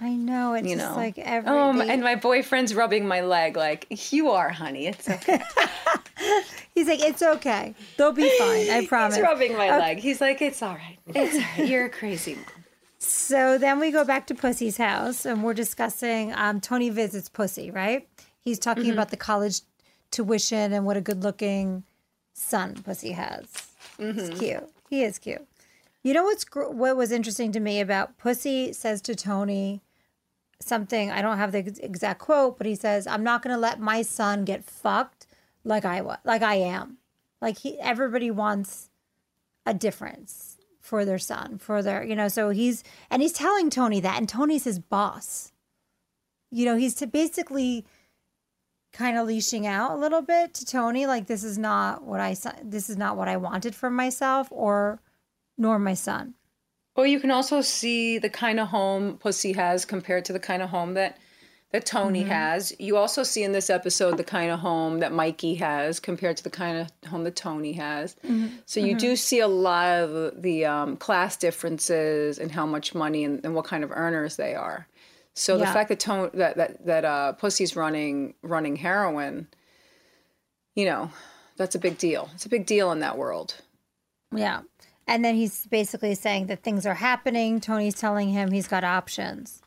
i 0.02 0.10
know 0.14 0.54
it's 0.56 0.68
You 0.68 0.76
just 0.76 0.90
know. 0.92 0.98
like 0.98 1.18
every 1.20 1.50
Oh, 1.52 1.72
they- 1.78 1.90
and 1.90 2.02
my 2.04 2.16
boyfriend's 2.16 2.74
rubbing 2.74 3.08
my 3.08 3.22
leg 3.22 3.56
like 3.56 4.12
you 4.12 4.32
are, 4.32 4.50
honey. 4.50 4.88
It's 4.88 5.08
okay. 5.08 5.40
he's 6.76 6.88
like 6.88 7.00
it's 7.02 7.22
okay 7.22 7.74
they'll 7.98 8.12
be 8.12 8.30
fine 8.38 8.70
i 8.70 8.86
promise 8.94 9.16
He's 9.16 9.24
rubbing 9.24 9.56
my 9.58 9.78
leg. 9.78 10.00
He's 10.00 10.22
like, 10.22 10.42
it's 10.42 10.62
all 10.62 10.76
right. 10.76 10.98
It's 11.08 11.36
all 11.36 11.42
right. 11.58 11.70
You're 11.70 11.86
a 11.86 11.90
crazy 11.90 12.36
mom. 12.36 12.46
So 13.04 13.58
then 13.58 13.80
we 13.80 13.90
go 13.90 14.04
back 14.06 14.28
to 14.28 14.36
Pussy's 14.36 14.78
house 14.78 15.26
and 15.26 15.44
we're 15.44 15.56
discussing 15.56 16.32
um, 16.36 16.62
Tony 16.62 16.92
visits 16.92 17.30
Pussy, 17.30 17.72
right? 17.72 18.08
He's 18.46 18.60
talking 18.60 18.84
Mm-hmm. 18.84 18.94
about 18.94 19.10
the 19.10 19.18
college 19.18 19.62
tuition 20.12 20.72
and 20.72 20.86
what 20.86 20.98
a 20.98 21.02
good 21.02 21.24
looking 21.24 21.84
son 22.34 22.76
Pussy 22.76 23.14
has. 23.14 23.46
Mm-hmm. 23.98 24.20
He's 24.20 24.40
cute. 24.40 24.70
He 24.88 25.04
is 25.04 25.18
cute. 25.18 25.48
You 26.04 26.14
know 26.14 26.24
what's 26.24 26.44
gr- 26.44 26.66
what 26.68 26.96
was 26.96 27.12
interesting 27.12 27.52
to 27.54 27.60
me 27.60 27.80
about 27.80 28.20
Pussy 28.20 28.72
says 28.72 29.02
to 29.02 29.16
Tony 29.16 29.82
something 30.60 31.10
I 31.10 31.24
don't 31.24 31.38
have 31.40 31.52
the 31.54 31.60
exact 31.84 32.20
quote, 32.20 32.60
but 32.60 32.68
he 32.68 32.76
says, 32.76 33.08
"I'm 33.08 33.24
not 33.24 33.42
going 33.42 33.54
to 33.56 33.60
let 33.60 33.80
my 33.80 34.04
son 34.04 34.46
get 34.46 34.64
fucked 34.64 35.26
like 35.64 35.86
I 35.86 36.02
was, 36.02 36.18
like 36.24 36.44
I 36.44 36.56
am." 36.56 36.98
Like 37.42 37.60
he 37.60 37.80
everybody 37.80 38.30
wants 38.32 38.90
a 39.66 39.74
difference 39.74 40.51
for 40.82 41.06
their 41.06 41.20
son, 41.20 41.58
for 41.58 41.82
their, 41.82 42.04
you 42.04 42.15
know, 42.15 42.28
so 42.28 42.50
he's, 42.50 42.84
and 43.10 43.22
he's 43.22 43.32
telling 43.32 43.70
Tony 43.70 44.00
that, 44.00 44.17
and 44.17 44.28
Tony's 44.28 44.63
his 44.63 44.80
boss. 44.80 45.54
You 46.52 46.65
know, 46.65 46.76
he's 46.76 47.00
basically 47.06 47.86
kind 48.91 49.17
of 49.17 49.26
leashing 49.26 49.65
out 49.65 49.91
a 49.91 49.96
little 49.96 50.22
bit 50.22 50.54
to 50.56 50.65
Tony, 50.65 51.06
like, 51.06 51.28
this 51.28 51.44
is 51.44 51.58
not 51.58 52.04
what 52.04 52.20
I, 52.20 52.36
this 52.63 52.89
is 52.89 52.98
not 52.98 53.15
what 53.15 53.30
I 53.30 53.38
wanted 53.38 53.74
from 53.74 53.96
myself 53.96 54.48
or, 54.52 55.00
nor 55.58 55.80
my 55.80 55.94
son. 55.94 56.34
Well, 56.96 57.06
you 57.06 57.22
can 57.22 57.32
also 57.32 57.62
see 57.62 58.17
the 58.17 58.30
kind 58.30 58.60
of 58.60 58.67
home 58.67 59.17
Pussy 59.17 59.54
has 59.54 59.86
compared 59.86 60.26
to 60.26 60.34
the 60.34 60.39
kind 60.39 60.62
of 60.62 60.70
home 60.70 60.96
that 60.96 61.17
that 61.71 61.86
Tony 61.86 62.21
Mm-hmm. 62.21 62.29
has. 62.29 62.73
You 62.79 62.97
also 62.97 63.23
see 63.23 63.43
in 63.43 63.51
this 63.51 63.69
episode 63.69 64.17
the 64.17 64.23
kind 64.23 64.51
of 64.51 64.60
home 64.60 64.99
that 64.99 65.12
Mikey 65.13 65.55
has 65.55 65.99
compared 65.99 66.38
to 66.38 66.43
the 66.43 66.49
kind 66.49 66.77
of 66.77 67.10
home 67.10 67.23
that 67.23 67.36
Tony 67.36 67.73
has. 67.73 68.15
Mm-hmm. 68.25 68.47
So 68.65 68.79
you 68.79 68.97
do 68.97 69.15
see 69.15 69.39
a 69.39 69.47
lot 69.47 69.88
of 69.99 70.41
the, 70.41 70.65
um, 70.65 70.97
class 70.97 71.38
differences 71.38 72.39
and 72.39 72.51
how 72.51 72.65
much 72.65 72.93
money 72.93 73.23
and, 73.23 73.43
and 73.45 73.55
what 73.55 73.65
kind 73.65 73.84
of 73.84 73.91
earners 73.91 74.36
they 74.36 74.53
are. 74.53 74.88
So 75.34 75.57
the 75.57 75.65
fact 75.65 75.88
that 75.88 75.99
Tony 75.99 76.29
that 76.34 76.57
that 76.57 76.86
that 76.86 77.05
uh, 77.05 77.31
Pussy's 77.31 77.75
running 77.77 78.34
running 78.41 78.75
heroin, 78.75 79.47
you 80.75 80.84
know, 80.84 81.10
that's 81.55 81.73
a 81.73 81.79
big 81.79 81.97
deal. 81.97 82.29
It's 82.34 82.45
a 82.45 82.49
big 82.49 82.65
deal 82.65 82.91
in 82.91 82.99
that 82.99 83.17
world. 83.17 83.55
Yeah. 84.36 84.62
And 85.07 85.23
then 85.23 85.36
he's 85.36 85.65
basically 85.67 86.15
saying 86.15 86.47
that 86.47 86.63
things 86.63 86.86
are 86.86 86.95
happening. 86.95 87.62
Tony's 87.62 87.95
telling 87.95 88.29
him 88.29 88.51
he's 88.51 88.67
got 88.67 88.84
options. 88.84 89.61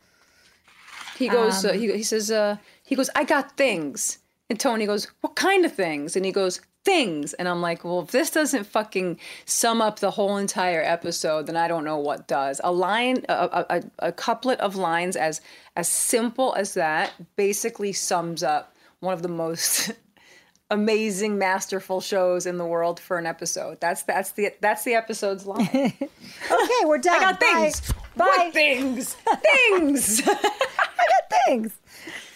He 1.16 1.28
goes, 1.28 1.64
Um, 1.64 1.70
uh, 1.70 1.74
he, 1.74 1.92
he 1.92 2.02
says, 2.02 2.30
uh, 2.30 2.56
he 2.82 2.94
goes, 2.94 3.10
I 3.14 3.24
got 3.24 3.56
things. 3.56 4.18
And 4.50 4.60
Tony 4.60 4.86
goes, 4.86 5.08
what 5.20 5.36
kind 5.36 5.64
of 5.64 5.72
things? 5.72 6.16
And 6.16 6.24
he 6.24 6.32
goes, 6.32 6.60
things. 6.84 7.32
And 7.34 7.48
I'm 7.48 7.60
like, 7.60 7.84
well, 7.84 8.00
if 8.00 8.10
this 8.10 8.30
doesn't 8.30 8.64
fucking 8.64 9.18
sum 9.46 9.80
up 9.80 10.00
the 10.00 10.10
whole 10.10 10.36
entire 10.36 10.82
episode, 10.82 11.46
then 11.46 11.56
I 11.56 11.66
don't 11.66 11.84
know 11.84 11.98
what 11.98 12.28
does. 12.28 12.60
A 12.62 12.70
line, 12.70 13.24
a, 13.28 13.64
a, 13.70 13.82
a 14.08 14.12
couplet 14.12 14.60
of 14.60 14.76
lines 14.76 15.16
as 15.16 15.40
as 15.76 15.88
simple 15.88 16.54
as 16.54 16.74
that 16.74 17.12
basically 17.36 17.92
sums 17.92 18.42
up 18.42 18.76
one 19.00 19.14
of 19.14 19.22
the 19.22 19.28
most 19.28 19.92
amazing, 20.70 21.38
masterful 21.38 22.00
shows 22.00 22.46
in 22.46 22.58
the 22.58 22.66
world 22.66 23.00
for 23.00 23.18
an 23.18 23.26
episode. 23.26 23.80
That's 23.80 24.02
that's 24.02 24.32
the 24.32 24.52
that's 24.60 24.84
the 24.84 24.94
episode's 24.94 25.46
line. 25.46 25.92
Okay, 26.50 26.84
we're 26.84 26.98
done. 26.98 27.16
I 27.16 27.20
got 27.20 27.40
Bye. 27.40 27.70
things. 27.70 27.94
Bye. 28.16 28.24
What 28.26 28.52
things? 28.52 29.16
things. 29.42 30.22
things. 31.46 31.72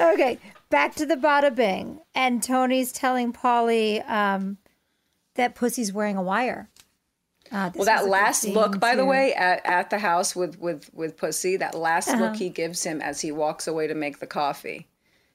Okay, 0.00 0.38
back 0.70 0.94
to 0.96 1.06
the 1.06 1.16
bada 1.16 1.54
bing. 1.54 2.00
And 2.14 2.42
Tony's 2.42 2.92
telling 2.92 3.32
Paulie 3.32 4.08
um, 4.08 4.58
that 5.34 5.54
Pussy's 5.54 5.92
wearing 5.92 6.16
a 6.16 6.22
wire. 6.22 6.68
This 7.50 7.76
Well, 7.76 7.84
that 7.86 7.94
was 7.96 8.02
a 8.02 8.04
good 8.04 8.10
last 8.10 8.44
look, 8.44 8.78
by 8.78 8.94
the 8.94 9.06
way, 9.06 9.32
at, 9.34 9.64
at 9.64 9.88
the 9.90 9.98
house 9.98 10.36
with 10.36 10.58
with 10.60 10.90
with 10.92 11.16
Pussy, 11.16 11.56
that 11.56 11.74
last 11.74 12.08
Uh-huh. 12.08 12.24
look 12.24 12.36
he 12.36 12.50
gives 12.50 12.82
him 12.84 13.00
as 13.00 13.20
he 13.22 13.32
walks 13.32 13.66
away 13.66 13.86
to 13.86 13.94
make 13.94 14.18
the 14.18 14.26
coffee, 14.26 14.86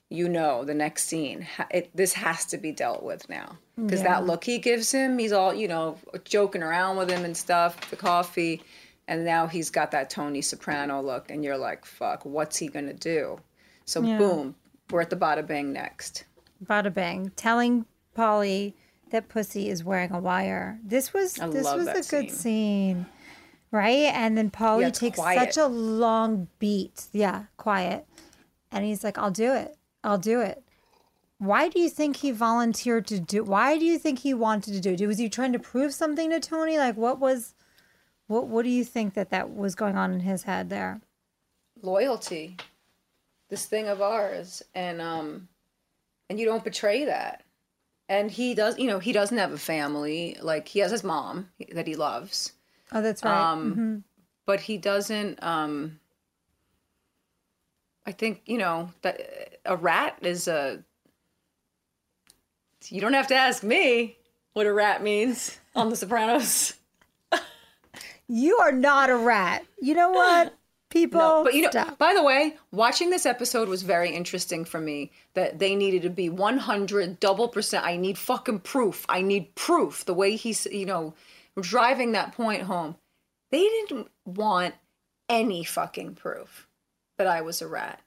you 0.09 0.29
know, 0.29 0.63
the 0.63 0.75
next 0.75 1.05
scene, 1.05 1.47
it, 1.71 1.89
this 1.95 2.13
has 2.13 2.45
to 2.45 2.57
be 2.57 2.71
dealt 2.71 3.01
with 3.01 3.27
now 3.29 3.57
because 3.77 4.01
Yeah. 4.01 4.19
that 4.19 4.25
look 4.27 4.43
he 4.43 4.59
gives 4.59 4.91
him, 4.91 5.17
he's 5.17 5.31
all 5.31 5.55
you 5.55 5.67
know, 5.67 5.97
joking 6.23 6.61
around 6.61 6.97
with 6.97 7.09
him 7.09 7.25
and 7.25 7.35
stuff, 7.35 7.89
the 7.89 7.95
coffee, 7.95 8.61
and 9.07 9.25
now 9.25 9.47
he's 9.47 9.69
got 9.69 9.91
that 9.91 10.09
Tony 10.09 10.41
Soprano 10.41 11.01
look, 11.01 11.29
and 11.31 11.43
you're 11.43 11.57
like, 11.57 11.85
fuck, 11.85 12.25
what's 12.25 12.57
he 12.57 12.67
gonna 12.67 12.93
do? 12.93 13.39
So 13.85 14.01
Yeah. 14.01 14.17
boom, 14.17 14.55
we're 14.91 15.01
at 15.01 15.09
the 15.09 15.15
bada 15.15 15.45
bang 15.45 15.73
next. 15.73 16.23
Bada 16.63 16.93
bang, 16.93 17.31
telling 17.35 17.85
Paulie 18.15 18.73
that 19.11 19.27
Pussy 19.29 19.69
is 19.69 19.83
wearing 19.83 20.11
a 20.11 20.19
wire. 20.19 20.79
This 20.83 21.13
was 21.13 21.39
I 21.39 21.47
this 21.47 21.65
was 21.65 21.87
a 21.87 21.93
good 21.93 22.29
scene. 22.29 22.29
scene, 22.29 23.05
right? 23.71 24.11
And 24.13 24.37
then 24.37 24.49
Paulie 24.49 24.81
Yeah, 24.81 24.89
takes 24.89 25.19
quiet. 25.19 25.53
such 25.53 25.57
a 25.63 25.67
long 25.67 26.47
beat. 26.59 27.05
Yeah, 27.11 27.45
quiet. 27.57 28.05
And 28.71 28.83
he's 28.85 29.03
like, 29.03 29.17
"I'll 29.17 29.31
do 29.31 29.53
it. 29.53 29.77
I'll 30.03 30.17
do 30.17 30.41
it." 30.41 30.63
Why 31.37 31.67
do 31.67 31.79
you 31.79 31.89
think 31.89 32.17
he 32.17 32.31
volunteered 32.31 33.05
to 33.07 33.19
do? 33.19 33.43
Why 33.43 33.77
do 33.77 33.83
you 33.85 33.99
think 33.99 34.19
he 34.19 34.33
wanted 34.33 34.73
to 34.75 34.79
do 34.79 34.91
it? 34.93 35.05
Was 35.07 35.17
he 35.17 35.27
trying 35.27 35.51
to 35.53 35.59
prove 35.59 35.93
something 35.93 36.29
to 36.29 36.39
Tony? 36.39 36.77
Like, 36.77 36.95
what 36.95 37.19
was, 37.19 37.53
what 38.27 38.47
what 38.47 38.63
do 38.63 38.69
you 38.69 38.83
think 38.83 39.13
that 39.13 39.29
that 39.31 39.53
was 39.55 39.75
going 39.75 39.97
on 39.97 40.11
in 40.13 40.21
his 40.21 40.43
head 40.43 40.69
there? 40.69 41.01
Loyalty, 41.81 42.57
this 43.49 43.65
thing 43.65 43.87
of 43.87 44.01
ours, 44.01 44.63
and 44.73 45.01
um, 45.01 45.47
and 46.29 46.39
you 46.39 46.45
don't 46.45 46.63
betray 46.63 47.05
that. 47.05 47.43
And 48.09 48.29
he 48.29 48.53
does, 48.53 48.77
you 48.77 48.87
know, 48.87 48.99
he 48.99 49.13
doesn't 49.13 49.37
have 49.37 49.53
a 49.53 49.57
family. 49.57 50.37
Like 50.41 50.67
he 50.67 50.79
has 50.79 50.91
his 50.91 51.03
mom 51.03 51.49
that 51.71 51.87
he 51.87 51.95
loves. 51.95 52.53
Oh, 52.91 53.01
that's 53.01 53.23
right. 53.23 53.43
Um, 53.51 53.75
Mhm. 53.75 54.03
but 54.45 54.59
he 54.59 54.77
doesn't 54.77 55.41
um 55.41 55.99
i 58.05 58.11
think 58.11 58.41
you 58.45 58.57
know 58.57 58.89
that 59.01 59.21
a 59.65 59.75
rat 59.77 60.17
is 60.21 60.49
a 60.49 60.83
you 62.89 62.99
don't 62.99 63.13
have 63.13 63.27
to 63.27 63.35
ask 63.35 63.63
me 63.63 64.17
what 64.51 64.67
a 64.67 64.73
rat 64.73 65.01
means 65.01 65.57
on 65.75 65.89
the 65.89 65.95
sopranos 65.95 66.73
You 68.35 68.57
are 68.57 68.71
not 68.71 69.11
a 69.11 69.15
rat. 69.15 69.63
You 69.79 69.93
know 69.93 70.09
what, 70.09 70.57
people? 70.89 71.19
no, 71.19 71.43
but 71.43 71.53
you 71.53 71.61
know 71.61 71.69
Stop. 71.69 71.97
by 71.99 72.13
the 72.15 72.23
way 72.23 72.55
watching 72.71 73.09
this 73.09 73.27
episode 73.27 73.67
was 73.67 73.83
very 73.83 74.09
interesting 74.09 74.65
for 74.65 74.79
me 74.79 75.11
that 75.35 75.59
they 75.59 75.75
needed 75.75 76.01
to 76.03 76.09
be 76.09 76.29
100 76.29 77.19
double 77.19 77.47
percent 77.47 77.85
i 77.85 77.97
need 77.97 78.17
fucking 78.17 78.59
proof 78.59 79.05
i 79.09 79.21
need 79.21 79.53
proof 79.55 80.05
the 80.05 80.13
way 80.13 80.35
he's 80.35 80.67
you 80.67 80.85
know 80.85 81.13
driving 81.59 82.11
that 82.11 82.31
point 82.33 82.63
home 82.63 82.95
they 83.51 83.61
didn't 83.61 84.07
want 84.25 84.75
any 85.29 85.63
fucking 85.63 86.13
proof 86.13 86.67
that 87.17 87.27
i 87.27 87.41
was 87.41 87.61
a 87.61 87.67
rat 87.67 87.99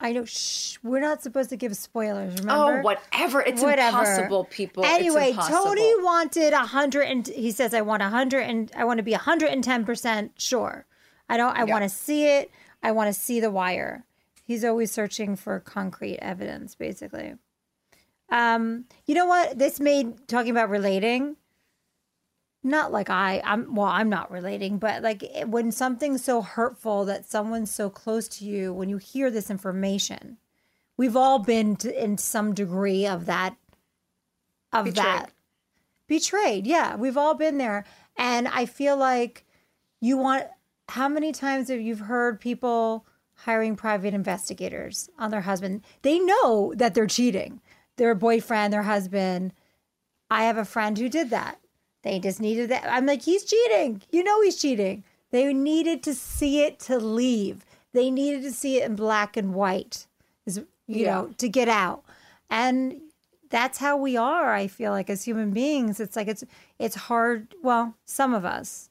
I 0.00 0.12
know. 0.12 0.24
Shh, 0.24 0.76
we're 0.82 1.00
not 1.00 1.22
supposed 1.22 1.48
to 1.50 1.56
give 1.56 1.74
spoilers. 1.76 2.38
Remember? 2.40 2.78
Oh, 2.78 2.82
whatever. 2.82 3.40
It's 3.40 3.62
Whatever. 3.62 3.98
impossible, 3.98 4.44
people. 4.44 4.84
It's 4.84 4.92
Anyway, 4.92 5.30
impossible. 5.30 5.64
Tony 5.64 6.02
wanted 6.02 6.52
a 6.52 6.58
hundred, 6.66 7.02
and 7.04 7.26
he 7.26 7.50
says, 7.50 7.72
"I 7.72 7.80
want 7.80 8.02
a 8.02 8.08
hundred, 8.10 8.40
and 8.40 8.70
I 8.76 8.84
want 8.84 8.98
to 8.98 9.02
be 9.02 9.14
a 9.14 9.18
hundred 9.18 9.50
and 9.50 9.64
ten 9.64 9.84
percent 9.86 10.32
sure. 10.36 10.84
I 11.28 11.36
don't. 11.38 11.56
I 11.56 11.64
Yeah. 11.64 11.72
want 11.72 11.82
to 11.84 11.88
see 11.88 12.26
it. 12.26 12.50
I 12.82 12.92
want 12.92 13.08
to 13.08 13.18
see 13.18 13.40
the 13.40 13.50
wire." 13.50 14.04
He's 14.44 14.64
always 14.64 14.92
searching 14.92 15.34
for 15.34 15.58
concrete 15.60 16.18
evidence, 16.18 16.74
basically. 16.74 17.34
Um, 18.30 18.84
you 19.06 19.14
know 19.14 19.26
what? 19.26 19.58
This 19.58 19.80
made 19.80 20.28
talking 20.28 20.50
about 20.50 20.68
relating. 20.70 21.36
Not 22.62 22.90
like 22.90 23.10
I, 23.10 23.40
I'm. 23.44 23.74
Well, 23.74 23.86
I'm 23.86 24.08
not 24.08 24.30
relating, 24.30 24.78
but 24.78 25.02
like 25.02 25.22
eh, 25.34 25.44
when 25.44 25.70
something's 25.70 26.24
so 26.24 26.42
hurtful 26.42 27.04
that 27.04 27.24
someone's 27.24 27.70
so 27.70 27.88
close 27.88 28.26
to 28.28 28.44
you, 28.44 28.72
when 28.72 28.88
you 28.88 28.96
hear 28.96 29.30
this 29.30 29.50
information, 29.50 30.38
we've 30.96 31.16
all 31.16 31.38
been 31.38 31.76
to, 31.76 32.02
in 32.02 32.18
some 32.18 32.54
degree 32.54 33.06
of 33.06 33.26
that 33.26 33.56
of 34.72 34.86
Betrayed. 34.86 35.04
that 35.06 35.30
betrayed 36.08 36.66
yeah 36.66 36.96
we've 36.96 37.16
all 37.16 37.34
been 37.34 37.58
there 37.58 37.84
and 38.16 38.48
i 38.48 38.66
feel 38.66 38.96
like 38.96 39.44
you 40.00 40.16
want 40.16 40.44
how 40.88 41.08
many 41.08 41.32
times 41.32 41.68
have 41.68 41.80
you 41.80 41.96
heard 41.96 42.40
people 42.40 43.06
hiring 43.34 43.76
private 43.76 44.14
investigators 44.14 45.08
on 45.18 45.30
their 45.30 45.42
husband 45.42 45.82
they 46.02 46.18
know 46.18 46.72
that 46.76 46.94
they're 46.94 47.06
cheating 47.06 47.60
their 47.96 48.14
boyfriend 48.14 48.72
their 48.72 48.82
husband 48.82 49.52
i 50.30 50.44
have 50.44 50.56
a 50.58 50.64
friend 50.64 50.98
who 50.98 51.08
did 51.08 51.30
that 51.30 51.58
they 52.06 52.18
just 52.18 52.40
needed 52.40 52.70
that. 52.70 52.86
I'm 52.88 53.06
like 53.06 53.22
he's 53.22 53.44
cheating. 53.44 54.02
You 54.10 54.22
know 54.24 54.40
he's 54.42 54.56
cheating. 54.56 55.04
They 55.30 55.52
needed 55.52 56.02
to 56.04 56.14
see 56.14 56.62
it 56.62 56.78
to 56.80 56.98
leave. 56.98 57.64
They 57.92 58.10
needed 58.10 58.42
to 58.42 58.52
see 58.52 58.78
it 58.78 58.84
in 58.84 58.94
black 58.96 59.36
and 59.36 59.54
white 59.54 60.06
is 60.46 60.58
you 60.58 60.66
Yeah. 60.86 61.14
know 61.14 61.26
to 61.38 61.48
get 61.48 61.68
out. 61.68 62.04
And 62.48 63.00
that's 63.48 63.78
how 63.78 63.96
we 63.96 64.16
are 64.16 64.54
i 64.54 64.66
feel 64.66 64.90
like 64.90 65.08
as 65.10 65.24
human 65.24 65.50
beings. 65.52 66.00
It's 66.00 66.16
like 66.16 66.28
it's 66.28 66.44
it's 66.78 66.94
hard 66.96 67.54
well 67.62 67.94
some 68.04 68.34
of 68.34 68.44
us. 68.44 68.88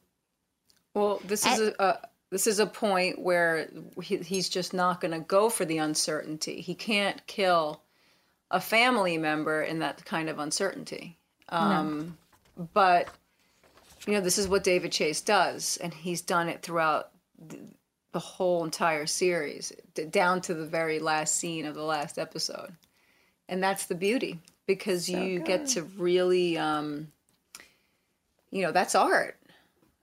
Well, 0.94 1.20
this 1.24 1.44
is 1.46 1.60
a, 1.60 1.74
a 1.78 1.98
this 2.30 2.46
is 2.46 2.58
a 2.58 2.66
point 2.66 3.18
where 3.20 3.68
he, 4.02 4.16
he's 4.16 4.48
just 4.48 4.74
not 4.74 5.00
going 5.00 5.12
to 5.12 5.20
go 5.20 5.48
for 5.48 5.64
the 5.64 5.78
uncertainty. 5.78 6.60
He 6.60 6.74
can't 6.74 7.24
kill 7.26 7.80
a 8.50 8.60
family 8.60 9.16
member 9.18 9.62
in 9.62 9.78
that 9.80 10.04
kind 10.04 10.28
of 10.28 10.38
uncertainty. 10.38 11.18
Um, 11.50 12.16
But 12.74 13.08
you 14.06 14.12
know, 14.14 14.20
this 14.20 14.38
is 14.38 14.48
what 14.48 14.64
David 14.64 14.92
Chase 14.92 15.20
does, 15.20 15.78
and 15.78 15.92
he's 15.92 16.20
done 16.20 16.48
it 16.48 16.62
throughout 16.62 17.10
the, 17.38 17.58
the 18.12 18.18
whole 18.18 18.64
entire 18.64 19.06
series, 19.06 19.72
down 20.10 20.40
to 20.42 20.54
the 20.54 20.66
very 20.66 21.00
last 21.00 21.36
scene 21.36 21.66
of 21.66 21.74
the 21.74 21.82
last 21.82 22.18
episode. 22.18 22.72
And 23.48 23.62
that's 23.62 23.86
the 23.86 23.94
beauty 23.94 24.40
because 24.66 25.08
you 25.08 25.40
get 25.40 25.66
to 25.68 25.82
really, 25.82 26.56
um, 26.56 27.08
you 28.50 28.62
know, 28.62 28.72
that's 28.72 28.94
art. 28.94 29.36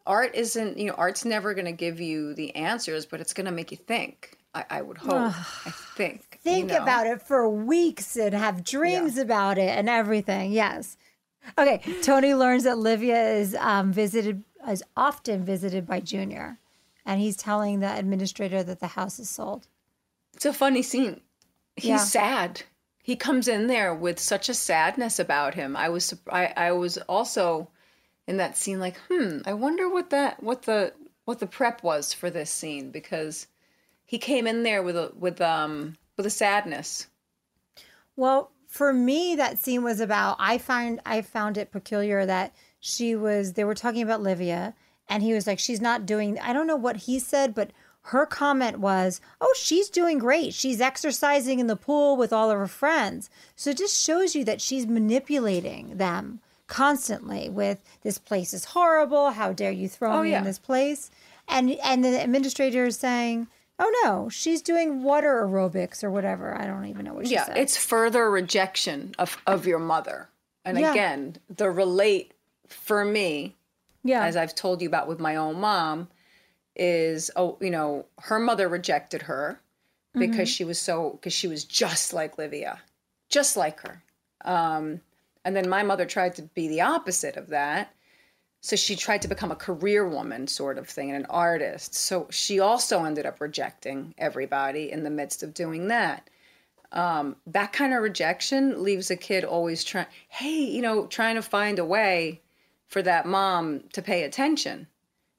Art 0.06 0.36
isn't 0.36 0.78
you 0.78 0.88
know 0.88 0.93
art's 0.95 1.24
never 1.24 1.54
going 1.54 1.66
to 1.66 1.72
give 1.72 2.01
you 2.01 2.34
the 2.34 2.54
answers 2.56 3.06
but 3.06 3.22
it's 3.22 3.34
going 3.34 3.45
to 3.45 3.51
make 3.51 3.72
you 3.72 3.78
think 3.78 4.38
i, 4.54 4.66
I 4.70 4.82
would 4.82 4.97
hope 4.97 5.14
i 5.14 5.72
think 5.95 6.39
think 6.43 6.72
about 6.72 7.08
it 7.08 7.22
for 7.22 7.49
weeks 7.49 8.18
and 8.18 8.34
have 8.34 8.66
dreams 8.66 9.18
about 9.18 9.58
it 9.58 9.70
and 9.70 9.88
everything 9.88 10.51
yes 10.51 10.97
okay 11.58 11.82
tony 12.02 12.34
learns 12.34 12.64
that 12.64 12.78
livia 12.78 13.32
is 13.34 13.56
um, 13.56 13.91
visited 13.91 14.44
is 14.70 14.84
often 14.96 15.44
visited 15.44 15.86
by 15.86 16.00
junior 16.00 16.58
and 17.06 17.20
he's 17.20 17.36
telling 17.36 17.80
the 17.80 17.98
administrator 17.98 18.64
that 18.64 18.80
the 18.80 18.88
house 18.88 19.20
is 19.20 19.30
sold. 19.30 19.68
It's 20.36 20.46
a 20.46 20.54
funny 20.54 20.82
scene. 20.82 21.20
He's 21.76 21.89
Yeah. 21.89 21.98
sad. 21.98 22.62
He 23.04 23.18
comes 23.18 23.50
in 23.50 23.68
there 23.68 23.94
with 23.94 24.20
such 24.20 24.48
a 24.48 24.54
sadness 24.54 25.20
about 25.20 25.54
him. 25.54 25.76
I 25.76 25.89
was 25.89 26.14
I, 26.32 26.54
I 26.56 26.72
was 26.72 26.98
also 27.10 27.68
in 28.26 28.38
that 28.38 28.56
scene 28.56 28.80
like 28.80 28.96
hmm 29.12 29.39
i 29.46 29.52
wonder 29.54 29.89
what 29.89 30.12
that 30.12 30.41
what 30.41 30.62
the 30.62 30.94
what 31.26 31.39
the 31.39 31.46
prep 31.46 31.84
was 31.84 32.14
for 32.14 32.30
this 32.30 32.50
scene 32.50 32.89
because 32.89 33.48
he 34.06 34.18
came 34.18 34.48
in 34.48 34.64
there 34.64 34.82
with 34.82 34.96
a 34.96 35.12
with 35.20 35.41
um 35.41 35.98
with 36.16 36.26
a 36.26 36.30
sadness. 36.30 37.08
Well, 38.16 38.53
for 38.74 38.92
me, 38.92 39.36
that 39.36 39.60
scene 39.60 39.84
was 39.84 40.00
about. 40.00 40.36
I 40.40 40.58
find 40.58 41.00
I 41.06 41.22
found 41.22 41.58
it 41.60 41.72
peculiar 41.72 42.26
that 42.26 42.56
she 42.80 43.16
was. 43.16 43.54
They 43.54 43.64
were 43.64 43.76
talking 43.76 44.02
about 44.02 44.24
Livia, 44.24 44.74
and 45.08 45.22
he 45.22 45.32
was 45.34 45.46
like, 45.46 45.60
"She's 45.60 45.80
not 45.80 46.08
doing." 46.08 46.40
I 46.40 46.54
don't 46.54 46.66
know 46.66 46.76
what 46.76 46.98
he 47.06 47.20
said, 47.20 47.54
but 47.54 47.70
her 48.08 48.26
comment 48.26 48.80
was, 48.80 49.22
"Oh, 49.40 49.54
she's 49.56 49.90
doing 49.90 50.18
great. 50.18 50.56
She's 50.56 50.82
exercising 50.82 51.60
in 51.60 51.68
the 51.68 51.76
pool 51.76 52.18
with 52.18 52.34
all 52.34 52.50
of 52.50 52.58
her 52.58 52.68
friends." 52.68 53.30
So 53.56 53.70
it 53.70 53.78
just 53.78 53.96
shows 54.04 54.34
you 54.34 54.44
that 54.46 54.60
she's 54.60 54.88
manipulating 54.88 55.98
them 55.98 56.40
constantly. 56.66 57.50
With 57.50 57.84
this 58.02 58.18
place 58.18 58.54
is 58.56 58.66
horrible. 58.66 59.32
How 59.32 59.54
dare 59.54 59.72
you 59.72 59.88
throw 59.88 60.14
Oh, 60.14 60.24
me 60.24 60.32
yeah. 60.32 60.40
in 60.40 60.46
this 60.46 60.58
place? 60.60 61.12
And 61.48 61.70
and 61.84 62.04
the 62.04 62.20
administrator 62.24 62.86
is 62.88 62.98
saying. 62.98 63.48
Oh 63.80 63.92
no, 64.04 64.30
she's 64.30 64.62
doing 64.62 65.04
water 65.04 65.46
aerobics 65.46 66.04
or 66.04 66.12
whatever. 66.12 66.56
I 66.60 66.66
don't 66.66 66.86
even 66.86 67.06
know 67.06 67.14
what 67.16 67.28
she 67.28 67.34
yeah 67.34 67.46
said. 67.46 67.58
it's 67.58 67.76
further 67.78 68.30
rejection 68.30 69.14
of 69.20 69.38
of 69.48 69.66
your 69.66 69.80
mother 69.80 70.30
and 70.66 70.80
Yeah. 70.80 70.92
again 70.92 71.38
the 71.50 71.70
relate 71.70 72.34
for 72.68 73.04
me 73.04 73.56
yeah. 74.04 74.24
as 74.26 74.36
i've 74.38 74.56
told 74.56 74.82
you 74.82 74.88
about 74.88 75.08
with 75.08 75.20
my 75.20 75.36
own 75.36 75.60
mom 75.60 76.08
is 76.76 77.30
oh 77.36 77.58
you 77.62 77.70
know 77.70 78.06
her 78.20 78.40
mother 78.40 78.68
rejected 78.70 79.24
her 79.24 79.60
because 80.14 80.48
she 80.50 80.64
was 80.64 80.80
so 80.80 81.12
because 81.12 81.34
she 81.34 81.48
was 81.48 81.64
just 81.66 82.14
like 82.14 82.38
livia 82.38 82.80
just 83.30 83.58
like 83.58 83.80
her 83.82 84.02
um 84.46 85.02
and 85.46 85.56
then 85.56 85.68
my 85.68 85.84
mother 85.84 86.06
tried 86.06 86.36
to 86.36 86.42
be 86.44 86.68
the 86.68 86.82
opposite 86.82 87.36
of 87.36 87.48
that 87.50 87.94
so 88.66 88.78
she 88.78 88.95
tried 88.95 89.22
to 89.22 89.28
become 89.28 89.51
a 89.51 89.57
career 89.57 90.07
woman 90.07 90.47
sort 90.47 90.78
of 90.78 90.88
thing 90.88 91.09
and 91.09 91.18
an 91.18 91.26
artist. 91.30 91.93
So 91.93 92.28
she 92.32 92.61
also 92.61 93.03
ended 93.03 93.26
up 93.26 93.41
rejecting 93.41 94.16
everybody 94.18 94.89
in 94.89 95.03
the 95.03 95.09
midst 95.09 95.43
of 95.43 95.53
doing 95.53 95.89
that. 95.89 96.30
Um, 96.93 97.36
that 97.47 97.74
kind 97.74 97.93
of 97.93 98.01
rejection 98.01 98.82
leaves 98.82 99.11
a 99.11 99.18
kid 99.18 99.43
always 99.43 99.84
trying 99.84 100.05
hey 100.30 100.64
you 100.64 100.82
know 100.82 101.07
trying 101.07 101.36
to 101.36 101.41
find 101.41 101.78
a 101.78 101.84
way 101.86 102.41
for 102.88 103.01
that 103.01 103.26
mom 103.26 103.82
to 103.93 104.01
pay 104.01 104.24
attention. 104.24 104.88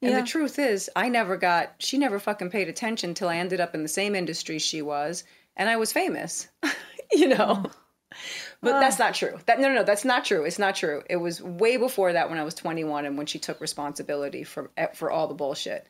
And 0.03 0.13
Yeah. 0.13 0.21
the 0.21 0.27
truth 0.27 0.59
is 0.59 0.91
i 0.95 1.09
never 1.09 1.39
got 1.39 1.77
she 1.79 1.97
never 1.97 2.19
fucking 2.19 2.51
paid 2.51 2.69
attention 2.69 3.11
until 3.11 3.29
i 3.31 3.37
ended 3.39 3.59
up 3.59 3.75
in 3.75 3.83
the 3.83 3.89
same 3.89 4.15
industry 4.15 4.59
she 4.59 4.83
was 4.83 5.25
and 5.57 5.71
i 5.71 5.77
was 5.77 5.93
famous 5.95 6.49
you 7.13 7.29
know 7.29 7.65
but 8.61 8.81
that's 8.81 8.99
not 8.99 9.15
true. 9.15 9.39
That 9.47 9.61
no 9.61 9.69
no 9.69 9.77
no 9.77 9.85
that's 9.85 10.05
not 10.05 10.25
true. 10.25 10.45
It's 10.45 10.59
not 10.59 10.75
true. 10.75 11.03
It 11.09 11.17
was 11.17 11.43
way 11.43 11.77
before 11.77 12.13
that 12.13 12.31
when 12.31 12.39
i 12.39 12.45
was 12.45 12.55
21 12.55 13.05
and 13.07 13.17
when 13.17 13.27
she 13.27 13.39
took 13.39 13.61
responsibility 13.61 14.45
for 14.45 14.71
for 14.95 15.11
all 15.11 15.29
the 15.29 15.35
bullshit. 15.35 15.87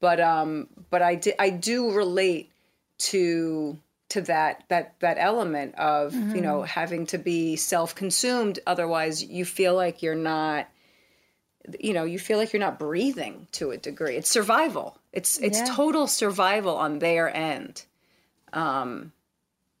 But 0.00 0.20
um 0.20 0.68
but 0.90 1.02
i 1.02 1.14
did 1.14 1.34
i 1.38 1.50
do 1.50 1.92
relate 1.92 2.50
to 2.98 3.78
to 4.10 4.22
that 4.22 4.64
that 4.68 4.94
that 5.00 5.16
element 5.18 5.74
of 5.76 6.12
mm-hmm. 6.12 6.36
you 6.36 6.40
know 6.40 6.62
having 6.62 7.06
to 7.06 7.18
be 7.18 7.56
self-consumed. 7.56 8.58
Otherwise 8.66 9.22
you 9.22 9.44
feel 9.44 9.74
like 9.74 10.02
you're 10.02 10.14
not 10.14 10.68
you 11.80 11.92
know 11.92 12.04
you 12.04 12.18
feel 12.18 12.38
like 12.38 12.52
you're 12.52 12.60
not 12.60 12.78
breathing 12.78 13.46
to 13.52 13.70
a 13.70 13.76
degree. 13.76 14.16
It's 14.16 14.30
survival. 14.30 14.98
It's 15.12 15.38
it's 15.38 15.58
yeah. 15.58 15.74
total 15.74 16.06
survival 16.06 16.76
on 16.76 16.98
their 16.98 17.34
end. 17.34 17.84
Um 18.52 19.12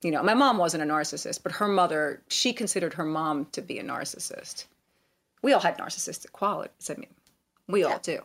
you 0.02 0.10
know 0.10 0.22
my 0.22 0.34
mom 0.34 0.58
wasn't 0.58 0.82
a 0.82 0.86
narcissist 0.86 1.42
but 1.42 1.52
her 1.52 1.68
mother 1.68 2.22
she 2.28 2.52
considered 2.52 2.94
her 2.94 3.04
mom 3.04 3.46
to 3.52 3.60
be 3.60 3.78
a 3.78 3.84
narcissist 3.84 4.66
we 5.42 5.52
all 5.52 5.60
had 5.60 5.76
narcissistic 5.78 6.32
qualities 6.32 6.90
i 6.90 6.94
mean 6.94 7.10
we 7.66 7.82
yeah. 7.82 7.86
all 7.86 7.98
do 7.98 8.20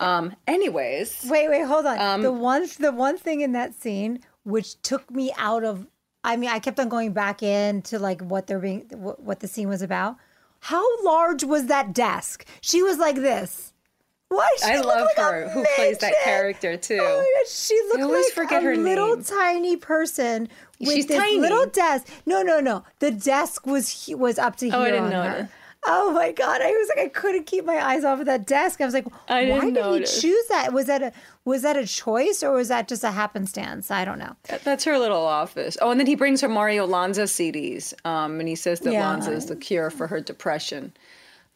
um 0.00 0.34
anyways 0.46 1.26
wait 1.28 1.48
wait 1.48 1.64
hold 1.64 1.86
on 1.86 1.98
um, 1.98 2.22
the 2.22 2.32
one 2.32 2.66
the 2.78 2.92
one 2.92 3.16
thing 3.16 3.40
in 3.40 3.52
that 3.52 3.74
scene 3.74 4.20
which 4.44 4.80
took 4.82 5.10
me 5.10 5.32
out 5.36 5.64
of 5.64 5.86
I 6.24 6.36
mean, 6.36 6.50
I 6.50 6.58
kept 6.58 6.80
on 6.80 6.88
going 6.88 7.12
back 7.12 7.42
into 7.42 7.98
like 7.98 8.20
what 8.20 8.46
they're 8.46 8.58
being 8.58 8.82
what 8.90 9.40
the 9.40 9.48
scene 9.48 9.68
was 9.68 9.82
about. 9.82 10.16
How 10.60 10.84
large 11.04 11.44
was 11.44 11.66
that 11.66 11.94
desk? 11.94 12.44
She 12.60 12.82
was 12.82 12.98
like 12.98 13.16
this. 13.16 13.72
Why? 14.28 14.48
I 14.62 14.80
love 14.80 15.08
like 15.16 15.24
her 15.26 15.48
who 15.48 15.64
plays 15.74 15.98
that 15.98 16.14
character 16.22 16.76
too. 16.76 16.98
Oh 17.00 17.18
my 17.18 17.40
god, 17.40 17.50
she 17.50 17.80
looked 17.88 18.12
like 18.12 18.32
forget 18.34 18.62
a 18.62 18.66
her 18.66 18.76
little 18.76 19.16
name. 19.16 19.24
tiny 19.24 19.76
person 19.76 20.48
with 20.78 20.90
She's 20.90 21.06
this 21.06 21.18
tiny. 21.18 21.40
little 21.40 21.66
desk. 21.66 22.08
No, 22.26 22.42
no, 22.42 22.60
no. 22.60 22.84
The 22.98 23.10
desk 23.10 23.66
was 23.66 24.08
was 24.14 24.38
up 24.38 24.56
to 24.56 24.66
oh, 24.68 24.70
here 24.70 24.80
I 24.80 24.90
didn't 24.90 25.10
know 25.10 25.22
her. 25.22 25.48
Oh 25.84 26.10
my 26.10 26.32
god! 26.32 26.60
I 26.60 26.70
was 26.72 26.90
like, 26.94 27.06
I 27.06 27.08
couldn't 27.08 27.46
keep 27.46 27.64
my 27.64 27.76
eyes 27.82 28.04
off 28.04 28.20
of 28.20 28.26
that 28.26 28.46
desk. 28.46 28.80
I 28.80 28.84
was 28.84 28.92
like, 28.92 29.06
I 29.28 29.48
why 29.48 29.60
did 29.60 29.74
notice. 29.74 30.20
he 30.20 30.28
choose 30.28 30.46
that? 30.48 30.72
Was 30.72 30.86
that 30.86 31.02
a 31.02 31.12
was 31.44 31.62
that 31.62 31.76
a 31.76 31.86
choice 31.86 32.42
or 32.42 32.52
was 32.52 32.68
that 32.68 32.88
just 32.88 33.04
a 33.04 33.12
happenstance? 33.12 33.90
I 33.90 34.04
don't 34.04 34.18
know. 34.18 34.36
That's 34.64 34.84
her 34.84 34.98
little 34.98 35.24
office. 35.24 35.78
Oh, 35.80 35.90
and 35.90 35.98
then 35.98 36.06
he 36.06 36.16
brings 36.16 36.40
her 36.42 36.48
Mario 36.48 36.84
Lanza 36.86 37.22
CDs, 37.22 37.94
um, 38.04 38.40
and 38.40 38.48
he 38.48 38.56
says 38.56 38.80
that 38.80 38.92
yeah. 38.92 39.08
Lanza 39.08 39.32
is 39.32 39.46
the 39.46 39.56
cure 39.56 39.88
for 39.88 40.06
her 40.08 40.20
depression. 40.20 40.92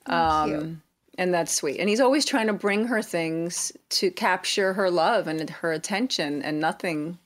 Um, 0.07 0.83
and 1.19 1.33
that's 1.33 1.55
sweet. 1.55 1.79
And 1.79 1.89
he's 1.89 2.01
always 2.01 2.25
trying 2.25 2.47
to 2.47 2.53
bring 2.53 2.87
her 2.87 3.03
things 3.03 3.73
to 3.91 4.11
capture 4.11 4.73
her 4.75 4.91
love 4.91 5.27
and 5.27 5.49
her 5.49 5.73
attention, 5.73 6.43
and 6.43 6.61
nothing, 6.61 7.19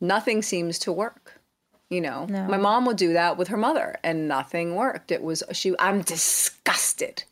nothing 0.00 0.42
seems 0.42 0.78
to 0.80 0.92
work. 0.92 1.40
You 1.90 2.02
know, 2.02 2.26
no. 2.26 2.46
my 2.48 2.58
mom 2.58 2.84
would 2.84 2.98
do 2.98 3.14
that 3.14 3.38
with 3.38 3.48
her 3.48 3.56
mother, 3.56 3.96
and 4.04 4.28
nothing 4.28 4.74
worked. 4.74 5.10
It 5.10 5.22
was 5.22 5.42
she. 5.52 5.74
I'm 5.78 6.02
disgusted. 6.02 7.24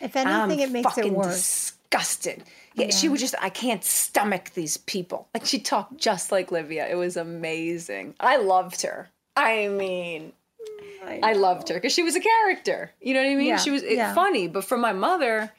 If 0.00 0.14
anything, 0.14 0.34
I'm 0.34 0.50
it 0.52 0.70
makes 0.70 0.96
it 0.98 1.10
worse. 1.12 1.72
Disgusted. 1.90 2.44
Yeah, 2.74 2.86
yeah, 2.86 2.90
she 2.92 3.08
would 3.08 3.18
just. 3.18 3.34
I 3.40 3.50
can't 3.50 3.82
stomach 3.82 4.52
these 4.54 4.76
people. 4.76 5.28
Like 5.34 5.44
she 5.44 5.58
talked 5.58 5.96
just 5.96 6.30
like 6.30 6.52
Livia. 6.52 6.88
It 6.88 6.94
was 6.94 7.16
amazing. 7.16 8.14
I 8.20 8.36
loved 8.36 8.82
her. 8.82 9.10
I 9.36 9.66
mean, 9.66 10.32
I, 11.04 11.20
I 11.22 11.32
loved 11.34 11.68
her 11.68 11.74
because 11.74 11.92
she 11.92 12.02
was 12.02 12.16
a 12.16 12.20
character. 12.20 12.92
You 13.00 13.14
know 13.14 13.22
what 13.22 13.30
I 13.30 13.34
mean? 13.34 13.48
Yeah. 13.48 13.56
She 13.58 13.70
was 13.70 13.82
yeah. 13.82 14.14
funny, 14.14 14.48
but 14.48 14.64
for 14.64 14.78
my 14.78 14.92
mother, 14.92 15.52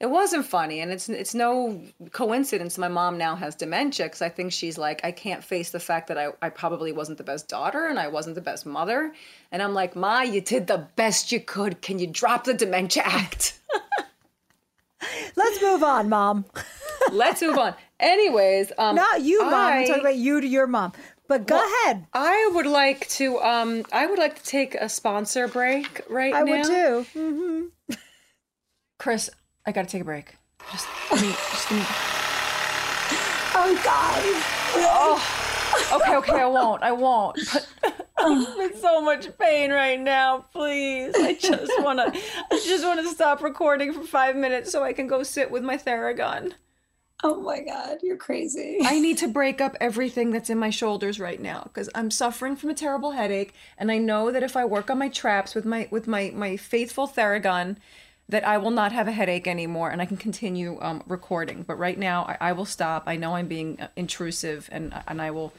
it 0.00 0.08
wasn't 0.08 0.46
funny 0.46 0.80
and 0.80 0.92
it's 0.92 1.08
it's 1.08 1.34
no 1.34 1.80
coincidence 2.12 2.78
my 2.78 2.88
mom 2.88 3.18
now 3.18 3.34
has 3.34 3.54
dementia 3.54 4.06
because 4.06 4.22
i 4.22 4.28
think 4.28 4.52
she's 4.52 4.78
like 4.78 5.00
i 5.04 5.10
can't 5.10 5.42
face 5.42 5.70
the 5.70 5.80
fact 5.80 6.08
that 6.08 6.18
I, 6.18 6.28
I 6.40 6.50
probably 6.50 6.92
wasn't 6.92 7.18
the 7.18 7.24
best 7.24 7.48
daughter 7.48 7.86
and 7.86 7.98
i 7.98 8.08
wasn't 8.08 8.36
the 8.36 8.40
best 8.40 8.64
mother 8.64 9.12
and 9.50 9.62
i'm 9.62 9.74
like 9.74 9.96
ma 9.96 10.22
you 10.22 10.40
did 10.40 10.66
the 10.66 10.86
best 10.96 11.32
you 11.32 11.40
could 11.40 11.82
can 11.82 11.98
you 11.98 12.06
drop 12.06 12.44
the 12.44 12.54
dementia 12.54 13.02
act 13.04 13.58
let's 15.36 15.60
move 15.62 15.82
on 15.82 16.08
mom 16.08 16.44
let's 17.12 17.42
move 17.42 17.58
on 17.58 17.74
anyways 17.98 18.72
um 18.78 18.94
not 18.94 19.22
you 19.22 19.40
mom 19.40 19.54
I, 19.54 19.78
i'm 19.78 19.86
talking 19.86 20.02
about 20.02 20.16
you 20.16 20.40
to 20.40 20.46
your 20.46 20.66
mom 20.66 20.92
but 21.28 21.46
go 21.46 21.56
well, 21.56 21.84
ahead. 21.84 22.06
I 22.12 22.50
would 22.54 22.66
like 22.66 23.08
to. 23.10 23.38
Um, 23.40 23.84
I 23.92 24.06
would 24.06 24.18
like 24.18 24.36
to 24.36 24.44
take 24.44 24.74
a 24.74 24.88
sponsor 24.88 25.46
break 25.46 26.02
right 26.08 26.34
I 26.34 26.42
now. 26.42 26.52
I 26.52 26.56
would 26.56 26.64
too. 26.64 27.06
Mm-hmm. 27.18 27.94
Chris, 28.98 29.30
I 29.64 29.72
gotta 29.72 29.88
take 29.88 30.02
a 30.02 30.04
break. 30.04 30.34
Just 30.72 30.88
give 31.10 31.22
me, 31.22 31.28
just 31.28 31.68
give 31.68 31.78
me. 31.78 31.84
Oh 33.60 33.74
God. 33.82 34.22
Oh. 34.76 35.48
Okay, 35.92 36.16
okay, 36.16 36.40
I 36.40 36.46
won't. 36.46 36.82
I 36.82 36.92
won't. 36.92 37.38
But 37.82 38.08
I'm 38.18 38.60
in 38.60 38.76
so 38.76 39.00
much 39.00 39.36
pain 39.38 39.70
right 39.70 39.98
now. 39.98 40.46
Please, 40.52 41.14
I 41.16 41.34
just 41.34 41.72
wanna, 41.82 42.12
I 42.50 42.62
just 42.64 42.84
wanna 42.84 43.08
stop 43.08 43.42
recording 43.42 43.92
for 43.92 44.02
five 44.02 44.36
minutes 44.36 44.70
so 44.70 44.82
I 44.82 44.92
can 44.92 45.06
go 45.06 45.22
sit 45.22 45.50
with 45.50 45.62
my 45.62 45.76
Theragun. 45.76 46.52
Oh 47.24 47.40
my 47.40 47.60
God, 47.60 47.98
you're 48.02 48.16
crazy. 48.16 48.78
I 48.84 49.00
need 49.00 49.18
to 49.18 49.28
break 49.28 49.60
up 49.60 49.76
everything 49.80 50.30
that's 50.30 50.50
in 50.50 50.58
my 50.58 50.70
shoulders 50.70 51.18
right 51.18 51.40
now 51.40 51.62
because 51.64 51.90
I'm 51.94 52.12
suffering 52.12 52.54
from 52.54 52.70
a 52.70 52.74
terrible 52.74 53.10
headache, 53.10 53.54
and 53.76 53.90
I 53.90 53.98
know 53.98 54.30
that 54.30 54.44
if 54.44 54.56
I 54.56 54.64
work 54.64 54.88
on 54.88 54.98
my 54.98 55.08
traps 55.08 55.54
with 55.54 55.64
my 55.64 55.88
with 55.90 56.06
my 56.06 56.30
my 56.32 56.56
faithful 56.56 57.08
Theragun, 57.08 57.76
that 58.28 58.46
I 58.46 58.58
will 58.58 58.70
not 58.70 58.92
have 58.92 59.08
a 59.08 59.12
headache 59.12 59.48
anymore 59.48 59.90
and 59.90 60.00
I 60.00 60.06
can 60.06 60.16
continue 60.16 60.78
um, 60.80 61.02
recording. 61.08 61.64
But 61.64 61.76
right 61.78 61.98
now, 61.98 62.24
I, 62.24 62.50
I, 62.50 62.52
will 62.52 62.66
stop. 62.66 63.04
I 63.06 63.16
know 63.16 63.34
I'm 63.34 63.48
being 63.48 63.80
uh, 63.80 63.88
intrusive, 63.96 64.68
and 64.70 64.94
and 65.08 65.20
I 65.20 65.32
will. 65.32 65.52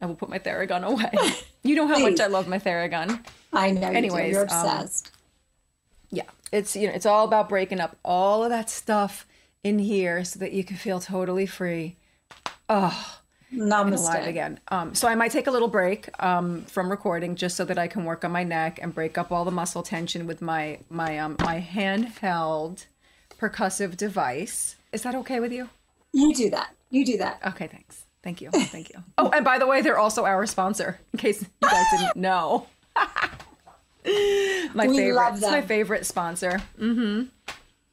I 0.00 0.06
will 0.06 0.16
put 0.16 0.28
my 0.28 0.40
Theragun 0.40 0.82
away. 0.82 1.12
you 1.62 1.76
know 1.76 1.86
how 1.86 2.00
much 2.00 2.18
I 2.18 2.26
love 2.26 2.48
my 2.48 2.58
Theragun. 2.58 3.24
I 3.52 3.70
know. 3.70 3.88
Anyways, 3.88 4.32
you 4.32 4.38
are 4.38 4.40
um, 4.40 4.46
obsessed. 4.48 5.06
Um, 5.06 5.12
yeah, 6.10 6.30
it's 6.50 6.74
you 6.74 6.88
know 6.88 6.94
it's 6.94 7.06
all 7.06 7.24
about 7.24 7.48
breaking 7.48 7.78
up 7.78 7.96
all 8.04 8.42
of 8.42 8.50
that 8.50 8.68
stuff 8.68 9.24
in 9.64 9.78
here 9.78 10.24
so 10.24 10.38
that 10.38 10.52
you 10.52 10.64
can 10.64 10.76
feel 10.76 11.00
totally 11.00 11.46
free. 11.46 11.96
Oh, 12.68 13.20
Namaste. 13.54 13.98
Alive 13.98 14.26
again. 14.26 14.60
Um, 14.68 14.94
so 14.94 15.06
I 15.08 15.14
might 15.14 15.30
take 15.30 15.46
a 15.46 15.50
little 15.50 15.68
break 15.68 16.08
um, 16.22 16.62
from 16.62 16.90
recording 16.90 17.36
just 17.36 17.56
so 17.56 17.64
that 17.66 17.78
I 17.78 17.86
can 17.86 18.04
work 18.04 18.24
on 18.24 18.32
my 18.32 18.44
neck 18.44 18.78
and 18.80 18.94
break 18.94 19.18
up 19.18 19.30
all 19.30 19.44
the 19.44 19.50
muscle 19.50 19.82
tension 19.82 20.26
with 20.26 20.40
my 20.40 20.78
my 20.88 21.18
um, 21.18 21.36
my 21.40 21.60
handheld 21.60 22.86
percussive 23.38 23.96
device. 23.96 24.76
Is 24.92 25.02
that 25.02 25.14
okay 25.16 25.38
with 25.38 25.52
you? 25.52 25.68
You 26.12 26.34
do 26.34 26.50
that. 26.50 26.74
You 26.90 27.04
do 27.04 27.18
that. 27.18 27.40
Okay, 27.46 27.66
thanks. 27.66 28.04
Thank 28.22 28.40
you. 28.40 28.50
Thank 28.50 28.90
you. 28.90 29.02
Oh, 29.18 29.30
and 29.30 29.44
by 29.44 29.58
the 29.58 29.66
way, 29.66 29.82
they're 29.82 29.98
also 29.98 30.24
our 30.24 30.46
sponsor, 30.46 31.00
in 31.12 31.18
case 31.18 31.42
you 31.42 31.68
guys 31.68 31.84
didn't 31.98 32.16
know. 32.16 32.66
my 34.74 34.86
we 34.86 34.96
favorite. 34.96 35.32
It's 35.34 35.42
my 35.42 35.60
favorite 35.60 36.06
sponsor. 36.06 36.62
Mm-hmm. 36.80 37.24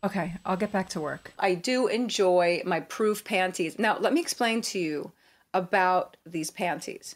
Okay, 0.04 0.36
I'll 0.46 0.58
get 0.58 0.72
back 0.72 0.90
to 0.90 1.02
work. 1.02 1.34
I 1.38 1.56
do 1.56 1.88
enjoy 1.88 2.62
my 2.66 2.80
proof 2.80 3.24
panties. 3.24 3.78
Now, 3.78 3.98
let 4.00 4.14
me 4.14 4.22
explain 4.22 4.62
to 4.62 4.80
you 4.80 5.12
about 5.54 6.16
these 6.26 6.52
panties. 6.52 7.16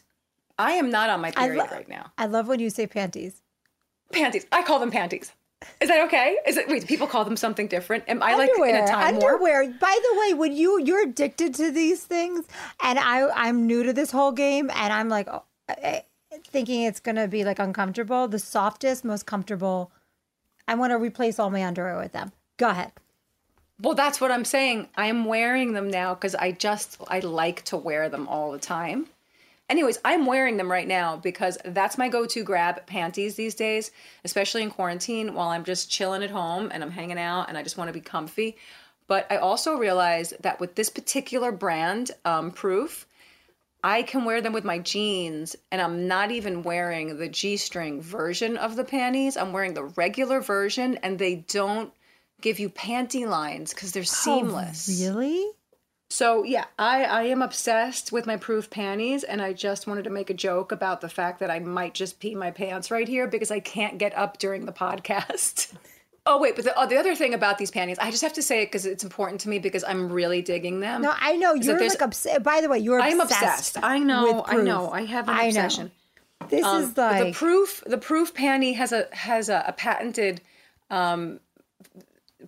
I 0.58 0.72
am 0.72 0.90
not 0.90 1.08
on 1.10 1.20
my 1.20 1.30
period 1.30 1.58
lo- 1.58 1.66
right 1.70 1.88
now. 1.88 2.12
I 2.18 2.26
love 2.26 2.46
when 2.46 2.60
you 2.60 2.70
say 2.70 2.86
panties. 2.86 3.42
Panties. 4.12 4.46
I 4.52 4.62
call 4.62 4.78
them 4.78 4.90
panties. 4.90 5.32
Is 5.80 5.88
that 5.88 6.04
okay? 6.06 6.36
Is 6.46 6.58
it 6.58 6.68
wait? 6.68 6.86
People 6.86 7.06
call 7.06 7.24
them 7.24 7.38
something 7.38 7.68
different. 7.68 8.04
Am 8.06 8.22
I 8.22 8.34
underwear, 8.34 8.58
like 8.58 8.68
in 8.68 8.84
a 8.84 8.86
time 8.86 9.14
underwear? 9.14 9.64
By 9.80 9.98
the 10.02 10.20
way, 10.20 10.34
when 10.34 10.52
you 10.54 10.78
you're 10.82 11.02
addicted 11.02 11.54
to 11.54 11.70
these 11.70 12.04
things, 12.04 12.44
and 12.82 12.98
I 12.98 13.30
I'm 13.30 13.66
new 13.66 13.82
to 13.82 13.94
this 13.94 14.10
whole 14.10 14.32
game, 14.32 14.70
and 14.74 14.92
I'm 14.92 15.08
like 15.08 15.26
oh, 15.28 15.44
eh, 15.68 16.00
eh, 16.32 16.38
thinking 16.48 16.82
it's 16.82 17.00
gonna 17.00 17.28
be 17.28 17.44
like 17.44 17.58
uncomfortable. 17.58 18.28
The 18.28 18.38
softest, 18.38 19.06
most 19.06 19.24
comfortable. 19.24 19.90
I 20.68 20.74
want 20.74 20.90
to 20.90 20.98
replace 20.98 21.38
all 21.38 21.48
my 21.50 21.64
underwear 21.64 21.98
with 21.98 22.12
them. 22.12 22.32
Go 22.56 22.68
ahead. 22.68 22.92
Well, 23.80 23.94
that's 23.94 24.20
what 24.20 24.30
I'm 24.30 24.44
saying. 24.44 24.88
I 24.96 25.06
am 25.06 25.24
wearing 25.24 25.72
them 25.72 25.90
now 25.90 26.14
because 26.14 26.34
I 26.36 26.52
just 26.52 27.00
I 27.08 27.20
like 27.20 27.64
to 27.64 27.76
wear 27.76 28.08
them 28.08 28.28
all 28.28 28.52
the 28.52 28.58
time. 28.58 29.08
Anyways, 29.68 29.98
I'm 30.04 30.26
wearing 30.26 30.58
them 30.58 30.70
right 30.70 30.86
now 30.86 31.16
because 31.16 31.58
that's 31.64 31.98
my 31.98 32.08
go-to 32.08 32.44
grab 32.44 32.86
panties 32.86 33.34
these 33.34 33.54
days, 33.54 33.90
especially 34.24 34.62
in 34.62 34.70
quarantine 34.70 35.34
while 35.34 35.48
I'm 35.48 35.64
just 35.64 35.90
chilling 35.90 36.22
at 36.22 36.30
home 36.30 36.70
and 36.72 36.82
I'm 36.82 36.90
hanging 36.90 37.18
out 37.18 37.48
and 37.48 37.56
I 37.56 37.62
just 37.62 37.78
want 37.78 37.88
to 37.88 37.94
be 37.94 38.00
comfy. 38.00 38.56
But 39.06 39.26
I 39.30 39.38
also 39.38 39.76
realized 39.76 40.34
that 40.42 40.60
with 40.60 40.74
this 40.74 40.90
particular 40.90 41.50
brand, 41.50 42.10
um, 42.24 42.50
Proof, 42.50 43.06
I 43.82 44.02
can 44.02 44.24
wear 44.24 44.40
them 44.40 44.52
with 44.52 44.64
my 44.64 44.78
jeans 44.78 45.56
and 45.72 45.80
I'm 45.80 46.06
not 46.06 46.30
even 46.30 46.62
wearing 46.62 47.16
the 47.16 47.28
G-string 47.28 48.00
version 48.00 48.56
of 48.56 48.76
the 48.76 48.84
panties. 48.84 49.36
I'm 49.36 49.52
wearing 49.52 49.74
the 49.74 49.84
regular 49.84 50.40
version 50.40 50.98
and 51.02 51.18
they 51.18 51.36
don't 51.36 51.92
give 52.44 52.58
you 52.58 52.68
panty 52.68 53.26
lines 53.26 53.72
because 53.72 53.90
they're 53.92 54.04
seamless. 54.04 54.88
Oh, 54.88 55.06
really? 55.06 55.46
So 56.10 56.44
yeah, 56.44 56.66
I, 56.78 57.04
I 57.04 57.22
am 57.24 57.42
obsessed 57.42 58.12
with 58.12 58.26
my 58.26 58.36
proof 58.36 58.70
panties, 58.70 59.24
and 59.24 59.40
I 59.42 59.54
just 59.54 59.86
wanted 59.86 60.04
to 60.04 60.10
make 60.10 60.30
a 60.30 60.34
joke 60.34 60.70
about 60.70 61.00
the 61.00 61.08
fact 61.08 61.40
that 61.40 61.50
I 61.50 61.58
might 61.58 61.94
just 61.94 62.20
pee 62.20 62.34
my 62.34 62.50
pants 62.50 62.90
right 62.90 63.08
here 63.08 63.26
because 63.26 63.50
I 63.50 63.60
can't 63.60 63.98
get 63.98 64.16
up 64.16 64.38
during 64.38 64.66
the 64.66 64.72
podcast. 64.72 65.72
oh 66.26 66.38
wait, 66.38 66.54
but 66.54 66.66
the, 66.66 66.74
oh, 66.78 66.86
the 66.86 66.98
other 66.98 67.16
thing 67.16 67.32
about 67.32 67.56
these 67.56 67.70
panties, 67.70 67.98
I 67.98 68.10
just 68.10 68.22
have 68.22 68.34
to 68.34 68.42
say 68.42 68.62
it 68.62 68.66
because 68.66 68.84
it's 68.84 69.02
important 69.02 69.40
to 69.40 69.48
me 69.48 69.58
because 69.58 69.82
I'm 69.82 70.12
really 70.12 70.42
digging 70.42 70.80
them. 70.80 71.00
No, 71.00 71.14
I 71.18 71.36
know 71.36 71.54
you're 71.54 71.80
like 71.80 72.00
obsessed. 72.00 72.42
By 72.42 72.60
the 72.60 72.68
way, 72.68 72.78
you're. 72.78 73.00
I'm 73.00 73.20
obsessed. 73.20 73.78
I 73.82 73.98
know. 73.98 74.44
I 74.46 74.58
know. 74.58 74.90
I 74.90 75.06
have 75.06 75.28
an 75.28 75.34
I 75.34 75.44
obsession. 75.44 75.86
Know. 75.86 76.48
This 76.48 76.64
um, 76.64 76.82
is 76.82 76.96
like 76.96 77.24
the 77.24 77.32
proof. 77.32 77.82
The 77.86 77.98
proof 77.98 78.34
panty 78.34 78.76
has 78.76 78.92
a 78.92 79.08
has 79.12 79.48
a, 79.48 79.64
a 79.66 79.72
patented 79.72 80.42
um, 80.90 81.40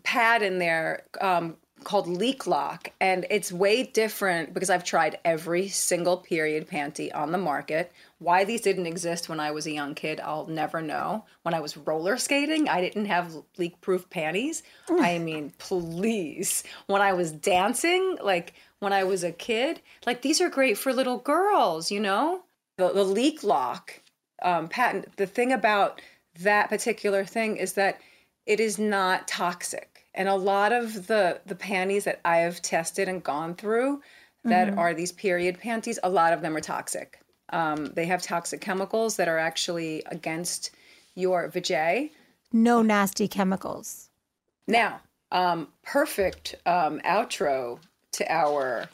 pad 0.07 0.41
in 0.41 0.61
there 0.61 1.03
um, 1.21 1.57
called 1.83 2.07
Leak 2.07 2.47
Lock, 2.47 2.91
and 3.01 3.27
it's 3.29 3.51
way 3.51 3.83
different 3.83 4.55
because 4.55 4.71
I've 4.71 4.85
tried 4.85 5.19
every 5.25 5.69
single 5.69 6.17
period 6.17 6.69
panty 6.69 7.15
on 7.15 7.33
the 7.33 7.39
market. 7.39 7.93
Why 8.19 8.45
these 8.45 8.61
didn't 8.61 8.87
exist 8.87 9.29
when 9.29 9.41
I 9.41 9.51
was 9.51 9.67
a 9.67 9.73
young 9.73 9.95
kid, 9.95 10.21
I'll 10.21 10.47
never 10.47 10.81
know. 10.81 11.25
When 11.43 11.55
I 11.55 11.61
was 11.61 11.77
roller 11.77 12.17
skating, 12.17 12.69
I 12.69 12.81
didn't 12.81 13.07
have 13.07 13.35
leak 13.59 13.81
proof 13.81 14.09
panties. 14.09 14.63
I 14.89 15.19
mean, 15.19 15.53
please. 15.59 16.63
When 16.87 17.03
I 17.03 17.13
was 17.13 17.33
dancing, 17.33 18.17
like 18.23 18.55
when 18.79 18.93
I 18.93 19.05
was 19.05 19.25
a 19.25 19.33
kid, 19.33 19.83
like 20.07 20.23
these 20.23 20.41
are 20.41 20.49
great 20.49 20.79
for 20.79 20.93
little 20.93 21.19
girls, 21.19 21.91
you 21.91 22.01
know? 22.01 22.43
The, 22.79 22.93
the 22.93 23.05
Leak 23.05 23.43
Lock 23.43 24.03
um, 24.43 24.69
patent, 24.69 25.17
the 25.17 25.27
thing 25.27 25.53
about 25.53 26.01
that 26.41 26.69
particular 26.69 27.25
thing 27.25 27.57
is 27.57 27.73
that 27.73 28.01
it 28.47 28.61
is 28.61 28.79
not 28.79 29.27
toxic. 29.27 29.96
And 30.17 30.29
a 30.29 30.35
lot 30.35 30.73
of 30.73 31.07
the 31.07 31.41
the 31.47 31.55
panties 31.55 32.05
that 32.05 32.21
I 32.25 32.39
have 32.39 32.63
tested 32.63 33.09
and 33.09 33.23
gone 33.23 33.55
through 33.55 34.03
that 34.45 34.69
Mm-hmm. 34.69 34.79
are 34.79 34.95
these 34.95 35.13
period 35.13 35.59
panties, 35.61 35.99
a 36.03 36.09
lot 36.09 36.33
of 36.33 36.41
them 36.41 36.57
are 36.57 36.61
toxic. 36.61 37.21
Um, 37.51 37.87
they 37.95 38.07
have 38.07 38.23
toxic 38.23 38.61
chemicals 38.61 39.17
that 39.17 39.29
are 39.29 39.39
actually 39.39 40.03
against 40.07 40.71
your 41.15 41.49
vajay. 41.49 42.11
No 42.53 42.83
nasty 42.83 43.29
chemicals. 43.29 44.09
Now, 44.67 45.01
um, 45.33 45.69
perfect 45.83 46.55
um, 46.65 47.01
outro 47.05 47.79
to 48.13 48.33
our 48.33 48.89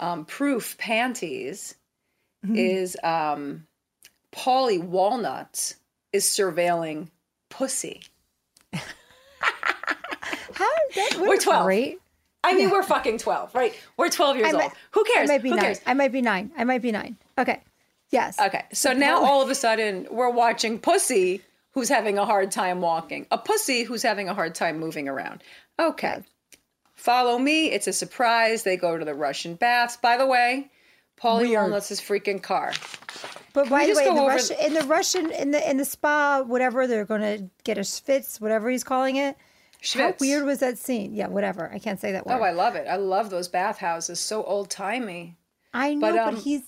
um, 0.00 0.24
proof 0.24 0.78
panties 0.78 1.74
is 2.54 2.96
um, 3.02 3.66
Paulie 4.32 4.82
Walnuts 4.82 5.76
is 6.12 6.24
surveilling 6.24 7.08
pussy. 7.50 8.02
How 10.56 10.68
that 10.94 11.18
We're 11.20 11.36
12. 11.36 11.64
Great. 11.64 11.98
I 12.42 12.54
mean, 12.54 12.70
we're 12.70 12.82
fucking 12.82 13.18
12, 13.18 13.54
right? 13.54 13.74
We're 13.96 14.08
12 14.08 14.36
years 14.36 14.54
old. 14.54 14.72
Who 14.92 15.04
cares? 15.04 15.28
I 15.28 15.34
might 15.34 15.42
be 15.42 15.50
Who 15.50 15.56
nine. 15.56 15.64
cares? 15.64 15.80
I 15.84 15.94
might 15.94 16.12
be 16.12 16.22
nine. 16.22 16.50
I 16.56 16.64
might 16.64 16.80
be 16.80 16.92
nine. 16.92 17.16
Okay. 17.36 17.60
Yes. 18.10 18.40
Okay, 18.40 18.64
so 18.72 18.92
now 18.92 19.24
all 19.24 19.42
of 19.42 19.50
a 19.50 19.54
sudden 19.54 20.06
we're 20.10 20.30
watching 20.30 20.78
Pussy 20.78 21.42
who's 21.72 21.90
having 21.90 22.16
a 22.16 22.24
hard 22.24 22.50
time 22.50 22.80
walking, 22.80 23.26
a 23.30 23.36
pussy 23.36 23.82
who's 23.82 24.02
having 24.02 24.30
a 24.30 24.34
hard 24.34 24.54
time 24.54 24.78
moving 24.78 25.08
around. 25.08 25.42
Okay, 25.78 26.22
follow 26.94 27.38
me. 27.38 27.70
It's 27.70 27.86
a 27.86 27.92
surprise. 27.92 28.62
They 28.62 28.78
go 28.78 28.96
to 28.96 29.04
the 29.04 29.14
Russian 29.14 29.56
baths. 29.56 29.98
By 29.98 30.16
the 30.16 30.26
way, 30.26 30.70
Paulie. 31.20 31.54
Walnuts' 31.54 31.90
his 31.90 32.00
freaking 32.00 32.42
car. 32.42 32.72
But 33.52 33.68
by 33.68 33.86
the 33.86 33.94
way, 33.94 34.06
in 34.06 34.14
the, 34.14 34.22
Russian, 34.22 34.56
in 34.58 34.74
the 34.74 34.84
Russian, 34.84 35.30
in 35.32 35.50
the 35.50 35.70
in 35.70 35.76
the 35.76 35.84
spa, 35.84 36.42
whatever 36.42 36.86
they're 36.86 37.04
going 37.04 37.20
to 37.20 37.50
get 37.64 37.76
a 37.76 37.82
schwitz, 37.82 38.40
whatever 38.40 38.70
he's 38.70 38.84
calling 38.84 39.16
it. 39.16 39.36
How 39.94 40.14
weird 40.20 40.44
was 40.44 40.58
that 40.60 40.78
scene? 40.78 41.14
Yeah, 41.14 41.28
whatever. 41.28 41.70
I 41.72 41.78
can't 41.78 42.00
say 42.00 42.12
that 42.12 42.26
word. 42.26 42.38
Oh, 42.38 42.42
I 42.42 42.50
love 42.52 42.74
it. 42.74 42.86
I 42.88 42.96
love 42.96 43.30
those 43.30 43.48
bathhouses. 43.48 44.18
So 44.20 44.42
old 44.44 44.70
timey. 44.70 45.36
I 45.72 45.94
know, 45.94 46.00
but, 46.12 46.14
but, 46.16 46.34
um, 46.34 46.36
he's 46.36 46.62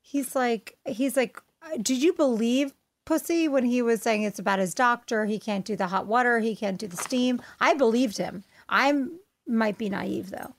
he's 0.00 0.34
like 0.34 0.76
he's 0.86 1.16
like. 1.16 1.40
Did 1.80 2.02
you 2.02 2.12
believe 2.12 2.74
Pussy 3.04 3.46
when 3.48 3.64
he 3.64 3.82
was 3.82 4.02
saying 4.02 4.22
it's 4.24 4.38
about 4.40 4.58
his 4.58 4.74
doctor? 4.74 5.26
He 5.26 5.38
can't 5.38 5.64
do 5.64 5.76
the 5.76 5.86
hot 5.86 6.06
water. 6.06 6.40
He 6.40 6.56
can't 6.56 6.76
do 6.78 6.88
the 6.88 6.96
steam. 6.96 7.40
I 7.60 7.74
believed 7.74 8.18
him. 8.18 8.42
I'm 8.68 9.18
might 9.46 9.78
be 9.78 9.88
naive 9.88 10.30
though. 10.30 10.54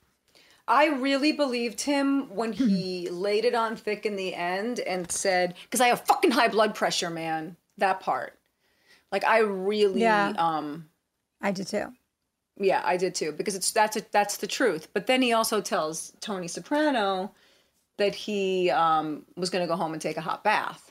I 0.66 0.86
really 0.86 1.32
believed 1.32 1.82
him 1.82 2.34
when 2.34 2.54
Hmm. 2.54 2.68
he 2.68 3.08
laid 3.10 3.44
it 3.44 3.54
on 3.54 3.76
thick 3.76 4.06
in 4.06 4.16
the 4.16 4.34
end 4.34 4.80
and 4.80 5.10
said, 5.12 5.54
because 5.64 5.82
I 5.82 5.88
have 5.88 6.06
fucking 6.06 6.30
high 6.30 6.48
blood 6.48 6.74
pressure, 6.74 7.10
man. 7.10 7.56
That 7.76 8.00
part. 8.00 8.38
Like 9.12 9.24
I 9.24 9.38
really 9.40 10.00
Yeah. 10.00 10.32
um 10.38 10.88
I 11.44 11.52
did 11.52 11.68
too. 11.68 11.92
Yeah, 12.58 12.82
I 12.84 12.96
did 12.96 13.14
too 13.14 13.30
because 13.32 13.54
it's 13.54 13.70
that's 13.70 13.96
a, 13.96 14.02
that's 14.10 14.38
the 14.38 14.46
truth. 14.48 14.88
But 14.92 15.06
then 15.06 15.22
he 15.22 15.32
also 15.32 15.60
tells 15.60 16.12
Tony 16.20 16.48
Soprano 16.48 17.30
that 17.98 18.14
he 18.14 18.70
um, 18.70 19.24
was 19.36 19.50
going 19.50 19.62
to 19.62 19.68
go 19.68 19.76
home 19.76 19.92
and 19.92 20.02
take 20.02 20.16
a 20.16 20.20
hot 20.22 20.42
bath. 20.42 20.90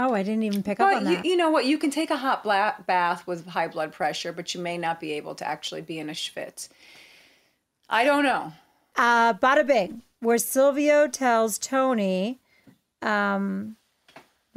Oh, 0.00 0.14
I 0.14 0.22
didn't 0.22 0.44
even 0.44 0.62
pick 0.62 0.78
up 0.78 0.86
on 0.94 1.04
But 1.04 1.10
you, 1.10 1.16
that. 1.16 1.24
you 1.26 1.36
know 1.36 1.50
what? 1.50 1.64
You 1.66 1.76
can 1.76 1.90
take 1.90 2.10
a 2.10 2.16
hot 2.16 2.44
bla- 2.44 2.76
bath 2.86 3.26
with 3.26 3.46
high 3.48 3.66
blood 3.68 3.92
pressure, 3.92 4.32
but 4.32 4.54
you 4.54 4.60
may 4.60 4.78
not 4.78 5.00
be 5.00 5.12
able 5.14 5.34
to 5.34 5.46
actually 5.46 5.80
be 5.82 5.98
in 5.98 6.08
a 6.08 6.12
schwitz. 6.12 6.68
I 7.90 8.04
don't 8.04 8.22
know. 8.22 8.52
uh, 8.96 9.34
Bada 9.34 9.66
Bing, 9.66 10.02
where 10.20 10.38
Silvio 10.38 11.08
tells 11.08 11.58
Tony, 11.58 12.38
um, 13.02 13.76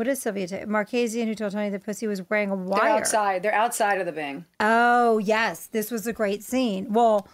what 0.01 0.07
is 0.07 0.19
Silvio? 0.19 0.47
T- 0.47 0.55
Makazian 0.65 1.27
who 1.27 1.35
told 1.35 1.51
Tony 1.51 1.69
that 1.69 1.83
Pussy 1.83 2.07
was 2.07 2.27
wearing 2.27 2.49
a 2.49 2.55
wire. 2.55 2.81
They're 2.81 2.97
outside. 2.97 3.43
They're 3.43 3.53
outside 3.53 3.99
of 3.99 4.07
the 4.07 4.11
Bing. 4.11 4.45
Oh, 4.59 5.19
yes. 5.19 5.67
This 5.67 5.91
was 5.91 6.07
a 6.07 6.11
great 6.11 6.41
scene. 6.41 6.91
Well, 6.91 7.27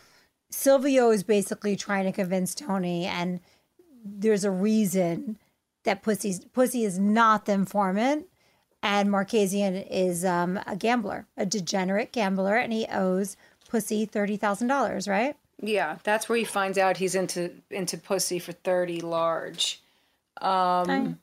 Silvio 0.51 1.09
is 1.11 1.24
basically 1.24 1.78
trying 1.78 2.03
to 2.03 2.11
convince 2.11 2.53
Tony, 2.53 3.05
and 3.05 3.39
there's 4.03 4.43
a 4.43 4.51
reason 4.51 5.38
that 5.86 6.03
Pussy's, 6.03 6.43
Pussy 6.43 6.84
is 6.84 6.99
not 6.99 7.45
the 7.45 7.53
informant, 7.53 8.26
and 8.84 9.07
Makazian 9.07 9.88
is 9.89 10.26
um, 10.26 10.59
a 10.68 10.76
gambler, 10.76 11.26
a 11.38 11.45
degenerate 11.45 12.11
gambler, 12.11 12.57
and 12.57 12.74
he 12.74 12.86
owes 12.91 13.38
Pussy 13.70 14.05
$30,000, 14.05 15.07
right? 15.07 15.38
Yeah, 15.61 15.99
that's 16.03 16.28
where 16.28 16.38
he 16.38 16.43
finds 16.43 16.78
out 16.78 16.97
he's 16.97 17.15
into 17.15 17.51
into 17.72 17.97
pussy 17.97 18.39
for 18.39 18.51
thirty 18.51 19.01
large. 19.01 19.82
Um, 20.39 21.20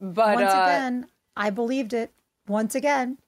but 0.00 0.36
Once 0.36 0.50
uh, 0.50 0.62
again, 0.66 1.06
I 1.36 1.50
believed 1.50 1.92
it. 1.92 2.12
Once 2.46 2.74
again. 2.74 3.18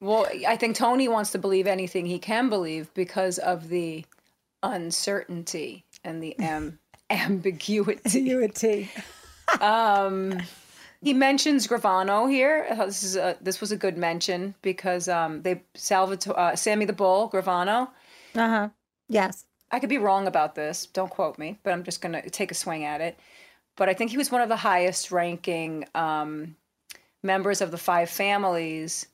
Well, 0.00 0.26
I 0.46 0.56
think 0.56 0.76
Tony 0.76 1.08
wants 1.08 1.32
to 1.32 1.38
believe 1.38 1.66
anything 1.66 2.06
he 2.06 2.18
can 2.18 2.48
believe 2.48 2.92
because 2.94 3.38
of 3.38 3.68
the 3.68 4.04
uncertainty 4.62 5.84
and 6.04 6.22
the 6.22 6.38
am- 6.38 6.78
ambiguity. 7.10 8.20
Unity. 8.20 8.90
He 11.02 11.12
mentions 11.14 11.66
Gravano 11.66 12.28
here. 12.30 12.66
Uh, 12.70 12.86
This 12.86 13.02
is 13.02 13.16
a, 13.16 13.36
this 13.40 13.60
was 13.60 13.70
a 13.70 13.76
good 13.76 13.96
mention 13.96 14.54
because 14.62 15.08
um, 15.08 15.42
they 15.42 15.62
Salvatore, 15.74 16.38
uh, 16.38 16.56
Sammy 16.56 16.84
the 16.84 16.92
Bull, 16.92 17.30
Gravano. 17.30 17.88
Uh 18.34 18.48
huh. 18.48 18.68
Yes. 19.08 19.44
I 19.70 19.78
could 19.78 19.88
be 19.88 19.98
wrong 19.98 20.26
about 20.26 20.54
this. 20.54 20.86
Don't 20.86 21.10
quote 21.10 21.38
me, 21.38 21.58
but 21.62 21.72
I'm 21.72 21.84
just 21.84 22.00
going 22.00 22.12
to 22.12 22.30
take 22.30 22.50
a 22.50 22.54
swing 22.54 22.84
at 22.84 23.00
it. 23.00 23.18
But 23.76 23.88
I 23.88 23.94
think 23.94 24.10
he 24.10 24.16
was 24.16 24.30
one 24.30 24.40
of 24.40 24.48
the 24.48 24.56
highest 24.56 25.12
ranking 25.12 25.86
um, 25.94 26.56
members 27.22 27.60
of 27.60 27.70
the 27.70 27.78
five 27.78 28.08
families 28.10 29.06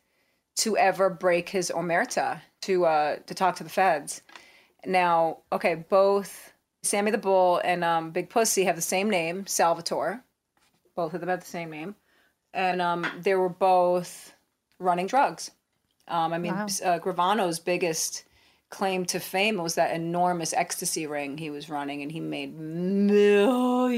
to 0.57 0.77
ever 0.77 1.11
break 1.11 1.49
his 1.49 1.73
omerta 1.75 2.41
to 2.63 2.85
uh, 2.85 3.17
to 3.27 3.35
talk 3.35 3.57
to 3.57 3.65
the 3.65 3.71
feds. 3.71 4.23
Now, 4.85 5.39
okay, 5.53 5.75
both 5.75 6.53
Sammy 6.83 7.11
the 7.11 7.19
Bull 7.19 7.61
and 7.65 7.85
um, 7.85 8.11
Big 8.11 8.29
Pussy 8.29 8.65
have 8.65 8.77
the 8.77 8.83
same 8.83 9.09
name, 9.11 9.47
Salvatore. 9.47 10.23
Both 10.95 11.15
of 11.15 11.21
them 11.21 11.29
have 11.29 11.41
the 11.41 11.47
same 11.47 11.71
name, 11.71 11.95
and 12.53 12.83
um, 12.83 13.07
they 13.21 13.35
were 13.35 13.49
both 13.49 14.35
running 14.79 15.07
drugs. 15.07 15.51
Um, 16.09 16.33
I 16.33 16.39
mean, 16.39 16.55
Wow. 16.55 16.67
uh, 16.85 16.99
Gravano's 16.99 17.59
biggest 17.61 18.25
claim 18.73 19.05
to 19.07 19.21
fame 19.21 19.59
was 19.59 19.77
that 19.77 19.95
enormous 19.95 20.53
ecstasy 20.53 21.07
ring 21.07 21.39
he 21.39 21.51
was 21.51 21.69
running, 21.71 22.03
and 22.03 22.11
he 22.11 22.19
made 22.19 22.59
millions. 22.59 23.95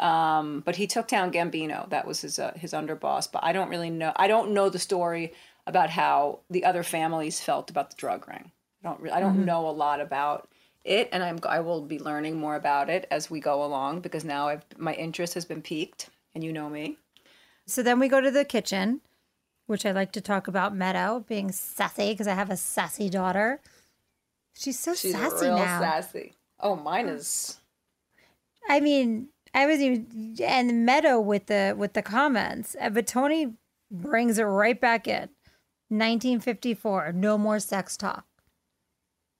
Um, 0.00 0.62
but 0.64 0.74
he 0.76 0.86
took 0.86 1.06
down 1.08 1.30
Gambino. 1.30 1.88
That 1.90 2.06
was 2.06 2.22
his 2.22 2.38
uh, 2.38 2.52
his 2.56 2.72
underboss. 2.72 3.30
But 3.30 3.44
I 3.44 3.52
don't 3.52 3.68
really 3.68 3.90
know. 3.90 4.12
I 4.16 4.26
don't 4.26 4.52
know 4.52 4.68
the 4.68 4.78
story 4.78 5.34
about 5.66 5.90
how 5.90 6.40
the 6.50 6.64
other 6.64 6.82
families 6.82 7.40
felt 7.40 7.70
about 7.70 7.90
the 7.90 7.96
drug 7.96 8.26
ring. 8.26 8.50
I 8.82 8.88
don't. 8.88 9.00
Re- 9.00 9.10
I 9.10 9.20
don't 9.20 9.44
know 9.44 9.68
a 9.68 9.70
lot 9.70 10.00
about 10.00 10.48
it, 10.84 11.08
and 11.12 11.22
I'm 11.22 11.38
I 11.48 11.60
will 11.60 11.82
be 11.82 11.98
learning 11.98 12.36
more 12.38 12.56
about 12.56 12.88
it 12.90 13.06
as 13.10 13.30
we 13.30 13.40
go 13.40 13.62
along 13.64 14.00
because 14.00 14.24
now 14.24 14.48
I've 14.48 14.64
my 14.76 14.94
interest 14.94 15.34
has 15.34 15.44
been 15.44 15.62
piqued, 15.62 16.10
and 16.34 16.42
you 16.42 16.52
know 16.52 16.68
me. 16.68 16.96
So 17.66 17.82
then 17.82 17.98
we 17.98 18.08
go 18.08 18.20
to 18.20 18.30
the 18.30 18.46
kitchen, 18.46 19.02
which 19.68 19.84
I 19.86 19.92
like 19.92 20.12
to 20.12 20.20
talk 20.20 20.48
about 20.48 20.74
Meadow 20.74 21.24
being 21.28 21.52
sassy 21.52 22.10
because 22.12 22.26
I 22.26 22.34
have 22.34 22.50
a 22.50 22.56
sassy 22.56 23.08
daughter. 23.08 23.60
She's 24.54 24.78
so 24.80 24.94
She's 24.94 25.12
sassy 25.12 25.46
real 25.46 25.58
now. 25.58 25.80
sassy. 25.80 26.34
Oh, 26.58 26.74
mine 26.74 27.06
is. 27.06 27.58
I 28.68 28.80
mean, 28.80 29.28
I 29.54 29.66
was 29.66 29.78
even 29.80 30.34
and 30.42 30.84
Meadow 30.86 31.20
with 31.20 31.46
the 31.46 31.74
with 31.76 31.92
the 31.92 32.02
comments, 32.02 32.74
uh, 32.80 32.88
but 32.88 33.06
Tony 33.06 33.54
brings 33.90 34.38
it 34.38 34.44
right 34.44 34.80
back 34.80 35.06
in. 35.06 35.28
1954, 35.90 37.12
no 37.12 37.38
more 37.38 37.60
sex 37.60 37.96
talk. 37.96 38.24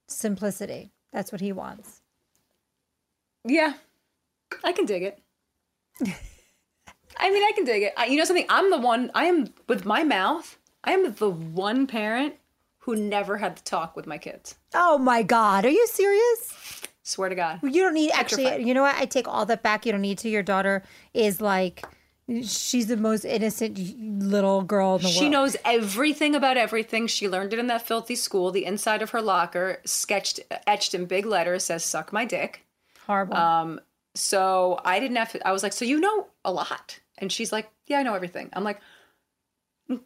Simplicity. 0.08 0.92
That's 1.12 1.32
what 1.32 1.40
he 1.40 1.52
wants. 1.52 2.00
Yeah, 3.44 3.74
I 4.62 4.72
can 4.72 4.84
dig 4.84 5.02
it. 5.02 5.22
I 7.18 7.30
mean, 7.30 7.42
I 7.42 7.52
can 7.54 7.64
dig 7.64 7.82
it. 7.82 7.92
I, 7.96 8.06
you 8.06 8.16
know 8.16 8.24
something? 8.24 8.46
I'm 8.48 8.70
the 8.70 8.78
one. 8.78 9.10
I 9.14 9.24
am 9.26 9.52
with 9.66 9.84
my 9.84 10.02
mouth. 10.04 10.56
I 10.84 10.92
am 10.92 11.12
the 11.12 11.30
one 11.30 11.86
parent 11.86 12.34
who 12.78 12.96
never 12.96 13.36
had 13.38 13.56
to 13.56 13.64
talk 13.64 13.96
with 13.96 14.06
my 14.06 14.18
kids. 14.18 14.54
Oh 14.74 14.98
my 14.98 15.22
God, 15.22 15.64
are 15.66 15.70
you 15.70 15.86
serious? 15.88 16.82
Swear 17.02 17.28
to 17.28 17.34
God. 17.34 17.60
You 17.62 17.82
don't 17.82 17.94
need 17.94 18.10
actually. 18.12 18.44
Petrified. 18.44 18.66
You 18.66 18.74
know 18.74 18.82
what? 18.82 18.96
I 18.96 19.06
take 19.06 19.26
all 19.26 19.46
that 19.46 19.62
back. 19.62 19.84
You 19.86 19.92
don't 19.92 20.00
need 20.02 20.18
to. 20.18 20.28
Your 20.28 20.42
daughter 20.42 20.82
is 21.14 21.40
like 21.40 21.84
She's 22.42 22.88
the 22.88 22.96
most 22.98 23.24
innocent 23.24 23.78
little 24.22 24.60
girl 24.62 24.96
in 24.96 25.02
the 25.02 25.08
She 25.08 25.20
world. 25.22 25.32
knows 25.32 25.56
everything 25.64 26.34
about 26.34 26.58
everything. 26.58 27.06
She 27.06 27.26
learned 27.26 27.54
it 27.54 27.58
in 27.58 27.68
that 27.68 27.86
filthy 27.86 28.16
school. 28.16 28.50
The 28.50 28.66
inside 28.66 29.00
of 29.00 29.10
her 29.10 29.22
locker, 29.22 29.80
sketched, 29.86 30.40
etched 30.66 30.92
in 30.92 31.06
big 31.06 31.24
letters, 31.24 31.64
says 31.64 31.84
"suck 31.86 32.12
my 32.12 32.26
dick." 32.26 32.66
Horrible. 33.06 33.34
Um, 33.38 33.80
so 34.14 34.78
I 34.84 35.00
didn't 35.00 35.16
have 35.16 35.32
to. 35.32 35.48
I 35.48 35.52
was 35.52 35.62
like, 35.62 35.72
"So 35.72 35.86
you 35.86 35.98
know 36.00 36.26
a 36.44 36.52
lot?" 36.52 37.00
And 37.20 37.30
she's 37.32 37.52
like, 37.52 37.70
"Yeah, 37.86 37.98
I 37.98 38.02
know 38.02 38.14
everything." 38.14 38.50
I'm 38.52 38.64
like, 38.64 38.80
"Mm, 39.90 40.00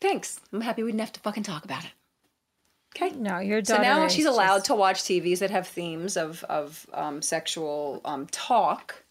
"Thanks. 0.00 0.40
I'm 0.52 0.60
happy 0.60 0.82
we 0.82 0.90
didn't 0.90 1.00
have 1.00 1.12
to 1.12 1.20
fucking 1.20 1.42
talk 1.44 1.64
about 1.64 1.84
it." 1.84 1.90
Okay. 2.96 3.10
no, 3.16 3.38
your 3.38 3.62
So 3.64 3.76
now 3.76 4.04
is 4.06 4.12
she's 4.12 4.24
allowed 4.26 4.56
just- 4.58 4.66
to 4.66 4.74
watch 4.74 5.02
TVs 5.02 5.38
that 5.40 5.50
have 5.50 5.66
themes 5.68 6.16
of 6.16 6.42
of 6.44 6.86
um, 6.92 7.22
sexual 7.22 8.00
um, 8.04 8.26
talk 8.28 9.04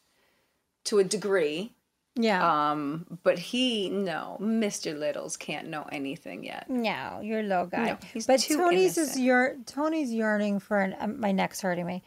to 0.85 0.99
a 0.99 1.03
degree. 1.03 1.73
Yeah. 2.19 2.71
Um, 2.71 3.19
but 3.21 3.37
he, 3.37 3.89
no, 3.91 4.37
Mr. 4.41 4.97
Littles 4.97 5.37
can't 5.37 5.67
know 5.67 5.87
anything 5.91 6.43
yet. 6.43 6.67
no, 6.67 7.19
your 7.21 7.43
low 7.43 7.67
guy. 7.67 7.85
No, 7.89 7.97
he's 8.11 8.25
but 8.25 8.39
too 8.39 8.57
Tony's 8.57 8.97
is 8.97 9.09
innocent. 9.09 9.25
your 9.25 9.55
Tony's 9.67 10.11
yearning 10.11 10.59
for 10.59 10.79
an. 10.79 10.95
Um, 10.99 11.19
my 11.19 11.31
neck's 11.31 11.61
hurting 11.61 11.85
me. 11.85 12.01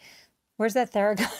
Where's 0.57 0.75
that 0.75 0.93
Theragun? 0.93 1.31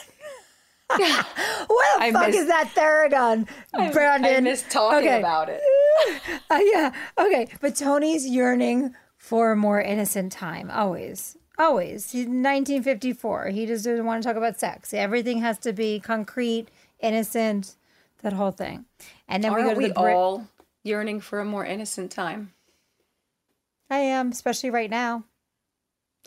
what 1.67 1.99
the 1.99 2.03
I 2.05 2.11
fuck 2.11 2.29
is 2.29 2.47
that 2.47 2.71
Theragun, 2.75 3.47
Brandon? 3.93 4.35
I 4.35 4.39
miss 4.41 4.63
talking 4.69 4.99
Okay. 5.07 5.19
about 5.19 5.49
it. 5.49 5.61
Uh, 6.49 6.59
yeah. 6.63 6.91
Okay. 7.17 7.47
But 7.61 7.75
Tony's 7.75 8.25
yearning 8.27 8.95
for 9.17 9.51
a 9.51 9.55
more 9.55 9.79
innocent 9.81 10.31
time. 10.31 10.71
Always. 10.71 11.37
Always. 11.59 12.11
He's 12.11 12.25
1954. 12.25 13.49
He 13.49 13.65
just 13.65 13.85
doesn't 13.85 14.05
want 14.05 14.23
to 14.23 14.27
talk 14.27 14.35
about 14.35 14.59
sex. 14.59 14.93
Everything 14.93 15.39
has 15.41 15.57
to 15.59 15.73
be 15.73 15.99
concrete, 15.99 16.67
innocent, 16.99 17.75
that 18.23 18.33
whole 18.33 18.51
thing. 18.51 18.85
And 19.27 19.43
then 19.43 19.53
we 19.53 19.61
go 19.61 19.67
Aren't 19.67 19.75
to 19.75 19.83
we 19.83 19.87
the 19.89 19.93
Brit- 19.93 20.15
all 20.15 20.47
yearning 20.83 21.19
for 21.21 21.39
a 21.39 21.45
more 21.45 21.65
innocent 21.65 22.11
time? 22.11 22.51
I 23.89 23.97
am, 23.99 24.29
especially 24.31 24.71
right 24.71 24.89
now. 24.89 25.23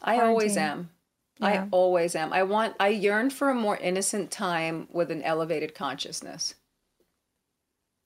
I 0.02 0.20
always 0.20 0.56
am. 0.56 0.90
Yeah. 1.38 1.46
I 1.46 1.68
always 1.70 2.14
am. 2.14 2.32
I 2.32 2.42
want. 2.44 2.74
I 2.78 2.88
yearn 2.88 3.30
for 3.30 3.50
a 3.50 3.54
more 3.54 3.76
innocent 3.76 4.30
time 4.30 4.88
with 4.92 5.10
an 5.10 5.22
elevated 5.22 5.74
consciousness. 5.74 6.54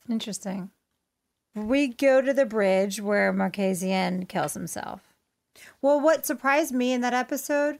Interesting. 0.09 0.71
We 1.55 1.87
go 1.87 2.21
to 2.21 2.33
the 2.33 2.45
bridge 2.45 3.01
where 3.01 3.33
Makazian 3.33 4.27
kills 4.27 4.53
himself. 4.53 5.01
Well, 5.81 5.99
what 5.99 6.25
surprised 6.25 6.73
me 6.73 6.93
in 6.93 7.01
that 7.01 7.13
episode, 7.13 7.79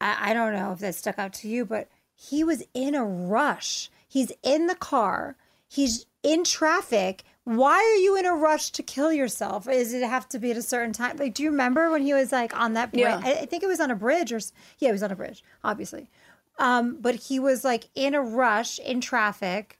I, 0.00 0.30
I 0.30 0.34
don't 0.34 0.52
know 0.52 0.72
if 0.72 0.78
that 0.80 0.94
stuck 0.94 1.18
out 1.18 1.32
to 1.34 1.48
you, 1.48 1.64
but 1.64 1.88
he 2.14 2.44
was 2.44 2.62
in 2.74 2.94
a 2.94 3.04
rush. 3.04 3.90
He's 4.06 4.32
in 4.42 4.66
the 4.66 4.74
car, 4.74 5.36
he's 5.68 6.06
in 6.22 6.44
traffic. 6.44 7.24
Why 7.56 7.76
are 7.78 7.96
you 8.02 8.14
in 8.18 8.26
a 8.26 8.34
rush 8.34 8.70
to 8.72 8.82
kill 8.82 9.10
yourself? 9.10 9.66
Is 9.66 9.94
it 9.94 10.02
have 10.06 10.28
to 10.30 10.38
be 10.38 10.50
at 10.50 10.58
a 10.58 10.62
certain 10.62 10.92
time? 10.92 11.16
Like, 11.16 11.32
do 11.32 11.42
you 11.42 11.50
remember 11.50 11.90
when 11.90 12.02
he 12.02 12.12
was 12.12 12.30
like 12.30 12.54
on 12.54 12.74
that 12.74 12.90
bridge? 12.92 13.00
Yeah. 13.00 13.22
I, 13.24 13.30
I 13.40 13.46
think 13.46 13.62
it 13.62 13.66
was 13.68 13.80
on 13.80 13.90
a 13.90 13.94
bridge 13.96 14.32
or, 14.34 14.40
yeah, 14.78 14.90
it 14.90 14.92
was 14.92 15.02
on 15.02 15.10
a 15.10 15.16
bridge, 15.16 15.42
obviously. 15.64 16.10
Um, 16.58 16.98
but 17.00 17.14
he 17.14 17.40
was 17.40 17.64
like 17.64 17.84
in 17.94 18.14
a 18.14 18.20
rush 18.20 18.78
in 18.78 19.00
traffic 19.00 19.78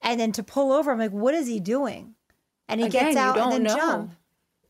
and 0.00 0.18
then 0.18 0.32
to 0.32 0.42
pull 0.42 0.72
over, 0.72 0.90
I'm 0.92 0.98
like, 0.98 1.10
what 1.10 1.34
is 1.34 1.46
he 1.46 1.60
doing? 1.60 2.14
And 2.68 2.80
he 2.80 2.86
Again, 2.86 3.04
gets 3.06 3.16
out 3.18 3.36
and 3.36 3.52
then 3.52 3.62
know. 3.64 3.76
jump. 3.76 4.12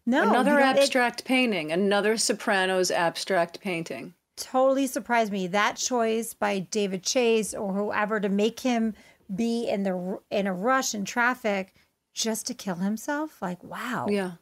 No, 0.06 0.28
another 0.28 0.54
you 0.54 0.58
don't- 0.58 0.76
it 0.76 0.80
abstract 0.80 1.24
painting. 1.24 1.70
Another 1.70 2.16
Sopranos 2.16 2.90
abstract 2.90 3.60
painting. 3.60 4.14
totally 4.36 4.88
surprised 4.88 5.30
me. 5.30 5.46
That 5.46 5.76
choice 5.76 6.34
by 6.34 6.58
David 6.58 7.04
Chase 7.04 7.54
or 7.54 7.74
whoever 7.74 8.18
to 8.18 8.28
make 8.28 8.58
him 8.60 8.94
be 9.32 9.68
in 9.68 9.84
the 9.84 10.18
in 10.30 10.48
a 10.48 10.52
rush 10.52 10.94
in 10.94 11.04
traffic 11.04 11.74
just 12.20 12.46
to 12.48 12.54
kill 12.54 12.76
himself. 12.76 13.40
Like, 13.42 13.62
wow, 13.64 14.06
Yeah. 14.08 14.32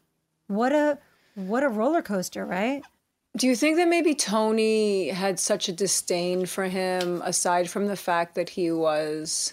what 0.47 0.73
a 0.73 0.99
what 1.35 1.63
a 1.63 1.69
roller 1.69 2.03
coaster, 2.03 2.45
right? 2.45 2.83
Do 3.37 3.47
you 3.47 3.55
think 3.55 3.77
that 3.77 3.87
maybe 3.89 4.15
Tony 4.15 5.09
had 5.11 5.39
such 5.39 5.69
a 5.69 5.73
disdain 5.73 6.47
for 6.47 6.65
him, 6.65 7.23
aside 7.25 7.71
from 7.71 7.87
the 7.87 7.95
fact 7.97 8.35
that 8.35 8.49
he 8.51 8.73
was 8.73 9.53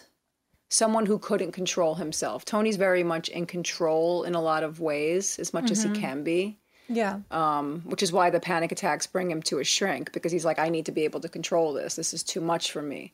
someone 0.69 1.05
who 1.05 1.19
couldn't 1.19 1.51
control 1.51 1.95
himself? 1.95 2.43
Tony's 2.43 2.77
very 2.77 3.03
much 3.03 3.29
in 3.29 3.45
control 3.45 4.23
in 4.23 4.33
a 4.33 4.41
lot 4.41 4.63
of 4.63 4.79
ways, 4.79 5.37
as 5.37 5.53
much 5.53 5.69
as 5.69 5.83
he 5.83 5.89
can 5.91 6.23
be, 6.23 6.57
Yeah, 6.87 7.19
um, 7.29 7.81
which 7.85 8.01
is 8.01 8.11
why 8.11 8.31
the 8.31 8.39
panic 8.39 8.71
attacks 8.71 9.05
bring 9.05 9.29
him 9.29 9.43
to 9.43 9.59
a 9.59 9.63
shrink 9.63 10.11
because 10.11 10.31
he's 10.31 10.45
like, 10.45 10.57
I 10.57 10.69
need 10.69 10.87
to 10.87 10.91
be 10.91 11.03
able 11.03 11.19
to 11.19 11.29
control 11.29 11.71
this. 11.73 11.95
This 11.95 12.13
is 12.15 12.23
too 12.23 12.41
much 12.41 12.71
for 12.71 12.81
me. 12.81 13.13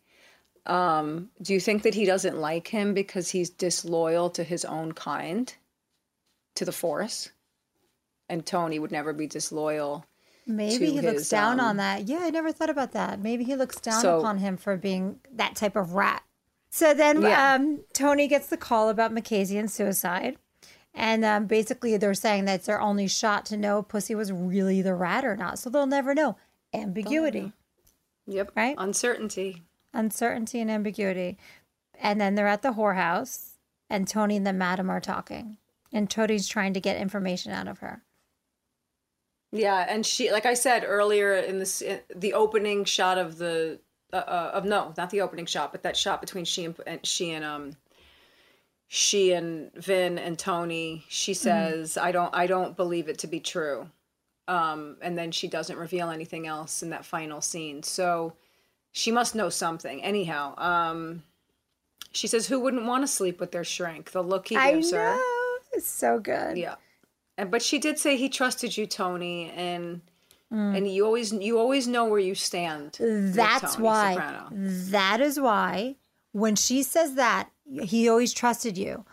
Um, 0.66 1.30
do 1.42 1.54
you 1.54 1.60
think 1.60 1.84
that 1.84 1.94
he 1.96 2.06
doesn't 2.06 2.38
like 2.38 2.68
him 2.68 2.94
because 2.94 3.30
he's 3.30 3.50
disloyal 3.50 4.30
to 4.32 4.44
his 4.44 4.64
own 4.66 4.92
kind, 4.92 5.54
to 6.56 6.66
the 6.66 6.72
Force? 6.72 7.32
And 8.30 8.46
Tony 8.46 8.80
would 8.80 8.92
never 8.92 9.12
be 9.14 9.28
disloyal. 9.28 10.06
maybe 10.48 10.92
he 10.92 11.02
looks 11.02 11.30
down 11.30 11.60
um, 11.60 11.66
on 11.68 11.78
that. 11.78 12.08
Yeah, 12.08 12.20
I 12.22 12.30
never 12.30 12.52
thought 12.52 12.70
about 12.70 12.92
that. 12.94 13.20
Maybe 13.20 13.44
he 13.44 13.56
looks 13.56 13.80
down 13.80 14.02
So- 14.02 14.20
upon 14.20 14.38
him 14.40 14.58
for 14.58 14.78
being 14.78 15.20
that 15.34 15.56
type 15.56 15.76
of 15.76 15.94
rat. 15.94 16.24
So 16.70 16.94
then 16.94 17.22
Yeah. 17.22 17.56
um, 17.56 17.82
Tony 17.94 18.28
gets 18.28 18.48
the 18.48 18.58
call 18.58 18.90
about 18.90 19.12
Makazian's 19.14 19.74
suicide. 19.74 20.38
And 20.94 21.24
um, 21.26 21.46
basically, 21.46 21.96
they're 21.98 22.14
saying 22.14 22.46
that's 22.46 22.66
their 22.66 22.82
only 22.82 23.08
shot 23.08 23.46
to 23.48 23.58
know 23.58 23.80
if 23.80 23.88
Pussy 23.88 24.14
was 24.16 24.32
really 24.32 24.82
the 24.82 24.94
rat 24.96 25.24
or 25.26 25.36
not. 25.38 25.58
So 25.60 25.70
they'll 25.70 25.86
never 25.86 26.14
know. 26.14 26.38
Ambiguity, 26.74 27.52
Yep. 28.28 28.52
Right? 28.56 28.76
Uncertainty. 28.78 29.64
Uncertainty, 29.94 30.60
and 30.60 30.72
ambiguity. 30.72 31.38
And 32.00 32.20
then 32.20 32.36
they're 32.36 32.48
at 32.48 32.62
the 32.62 32.74
whorehouse, 32.74 33.52
and 33.90 34.08
Tony 34.08 34.38
and 34.38 34.48
the 34.48 34.54
madam 34.54 34.90
are 34.90 35.02
talking. 35.02 35.58
And 35.94 36.10
Tony's 36.10 36.48
trying 36.48 36.74
to 36.74 36.80
get 36.80 36.98
information 36.98 37.52
out 37.52 37.68
of 37.68 37.80
her. 37.80 38.04
Yeah, 39.52 39.86
and 39.88 40.06
she, 40.06 40.32
like 40.32 40.46
I 40.46 40.54
said 40.54 40.86
earlier 40.88 41.34
in 41.36 41.60
this, 41.60 41.82
in 41.82 42.00
the 42.16 42.34
opening 42.34 42.86
shot 42.86 43.18
of 43.18 43.38
the, 43.38 43.80
uh, 44.14 44.16
uh, 44.16 44.52
of 44.54 44.66
no, 44.66 44.94
not 44.98 45.10
the 45.10 45.22
opening 45.22 45.46
shot, 45.46 45.74
but 45.74 45.84
that 45.84 45.98
shot 45.98 46.22
between 46.22 46.46
she 46.46 46.66
and, 46.66 46.76
and 46.88 47.06
she 47.06 47.32
and 47.32 47.44
um, 47.44 47.76
she 48.88 49.34
and 49.34 49.74
Vin 49.74 50.18
and 50.18 50.40
Tony. 50.40 51.04
She 51.10 51.34
says, 51.34 51.98
"I 51.98 52.14
don't, 52.14 52.34
I 52.34 52.48
don't 52.48 52.78
believe 52.78 53.10
it 53.10 53.20
to 53.20 53.28
be 53.28 53.42
true," 53.42 53.90
um, 54.48 54.96
and 55.02 55.18
then 55.18 55.32
she 55.32 55.50
doesn't 55.50 55.78
reveal 55.78 56.10
anything 56.10 56.48
else 56.48 56.82
in 56.82 56.90
that 56.92 57.06
final 57.06 57.42
scene. 57.42 57.84
So 57.84 58.34
she 58.92 59.12
must 59.12 59.36
know 59.36 59.50
something. 59.50 60.04
Anyhow, 60.04 60.56
um, 60.58 61.24
she 62.12 62.28
says, 62.28 62.48
"Who 62.48 62.60
wouldn't 62.60 62.86
want 62.86 63.04
to 63.04 63.08
sleep 63.08 63.40
with 63.40 63.52
their 63.52 63.64
shrink?" 63.64 64.12
The 64.12 64.22
look 64.24 64.48
he 64.50 64.56
I 64.58 64.74
gives 64.74 64.92
her. 64.92 64.98
know. 65.16 65.58
It's 65.74 65.88
so 65.88 66.20
good. 66.20 66.58
Yeah. 66.58 66.76
And 67.38 67.50
but 67.50 67.62
she 67.62 67.80
did 67.80 67.98
say 67.98 68.18
he 68.18 68.28
trusted 68.30 68.76
you, 68.78 68.86
Tony, 68.86 69.50
and 69.52 70.02
Mm. 70.52 70.76
and 70.78 70.92
you 70.94 71.06
always 71.06 71.32
you 71.32 71.58
always 71.58 71.88
know 71.88 72.04
where 72.04 72.20
you 72.20 72.36
stand. 72.36 72.98
That's 73.00 73.78
why. 73.80 74.16
Soprano. 74.16 74.50
That 74.52 75.22
is 75.22 75.40
why 75.40 75.96
when 76.34 76.58
she 76.58 76.84
says 76.84 77.16
that, 77.16 77.50
he 77.84 78.10
always 78.10 78.34
trusted 78.34 78.78
you. 78.78 79.06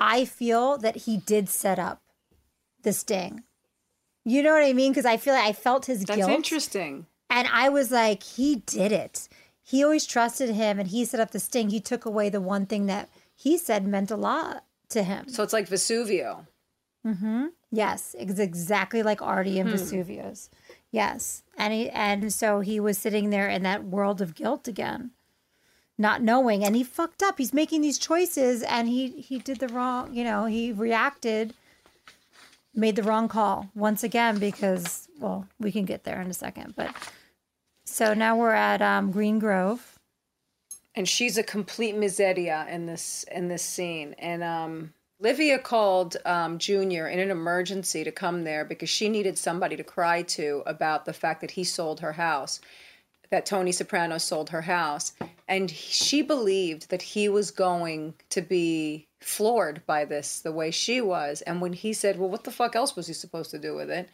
I 0.00 0.24
feel 0.24 0.78
that 0.78 0.96
he 0.96 1.18
did 1.18 1.48
set 1.48 1.78
up 1.78 2.02
the 2.82 2.92
sting. 2.92 3.44
You 4.24 4.42
know 4.42 4.52
what 4.52 4.64
I 4.64 4.72
mean? 4.72 4.90
Because 4.90 5.04
I 5.06 5.16
feel 5.16 5.32
like 5.34 5.44
I 5.44 5.52
felt 5.52 5.86
his 5.86 6.04
That's 6.04 6.16
guilt. 6.16 6.30
interesting. 6.30 7.06
And 7.30 7.48
I 7.52 7.68
was 7.68 7.90
like, 7.90 8.22
he 8.24 8.56
did 8.56 8.92
it. 8.92 9.28
He 9.62 9.84
always 9.84 10.04
trusted 10.04 10.50
him 10.50 10.78
and 10.80 10.88
he 10.88 11.04
set 11.04 11.20
up 11.20 11.30
the 11.30 11.38
sting. 11.38 11.70
He 11.70 11.80
took 11.80 12.04
away 12.04 12.28
the 12.28 12.40
one 12.40 12.66
thing 12.66 12.86
that 12.86 13.08
he 13.36 13.56
said 13.56 13.86
meant 13.86 14.10
a 14.10 14.16
lot 14.16 14.64
to 14.90 15.04
him. 15.04 15.28
So 15.28 15.42
it's 15.44 15.52
like 15.52 15.68
Vesuvio. 15.68 16.46
Mm-hmm. 17.06 17.46
Yes, 17.70 18.16
it's 18.18 18.40
exactly 18.40 19.02
like 19.02 19.22
Artie 19.22 19.54
Hmm. 19.54 19.68
and 19.68 19.70
Vesuvius. 19.70 20.50
Yes, 20.90 21.44
and 21.56 21.72
he 21.72 21.88
and 21.90 22.32
so 22.32 22.60
he 22.60 22.80
was 22.80 22.98
sitting 22.98 23.30
there 23.30 23.48
in 23.48 23.62
that 23.62 23.84
world 23.84 24.20
of 24.20 24.34
guilt 24.34 24.66
again, 24.66 25.12
not 25.96 26.20
knowing, 26.20 26.64
and 26.64 26.74
he 26.74 26.82
fucked 26.82 27.22
up. 27.22 27.38
He's 27.38 27.54
making 27.54 27.80
these 27.80 27.96
choices, 27.96 28.64
and 28.64 28.88
he 28.88 29.08
he 29.22 29.38
did 29.38 29.60
the 29.60 29.68
wrong. 29.68 30.12
You 30.12 30.24
know, 30.24 30.46
he 30.46 30.72
reacted, 30.72 31.54
made 32.74 32.96
the 32.96 33.04
wrong 33.04 33.28
call 33.28 33.70
once 33.74 34.02
again 34.02 34.38
because 34.40 35.06
well, 35.20 35.46
we 35.60 35.70
can 35.70 35.84
get 35.84 36.02
there 36.02 36.20
in 36.20 36.28
a 36.28 36.34
second, 36.34 36.74
but 36.74 36.92
so 37.90 38.14
now 38.14 38.36
we're 38.36 38.54
at 38.54 38.80
um, 38.82 39.10
Green 39.10 39.38
Grove. 39.38 39.98
and 40.94 41.08
she's 41.08 41.38
a 41.38 41.42
complete 41.42 41.94
miseria 41.94 42.68
in 42.68 42.86
this 42.86 43.24
in 43.30 43.48
this 43.48 43.62
scene. 43.62 44.14
And 44.18 44.42
um 44.42 44.92
livia 45.18 45.58
called 45.58 46.16
um 46.24 46.58
junior 46.58 47.08
in 47.08 47.18
an 47.18 47.30
emergency 47.30 48.04
to 48.04 48.10
come 48.12 48.44
there 48.44 48.64
because 48.64 48.88
she 48.90 49.08
needed 49.08 49.38
somebody 49.38 49.76
to 49.76 49.84
cry 49.84 50.22
to 50.22 50.62
about 50.66 51.04
the 51.04 51.12
fact 51.12 51.40
that 51.42 51.52
he 51.52 51.64
sold 51.64 52.00
her 52.00 52.12
house 52.14 52.60
that 53.30 53.46
tony 53.46 53.70
soprano 53.72 54.18
sold 54.18 54.50
her 54.50 54.62
house. 54.62 55.12
And 55.48 55.70
she 55.70 56.22
believed 56.22 56.90
that 56.90 57.02
he 57.02 57.28
was 57.28 57.50
going 57.52 58.14
to 58.30 58.40
be 58.40 59.06
floored 59.20 59.82
by 59.86 60.04
this 60.04 60.40
the 60.40 60.52
way 60.52 60.70
she 60.70 61.00
was. 61.00 61.42
And 61.42 61.60
when 61.60 61.72
he 61.72 61.92
said 61.92 62.18
well 62.18 62.28
what 62.30 62.44
the 62.44 62.50
fuck 62.50 62.74
else 62.74 62.96
was 62.96 63.06
he 63.06 63.12
supposed 63.14 63.50
to 63.52 63.58
do 63.58 63.74
with 63.76 63.90
it? 63.90 64.08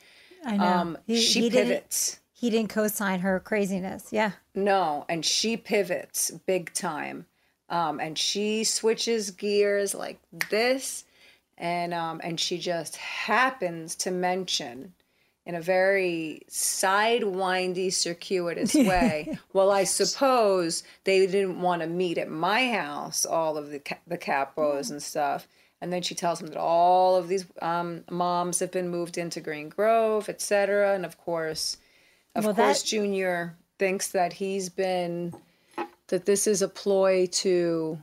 I 0.45 0.57
know. 0.59 0.64
Um 0.66 0.99
he, 1.07 1.20
she 1.20 1.43
he 1.43 1.51
didn't 1.51 1.68
pivots 1.68 2.20
he 2.39 2.51
didn't 2.51 2.68
co-sign 2.68 3.20
her 3.20 3.41
craziness. 3.41 4.09
Yeah, 4.12 4.32
No, 4.55 5.07
and 5.09 5.24
she 5.24 5.57
pivots 5.57 6.30
big 6.45 6.72
time. 6.74 7.24
Um, 7.70 7.99
and 7.99 8.16
she 8.18 8.62
switches 8.62 9.30
gears 9.30 9.95
like 9.95 10.20
this, 10.51 11.05
and 11.57 11.95
um, 11.95 12.20
and 12.22 12.39
she 12.39 12.59
just 12.59 12.97
happens 12.97 13.97
to 13.97 14.11
mention 14.11 14.93
in 15.47 15.55
a 15.55 15.61
very 15.62 16.43
sidewindy, 16.51 17.91
circuitous 17.93 18.74
way. 18.74 19.39
well, 19.53 19.70
I 19.70 19.84
suppose 19.84 20.82
they 21.05 21.26
didn't 21.26 21.61
want 21.61 21.80
to 21.82 21.89
meet 21.89 22.18
at 22.18 22.30
my 22.30 22.70
house, 22.70 23.24
all 23.24 23.57
of 23.57 23.70
the 23.70 23.80
the 24.07 24.18
capos 24.18 24.91
and 24.91 25.03
stuff. 25.03 25.49
And 25.80 25.93
then 25.93 26.03
she 26.03 26.14
tells 26.14 26.41
him 26.41 26.49
that 26.49 26.59
all 26.59 27.16
of 27.16 27.28
these 27.28 27.47
um, 27.62 28.05
moms 28.11 28.61
have 28.61 28.70
been 28.70 28.89
moved 28.89 29.18
into 29.18 29.41
Green 29.41 29.68
Grove, 29.70 30.28
etc. 30.28 30.95
And 30.95 31.05
of 31.05 31.18
course, 31.18 31.78
of 32.37 32.45
Well, 32.45 32.55
course, 32.55 32.82
that- 32.82 32.89
Junior 32.89 33.57
thinks 33.78 34.09
that 34.09 34.32
he's 34.34 34.68
been 34.68 35.34
that 36.09 36.24
this 36.24 36.47
is 36.47 36.62
a 36.62 36.68
ploy 36.68 37.26
to 37.26 37.99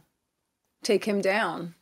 take 0.84 1.06
him 1.06 1.22
down. 1.22 1.76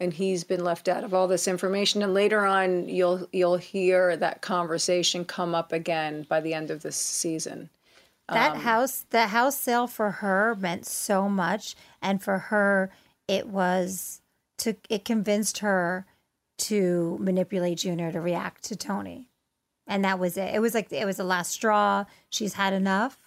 And 0.00 0.12
he's 0.12 0.44
been 0.44 0.62
left 0.62 0.86
out 0.86 1.02
of 1.02 1.12
all 1.12 1.26
this 1.26 1.48
information. 1.48 2.02
And 2.04 2.14
later 2.14 2.44
on 2.46 2.88
you'll 2.88 3.28
you'll 3.32 3.56
hear 3.56 4.16
that 4.16 4.42
conversation 4.42 5.24
come 5.24 5.56
up 5.56 5.72
again 5.72 6.22
by 6.28 6.40
the 6.40 6.54
end 6.54 6.70
of 6.70 6.82
this 6.82 6.96
season. 6.96 7.68
That 8.28 8.52
Um, 8.52 8.60
house, 8.60 9.06
the 9.10 9.26
house 9.28 9.58
sale 9.58 9.86
for 9.88 10.10
her 10.12 10.54
meant 10.54 10.86
so 10.86 11.28
much, 11.28 11.74
and 12.00 12.22
for 12.22 12.38
her, 12.38 12.90
it 13.26 13.48
was 13.48 14.20
to 14.58 14.76
it 14.88 15.04
convinced 15.04 15.58
her 15.58 16.06
to 16.58 17.16
manipulate 17.20 17.78
Junior 17.78 18.12
to 18.12 18.20
react 18.20 18.62
to 18.64 18.76
Tony, 18.76 19.27
and 19.88 20.04
that 20.04 20.18
was 20.20 20.36
it. 20.36 20.54
It 20.54 20.60
was 20.60 20.74
like 20.74 20.92
it 20.92 21.04
was 21.06 21.16
the 21.16 21.24
last 21.24 21.50
straw. 21.50 22.04
She's 22.30 22.54
had 22.54 22.72
enough, 22.72 23.18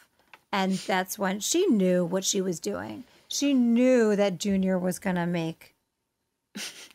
and 0.53 0.73
that's 0.73 1.19
when 1.19 1.39
she 1.41 1.65
knew 1.65 2.05
what 2.05 2.23
she 2.23 2.39
was 2.39 2.59
doing. 2.61 3.03
She 3.27 3.53
knew 3.53 4.15
that 4.15 4.37
Junior 4.39 4.77
was 4.79 4.99
gonna 4.99 5.25
make 5.27 5.73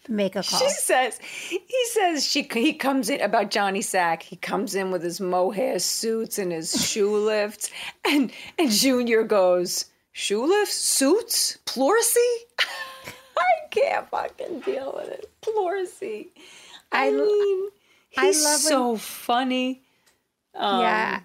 make 0.08 0.36
a 0.36 0.42
call. 0.42 0.58
she 0.58 0.68
says 0.68 1.18
he 1.18 1.62
says 1.92 2.26
she 2.26 2.46
he 2.52 2.74
comes 2.74 3.08
in 3.08 3.20
about 3.22 3.50
Johnny 3.50 3.80
Sack 3.80 4.22
he 4.22 4.36
comes 4.36 4.74
in 4.74 4.90
with 4.90 5.02
his 5.02 5.18
mohair 5.20 5.78
suits 5.78 6.38
and 6.38 6.52
his 6.52 6.70
shoe 6.90 7.16
lifts 7.16 7.70
and 8.06 8.30
and 8.58 8.70
Junior 8.70 9.22
goes 9.22 9.86
shoe 10.12 10.44
lifts 10.46 10.74
suits 10.74 11.56
pleurisy 11.64 12.18
I 13.38 13.68
can't 13.70 14.06
fucking 14.10 14.60
deal 14.60 14.92
with 14.94 15.08
it 15.08 15.30
pleurisy 15.40 16.28
I, 16.92 17.08
I- 17.08 17.10
mean 17.12 17.68
I 18.18 18.26
he's 18.26 18.42
love 18.44 18.60
when- 18.64 18.70
so 18.72 18.96
funny 18.96 19.82
um, 20.54 20.80
yeah. 20.80 21.20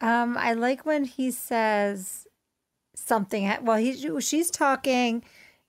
Um, 0.00 0.36
I 0.36 0.54
like 0.54 0.84
when 0.84 1.04
he 1.04 1.30
says 1.30 2.26
something. 2.94 3.50
Well, 3.62 3.76
he 3.76 4.20
she's 4.20 4.50
talking. 4.50 5.22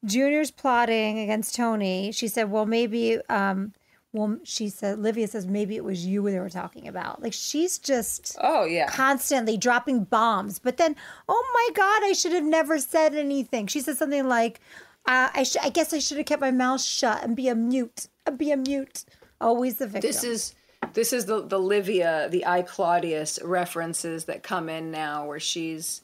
Junior's 0.05 0.51
plotting 0.51 1.19
against 1.19 1.55
Tony. 1.55 2.11
She 2.11 2.27
said, 2.27 2.49
"Well, 2.51 2.65
maybe." 2.65 3.19
Um, 3.29 3.73
well, 4.11 4.37
she 4.43 4.69
said, 4.69 4.99
Livia 4.99 5.27
says 5.27 5.47
maybe 5.47 5.75
it 5.75 5.83
was 5.83 6.05
you 6.05 6.29
they 6.29 6.39
were 6.39 6.49
talking 6.49 6.87
about. 6.87 7.21
Like 7.23 7.33
she's 7.33 7.79
just 7.79 8.35
oh 8.41 8.63
yeah 8.65 8.87
constantly 8.87 9.57
dropping 9.57 10.03
bombs. 10.03 10.59
But 10.59 10.77
then, 10.77 10.95
oh 11.27 11.51
my 11.53 11.73
God, 11.75 12.03
I 12.03 12.13
should 12.13 12.31
have 12.33 12.43
never 12.43 12.77
said 12.79 13.15
anything. 13.15 13.65
She 13.67 13.81
said 13.81 13.97
something 13.97 14.27
like, 14.27 14.59
uh, 15.07 15.29
I, 15.33 15.43
sh- 15.43 15.57
I 15.61 15.69
guess 15.69 15.93
I 15.93 15.99
should 15.99 16.17
have 16.17 16.27
kept 16.27 16.41
my 16.41 16.51
mouth 16.51 16.81
shut 16.81 17.23
and 17.23 17.35
be 17.35 17.47
a 17.47 17.55
mute. 17.55 18.07
Uh, 18.27 18.31
be 18.31 18.51
a 18.51 18.57
mute. 18.57 19.05
Always 19.41 19.77
the 19.77 19.87
victim. 19.87 20.07
This 20.07 20.23
is 20.23 20.53
this 20.93 21.13
is 21.13 21.25
the 21.25 21.41
the 21.41 21.59
Livia, 21.59 22.27
the 22.29 22.45
I 22.45 22.61
Claudius 22.61 23.39
references 23.43 24.25
that 24.25 24.43
come 24.43 24.69
in 24.69 24.91
now, 24.91 25.25
where 25.25 25.39
she's 25.39 26.01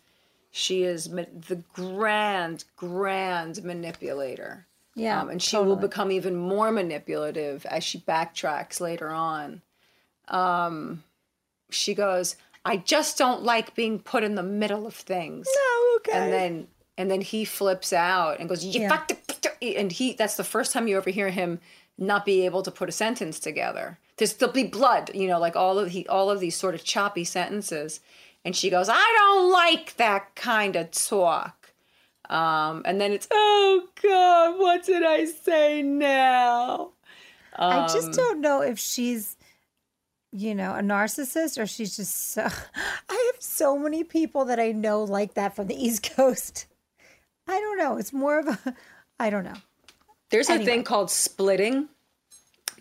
she 0.52 0.84
is 0.84 1.10
the 1.10 1.62
grand 1.74 2.66
grand 2.76 3.64
manipulator. 3.64 4.66
Yeah, 4.96 5.22
um, 5.22 5.30
and 5.30 5.42
she 5.42 5.58
will 5.58 5.76
become 5.76 6.12
even 6.12 6.36
more 6.36 6.72
manipulative 6.72 7.66
as 7.66 7.84
she 7.84 8.00
backtracks 8.00 8.82
later 8.82 9.10
on. 9.10 9.62
Um, 10.28 11.04
she 11.70 11.94
goes, 11.94 12.36
"I 12.66 12.78
just 12.78 13.18
don't 13.18 13.44
like 13.44 13.76
being 13.76 14.00
put 14.00 14.24
in 14.24 14.36
the 14.36 14.44
middle 14.44 14.86
of 14.88 14.96
things." 14.96 15.48
oh, 15.50 16.00
okay. 16.02 16.18
and 16.18 16.34
then 16.34 16.68
and 16.98 17.10
then 17.10 17.22
he 17.22 17.46
flips 17.46 17.94
out 17.94 18.40
and 18.40 18.50
goes 18.50 18.64
you 18.64 18.82
Yeah. 18.82 19.06
and 19.62 19.92
he 19.92 20.14
that's 20.14 20.36
the 20.36 20.44
first 20.44 20.74
time 20.74 20.88
you 20.88 20.98
ever 20.98 21.10
hear 21.10 21.30
him 21.30 21.60
not 22.00 22.26
be 22.26 22.46
able 22.46 22.64
to 22.64 22.72
put 22.72 22.90
a 22.90 22.92
sentence 22.94 23.40
together 23.40 24.00
there's 24.18 24.34
there'll 24.34 24.54
be 24.54 24.64
blood 24.64 25.12
you 25.14 25.28
know 25.28 25.40
like 25.40 25.56
all 25.56 25.78
of 25.78 25.90
he 25.92 26.08
all 26.08 26.32
of 26.32 26.40
these 26.40 26.56
sort 26.56 26.74
of 26.74 26.84
choppy 26.84 27.24
sentences 27.24 28.00
and 28.46 28.56
she 28.56 28.70
goes 28.70 28.88
i 28.90 29.16
don't 29.18 29.52
like 29.52 29.96
that 29.98 30.34
kind 30.36 30.76
of 30.76 30.90
talk 30.92 31.74
um, 32.30 32.84
and 32.86 33.02
then 33.02 33.12
it's 33.12 33.28
oh 33.32 33.84
god 34.02 34.60
what 34.60 34.86
did 34.86 35.04
i 35.04 35.26
say 35.26 35.82
now 35.82 36.92
I 37.58 37.80
Um, 37.80 37.90
just 37.90 38.14
don't 38.14 38.40
know 38.40 38.62
if 38.62 38.80
she's, 38.80 39.36
you 40.32 40.56
know, 40.56 40.76
a 40.76 40.82
narcissist 40.82 41.58
or 41.62 41.66
she's 41.68 41.98
just 41.98 42.32
so. 42.32 42.44
I 43.10 43.32
have 43.34 43.42
so 43.42 43.78
many 43.78 44.06
people 44.06 44.46
that 44.46 44.60
I 44.62 44.72
know 44.72 45.04
like 45.04 45.34
that 45.34 45.56
from 45.58 45.68
the 45.68 45.76
East 45.76 46.04
Coast. 46.16 46.68
I 47.48 47.60
don't 47.60 47.78
know. 47.78 47.98
It's 47.98 48.14
more 48.14 48.40
of 48.40 48.48
a. 48.48 48.76
I 49.20 49.30
don't 49.30 49.44
know. 49.44 49.58
There's 50.30 50.50
a 50.50 50.64
thing 50.64 50.84
called 50.84 51.10
splitting 51.10 51.90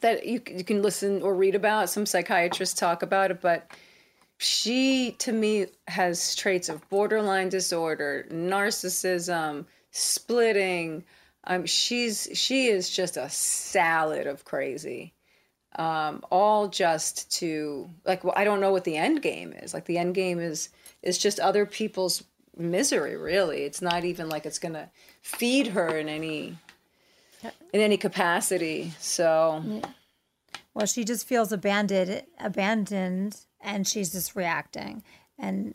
that 0.00 0.26
you, 0.26 0.40
you 0.54 0.64
can 0.64 0.82
listen 0.82 1.22
or 1.22 1.34
read 1.34 1.54
about. 1.54 1.90
Some 1.90 2.06
psychiatrists 2.06 2.78
talk 2.78 3.02
about 3.02 3.30
it, 3.30 3.40
but 3.40 3.70
she, 4.38 5.12
to 5.18 5.32
me, 5.32 5.66
has 5.88 6.34
traits 6.34 6.68
of 6.68 6.88
borderline 6.88 7.48
disorder, 7.48 8.26
narcissism, 8.30 9.66
splitting. 9.90 11.04
Um, 11.44 11.66
she's 11.66 12.28
she 12.34 12.66
is 12.66 12.90
just 12.90 13.16
a 13.16 13.28
salad 13.28 14.26
of 14.26 14.44
crazy. 14.44 15.14
Um, 15.76 16.24
all 16.30 16.68
just 16.68 17.30
to 17.38 17.88
like 18.04 18.24
well, 18.24 18.34
I 18.36 18.44
don't 18.44 18.60
know 18.60 18.72
what 18.72 18.84
the 18.84 18.96
end 18.96 19.22
game 19.22 19.52
is. 19.52 19.74
Like 19.74 19.86
the 19.86 19.98
end 19.98 20.14
game 20.14 20.38
is 20.38 20.68
is 21.02 21.18
just 21.18 21.40
other 21.40 21.66
people's 21.66 22.22
misery. 22.56 23.16
Really, 23.16 23.62
it's 23.62 23.82
not 23.82 24.04
even 24.04 24.28
like 24.28 24.46
it's 24.46 24.58
gonna 24.58 24.90
feed 25.22 25.68
her 25.68 25.98
in 25.98 26.08
any 26.08 26.56
in 27.42 27.80
any 27.80 27.96
capacity. 27.96 28.92
So 28.98 29.82
Well, 30.74 30.86
she 30.86 31.04
just 31.04 31.26
feels 31.26 31.52
abandoned, 31.52 32.22
abandoned, 32.38 33.36
and 33.60 33.86
she's 33.86 34.12
just 34.12 34.36
reacting. 34.36 35.02
And 35.38 35.74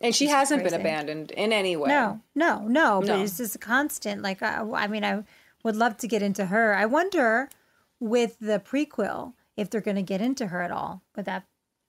and 0.00 0.14
she 0.14 0.28
hasn't 0.28 0.64
been 0.64 0.72
abandoned 0.74 1.30
in 1.32 1.52
any 1.52 1.76
way. 1.76 1.88
no, 1.88 2.20
no, 2.34 2.66
no. 2.66 3.00
But 3.06 3.20
it's 3.20 3.36
just 3.36 3.54
a 3.54 3.58
constant. 3.58 4.22
Like, 4.22 4.42
I, 4.42 4.62
I 4.74 4.86
mean, 4.86 5.04
I 5.04 5.24
would 5.62 5.76
love 5.76 5.98
to 5.98 6.08
get 6.08 6.22
into 6.22 6.46
her. 6.46 6.74
I 6.74 6.86
wonder 6.86 7.50
with 7.98 8.38
the 8.40 8.58
prequel 8.58 9.34
if 9.58 9.68
they're 9.68 9.82
going 9.82 9.96
to 9.96 10.02
get 10.02 10.22
into 10.22 10.46
her 10.46 10.62
at 10.62 10.70
all. 10.70 11.02
But 11.12 11.26
that 11.26 11.44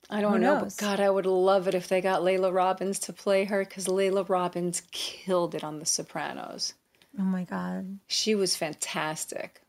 I 0.10 0.20
don't 0.20 0.34
Who 0.34 0.40
know, 0.40 0.60
knows? 0.60 0.76
but 0.76 0.82
God, 0.82 1.00
I 1.00 1.10
would 1.10 1.26
love 1.26 1.70
it 1.70 1.74
if 1.74 1.88
they 1.88 2.02
got 2.02 2.22
Laila 2.22 2.52
Robins 2.52 3.00
to 3.00 3.14
play 3.14 3.46
her 3.46 3.64
because 3.64 3.88
Laila 3.88 4.24
Robins 4.24 4.82
killed 4.92 5.56
it 5.56 5.64
on 5.64 5.80
The 5.80 5.86
Sopranos. 5.86 6.74
Oh 7.20 7.24
my 7.24 7.44
God. 7.44 8.00
She 8.08 8.36
was 8.36 8.56
fantastic 8.56 9.62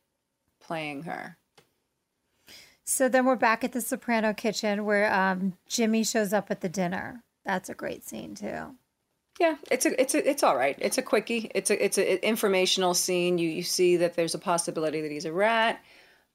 playing 0.61 1.05
her. 1.05 1.37
So 2.85 3.09
then 3.09 3.27
we're 3.27 3.37
back 3.37 3.65
at 3.65 3.73
the 3.73 3.81
Soprano 3.81 4.33
kitchen 4.33 4.85
where 4.85 5.13
um, 5.13 5.55
Jimmy 5.69 6.05
shows 6.05 6.33
up 6.33 6.51
at 6.51 6.61
the 6.61 6.69
dinner. 6.69 7.23
That's 7.45 7.69
a 7.69 7.75
great 7.75 8.05
scene 8.05 8.35
too. 8.35 8.77
Yeah, 9.41 9.57
it's 9.71 9.87
a 9.87 10.01
it's 10.01 10.15
a 10.15 10.29
it's 10.29 10.43
all 10.43 10.57
right. 10.57 10.77
It's 10.79 10.99
a 10.99 11.03
quickie. 11.03 11.51
It's 11.55 11.71
a 11.71 11.85
it's 11.85 11.99
a 11.99 12.25
informational 12.27 12.95
scene. 12.95 13.39
You 13.39 13.49
you 13.49 13.63
see 13.63 13.97
that 13.97 14.15
there's 14.15 14.35
a 14.35 14.39
possibility 14.39 15.01
that 15.01 15.11
he's 15.11 15.25
a 15.25 15.33
rat. 15.33 15.83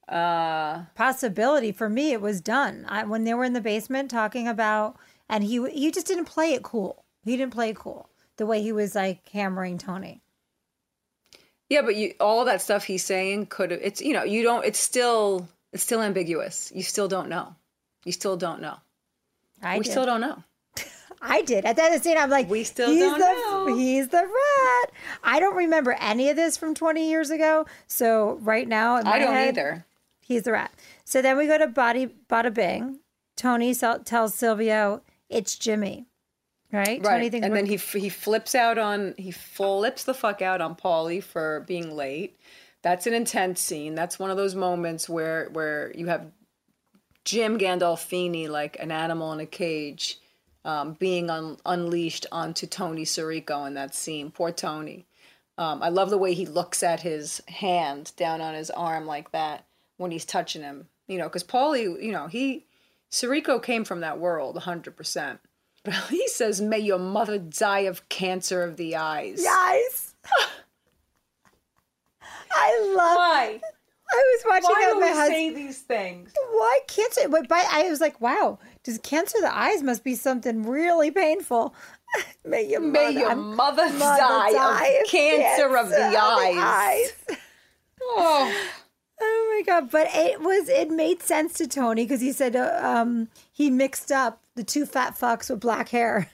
Uh, 0.07 0.83
Possibility 0.95 1.71
for 1.71 1.89
me, 1.89 2.11
it 2.11 2.21
was 2.21 2.41
done. 2.41 2.85
I, 2.87 3.03
when 3.03 3.23
they 3.23 3.33
were 3.33 3.43
in 3.43 3.53
the 3.53 3.61
basement 3.61 4.09
talking 4.09 4.47
about, 4.47 4.97
and 5.29 5.43
he 5.43 5.69
he 5.69 5.91
just 5.91 6.07
didn't 6.07 6.25
play 6.25 6.53
it 6.53 6.63
cool. 6.63 7.03
He 7.23 7.37
didn't 7.37 7.53
play 7.53 7.69
it 7.69 7.75
cool 7.75 8.09
the 8.37 8.45
way 8.45 8.61
he 8.61 8.71
was 8.71 8.95
like 8.95 9.27
hammering 9.29 9.77
Tony. 9.77 10.21
Yeah, 11.69 11.81
but 11.81 11.95
you 11.95 12.13
all 12.19 12.45
that 12.45 12.61
stuff 12.61 12.85
he's 12.85 13.03
saying 13.03 13.47
could 13.47 13.71
have. 13.71 13.79
It's 13.83 14.01
you 14.01 14.13
know 14.13 14.23
you 14.23 14.43
don't. 14.43 14.65
It's 14.65 14.79
still 14.79 15.47
it's 15.73 15.83
still 15.83 16.01
ambiguous. 16.01 16.71
You 16.73 16.83
still 16.83 17.07
don't 17.07 17.29
know. 17.29 17.55
You 18.05 18.11
still 18.11 18.37
don't 18.37 18.61
know. 18.61 18.77
I 19.61 19.77
we 19.77 19.83
did. 19.83 19.91
still 19.91 20.05
don't 20.05 20.21
know. 20.21 20.43
I 21.21 21.41
did. 21.41 21.65
At 21.65 21.75
the 21.75 21.83
end 21.83 21.95
of 21.95 22.01
the 22.01 22.09
scene, 22.09 22.17
I'm 22.17 22.29
like, 22.29 22.49
We 22.49 22.63
still 22.63 22.89
he's 22.89 22.99
don't 22.99 23.19
the, 23.19 23.25
know." 23.25 23.75
He's 23.75 24.07
the 24.09 24.17
rat. 24.17 24.91
I 25.23 25.39
don't 25.39 25.55
remember 25.55 25.93
any 25.99 26.29
of 26.29 26.35
this 26.35 26.57
from 26.57 26.73
20 26.73 27.09
years 27.09 27.31
ago. 27.31 27.65
So 27.87 28.37
right 28.41 28.67
now, 28.67 28.95
I 28.97 29.19
don't 29.19 29.33
head, 29.33 29.49
either. 29.49 29.85
He's 30.21 30.43
the 30.43 30.51
rat. 30.51 30.71
So 31.03 31.21
then 31.21 31.37
we 31.37 31.47
go 31.47 31.57
to 31.57 31.67
Body 31.67 32.09
Bada 32.29 32.53
Bing. 32.53 32.99
Tony 33.35 33.73
tells 33.73 34.33
Silvio 34.33 35.01
it's 35.29 35.57
Jimmy, 35.57 36.05
right? 36.71 37.03
Right, 37.03 37.33
and 37.33 37.55
then 37.55 37.65
he 37.65 37.77
he 37.77 38.09
flips 38.09 38.55
out 38.55 38.77
on 38.77 39.13
he 39.17 39.31
flips 39.31 40.03
the 40.03 40.13
fuck 40.13 40.41
out 40.41 40.61
on 40.61 40.75
Paulie 40.75 41.23
for 41.23 41.63
being 41.67 41.95
late. 41.95 42.37
That's 42.81 43.07
an 43.07 43.13
intense 43.13 43.61
scene. 43.61 43.95
That's 43.95 44.19
one 44.19 44.29
of 44.29 44.37
those 44.37 44.55
moments 44.55 45.09
where 45.09 45.49
where 45.51 45.91
you 45.95 46.07
have 46.07 46.31
Jim 47.25 47.57
Gandolfini 47.57 48.47
like 48.47 48.77
an 48.79 48.91
animal 48.91 49.33
in 49.33 49.39
a 49.39 49.45
cage, 49.45 50.19
um, 50.63 50.93
being 50.93 51.29
un- 51.29 51.57
unleashed 51.65 52.25
onto 52.31 52.67
Tony 52.67 53.03
Sirico 53.03 53.67
in 53.67 53.73
that 53.73 53.95
scene. 53.95 54.31
Poor 54.31 54.51
Tony. 54.51 55.05
Um, 55.57 55.81
I 55.81 55.89
love 55.89 56.09
the 56.09 56.17
way 56.17 56.33
he 56.33 56.45
looks 56.45 56.83
at 56.83 57.01
his 57.01 57.41
hand 57.47 58.11
down 58.15 58.41
on 58.41 58.53
his 58.53 58.69
arm 58.69 59.05
like 59.05 59.31
that 59.31 59.65
when 59.97 60.11
he's 60.11 60.25
touching 60.25 60.61
him. 60.61 60.87
You 61.07 61.17
know, 61.17 61.25
because 61.25 61.43
Paulie, 61.43 62.01
you 62.01 62.11
know, 62.11 62.27
he 62.27 62.65
Sirico 63.11 63.61
came 63.61 63.85
from 63.85 64.01
that 64.01 64.19
world 64.19 64.55
100%. 64.57 65.39
But 65.87 65.95
he 66.09 66.27
says, 66.27 66.59
May 66.59 66.79
your 66.79 66.99
mother 66.99 67.37
die 67.37 67.87
of 67.87 68.09
cancer 68.09 68.61
of 68.61 68.75
the 68.75 68.97
eyes. 68.97 69.39
Yes. 69.41 70.15
I 72.51 72.93
love 72.95 73.15
Why? 73.15 73.61
I 74.09 74.37
was 74.37 74.43
watching 74.45 74.69
Why 74.69 74.91
do 74.93 74.99
my 74.99 75.05
we 75.05 75.13
husband. 75.13 75.33
say 75.33 75.49
these 75.53 75.79
things? 75.81 76.33
Why 76.51 76.79
cancer? 76.87 77.29
But 77.29 77.47
by, 77.47 77.63
I 77.71 77.83
was 77.89 78.01
like, 78.01 78.19
wow, 78.19 78.59
does 78.83 78.97
cancer 78.99 79.37
of 79.37 79.43
the 79.43 79.55
eyes 79.57 79.81
must 79.81 80.03
be 80.03 80.15
something 80.15 80.63
really 80.63 81.09
painful. 81.09 81.73
May 82.45 82.63
your 82.69 82.81
May 82.81 83.13
mother, 83.13 83.19
your 83.19 83.35
mother, 83.35 83.89
mother 83.93 83.97
die, 83.97 84.51
die 84.51 84.97
of 85.01 85.07
cancer, 85.09 85.77
of 85.77 85.89
the 85.89 86.17
eyes. 86.17 86.57
eyes. 86.57 87.37
Oh, 88.01 88.53
Oh 88.53 88.63
my 89.57 89.61
god! 89.63 89.89
But 89.91 90.07
it 90.13 90.41
was 90.41 90.69
it 90.69 90.89
made 90.89 91.21
sense 91.21 91.53
to 91.55 91.67
Tony 91.67 92.03
because 92.03 92.21
he 92.21 92.31
said 92.31 92.55
uh, 92.55 92.79
um, 92.83 93.27
he 93.51 93.69
mixed 93.69 94.11
up 94.11 94.41
the 94.55 94.63
two 94.63 94.85
fat 94.85 95.15
fucks 95.17 95.49
with 95.49 95.59
black 95.59 95.89
hair, 95.89 96.29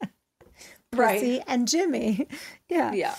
Right. 0.92 1.18
Pussy 1.20 1.40
and 1.46 1.66
Jimmy. 1.68 2.26
Yeah, 2.68 2.92
yeah. 2.92 3.14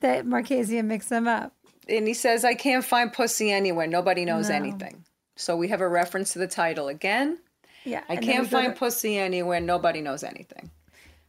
That 0.00 0.24
Makazian 0.24 0.84
mixed 0.86 1.08
them 1.10 1.26
up. 1.28 1.52
And 1.88 2.06
he 2.06 2.14
says, 2.14 2.42
I 2.44 2.54
can't 2.54 2.84
find 2.84 3.12
pussy 3.12 3.50
anywhere. 3.50 3.86
Nobody 3.86 4.24
knows 4.24 4.48
No. 4.48 4.54
anything. 4.54 5.04
So 5.36 5.56
we 5.56 5.68
have 5.68 5.80
a 5.82 5.88
reference 5.88 6.32
to 6.34 6.38
the 6.38 6.46
title 6.46 6.88
again. 6.88 7.38
Yeah, 7.84 8.02
I 8.08 8.16
can't 8.16 8.48
find 8.48 8.72
to- 8.72 8.78
pussy 8.78 9.18
anywhere. 9.18 9.60
Nobody 9.60 10.00
knows 10.00 10.22
anything. 10.22 10.70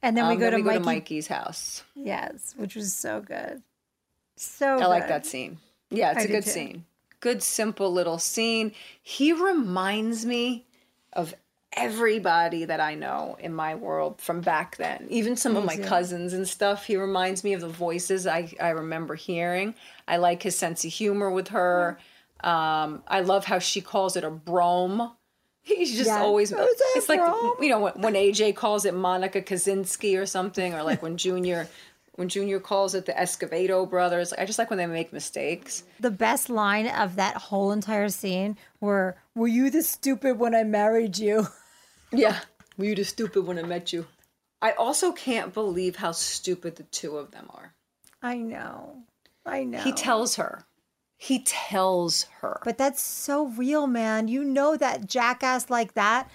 and 0.02 0.16
then 0.16 0.28
we 0.28 0.34
Um, 0.36 0.40
go, 0.40 0.44
then 0.46 0.52
to, 0.52 0.58
we 0.58 0.64
go 0.64 0.70
Mikey. 0.70 0.80
to 0.80 0.86
Mikey's 0.86 1.28
house. 1.28 1.84
Yes, 1.96 2.54
which 2.56 2.76
was 2.76 2.94
so 2.94 3.20
good. 3.20 3.62
So 4.38 4.78
I 4.80 4.86
like 4.86 5.08
that 5.10 5.26
scene. 5.26 5.58
Yeah, 5.90 6.12
it's 6.12 6.22
I 6.22 6.24
a 6.24 6.28
good 6.28 6.44
too. 6.46 6.50
scene. 6.52 6.86
Good, 7.26 7.42
simple 7.42 7.92
little 7.92 8.20
scene. 8.20 8.72
He 9.02 9.34
reminds 9.34 10.28
me 10.28 10.68
of 11.12 11.34
everybody 11.74 12.66
that 12.66 12.80
I 12.80 12.94
know 12.94 13.36
in 13.40 13.52
my 13.52 13.74
world 13.74 14.22
from 14.22 14.42
back 14.42 14.78
then. 14.78 15.08
Even 15.10 15.36
some 15.36 15.58
of 15.58 15.66
my 15.66 15.76
cousins 15.76 16.34
and 16.34 16.48
stuff. 16.48 16.86
He 16.86 16.98
reminds 16.98 17.44
me 17.44 17.54
of 17.54 17.62
the 17.62 17.68
voices 17.68 18.28
I, 18.28 18.54
I 18.62 18.70
remember 18.70 19.16
hearing. 19.16 19.74
I 20.08 20.18
like 20.18 20.44
his 20.44 20.56
sense 20.56 20.86
of 20.86 20.92
humor 20.92 21.32
with 21.32 21.48
her. 21.48 21.98
Um, 22.42 23.02
I 23.08 23.22
love 23.22 23.44
how 23.44 23.58
she 23.58 23.82
calls 23.82 24.16
it 24.16 24.24
a 24.24 24.30
brome. 24.30 25.12
He's 25.64 25.98
just 25.98 26.12
always. 26.12 26.54
Oh, 26.54 26.64
is 26.64 26.82
It's 26.96 27.10
like 27.10 27.22
brome? 27.22 27.56
you 27.60 27.70
know 27.70 27.80
when, 27.80 27.94
when 27.94 28.14
AJ 28.14 28.56
calls 28.56 28.86
it 28.86 28.94
Monica 28.94 29.42
Kaczynski 29.42 30.22
or 30.22 30.28
something, 30.28 30.76
or 30.76 30.84
like 30.84 31.02
when 31.02 31.18
Junior. 31.18 31.68
When 32.16 32.30
Junior 32.30 32.62
calls 32.62 32.96
it 32.96 33.06
the 33.06 33.12
Escovedo 33.12 33.90
brothers, 33.90 34.32
I 34.32 34.46
just 34.46 34.58
like 34.58 34.70
when 34.70 34.78
they 34.78 34.86
make 34.86 35.12
mistakes. 35.12 35.84
The 36.00 36.12
best 36.12 36.50
line 36.50 36.88
of 36.88 37.18
that 37.18 37.36
whole 37.36 37.72
entire 37.74 38.08
scene 38.10 38.58
were, 38.80 39.18
"Were 39.36 39.48
you 39.50 39.70
the 39.70 39.84
stupid 39.84 40.40
when 40.40 40.56
I 40.56 40.64
married 40.64 41.18
you?" 41.18 41.48
Yeah. 42.12 42.40
Were 42.78 42.86
you 42.86 42.96
the 42.96 43.04
stupid 43.04 43.46
when 43.46 43.58
I 43.60 43.64
met 43.64 43.92
you? 43.92 44.06
I 44.62 44.72
also 44.72 45.12
can't 45.12 45.54
believe 45.54 45.98
how 45.98 46.12
stupid 46.14 46.78
the 46.78 46.84
two 46.84 47.18
of 47.18 47.32
them 47.32 47.50
are. 47.54 47.74
I 48.22 48.38
know, 48.38 49.04
I 49.46 49.64
know. 49.66 49.80
He 49.82 49.92
tells 49.92 50.36
her. 50.36 50.64
He 51.18 51.40
tells 51.44 52.24
her. 52.42 52.62
But 52.64 52.78
that's 52.78 53.02
so 53.02 53.48
real, 53.48 53.88
man. 53.88 54.28
You 54.30 54.44
know 54.46 54.78
that 54.78 55.08
jackass 55.08 55.70
like 55.70 55.94
that. 55.96 56.30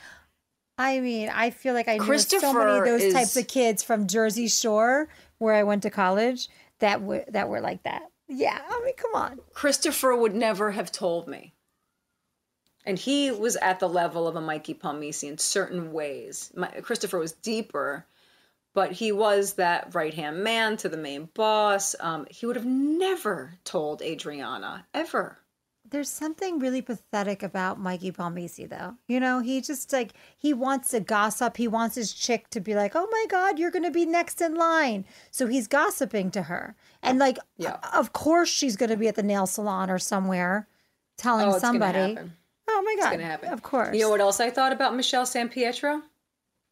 I 0.76 1.00
mean, 1.00 1.28
I 1.28 1.50
feel 1.50 1.72
like 1.74 1.88
I 1.88 1.98
knew 1.98 2.18
so 2.18 2.52
many 2.52 2.78
of 2.78 2.84
those 2.84 3.02
is- 3.02 3.14
types 3.14 3.36
of 3.36 3.46
kids 3.48 3.82
from 3.82 4.06
Jersey 4.06 4.48
Shore, 4.48 5.08
where 5.40 5.54
I 5.54 5.64
went 5.64 5.82
to 5.82 5.90
college, 5.90 6.48
that 6.78 7.02
were 7.02 7.24
that 7.28 7.48
were 7.48 7.60
like 7.60 7.82
that. 7.82 8.02
Yeah, 8.28 8.60
I 8.64 8.82
mean, 8.84 8.94
come 8.94 9.14
on. 9.14 9.40
Christopher 9.52 10.14
would 10.14 10.36
never 10.36 10.70
have 10.70 10.92
told 10.92 11.26
me. 11.26 11.52
And 12.86 12.96
he 12.98 13.30
was 13.30 13.56
at 13.56 13.80
the 13.80 13.88
level 13.88 14.28
of 14.28 14.36
a 14.36 14.40
Mikey 14.40 14.74
Palmisi 14.74 15.28
in 15.28 15.36
certain 15.36 15.92
ways. 15.92 16.52
My, 16.54 16.68
Christopher 16.68 17.18
was 17.18 17.32
deeper, 17.32 18.06
but 18.72 18.92
he 18.92 19.12
was 19.12 19.54
that 19.54 19.94
right 19.94 20.14
hand 20.14 20.44
man 20.44 20.76
to 20.78 20.88
the 20.88 20.96
main 20.96 21.28
boss. 21.34 21.96
Um, 21.98 22.26
he 22.30 22.46
would 22.46 22.56
have 22.56 22.66
never 22.66 23.54
told 23.64 24.00
Adriana, 24.00 24.86
ever. 24.94 25.38
There's 25.90 26.08
something 26.08 26.58
really 26.60 26.82
pathetic 26.82 27.42
about 27.42 27.78
Mikey 27.80 28.12
Palmisi, 28.12 28.68
though. 28.68 28.94
You 29.08 29.18
know, 29.20 29.40
he 29.40 29.60
just 29.60 29.92
like 29.92 30.12
he 30.38 30.54
wants 30.54 30.90
to 30.90 31.00
gossip. 31.00 31.56
He 31.56 31.66
wants 31.68 31.96
his 31.96 32.12
chick 32.12 32.48
to 32.50 32.60
be 32.60 32.74
like, 32.74 32.92
"Oh 32.94 33.08
my 33.10 33.26
God, 33.28 33.58
you're 33.58 33.70
going 33.72 33.84
to 33.84 33.90
be 33.90 34.06
next 34.06 34.40
in 34.40 34.54
line." 34.54 35.04
So 35.30 35.46
he's 35.46 35.66
gossiping 35.66 36.30
to 36.32 36.42
her, 36.42 36.76
and 37.02 37.18
like, 37.18 37.38
Yeah. 37.56 37.76
of 37.92 38.12
course, 38.12 38.48
she's 38.48 38.76
going 38.76 38.90
to 38.90 38.96
be 38.96 39.08
at 39.08 39.16
the 39.16 39.22
nail 39.22 39.46
salon 39.46 39.90
or 39.90 39.98
somewhere, 39.98 40.68
telling 41.16 41.48
Oh, 41.48 41.58
somebody. 41.58 42.16
Oh 42.68 42.82
my 42.82 42.94
God, 42.94 43.06
It's 43.08 43.16
gonna 43.16 43.24
happen. 43.24 43.52
Of 43.52 43.62
course, 43.62 43.94
You 43.96 44.02
know 44.02 44.10
what 44.10 44.20
else 44.20 44.38
I 44.38 44.50
thought 44.50 44.72
about 44.72 44.94
Michelle 44.94 45.26
San 45.26 45.48
Pietro? 45.48 46.02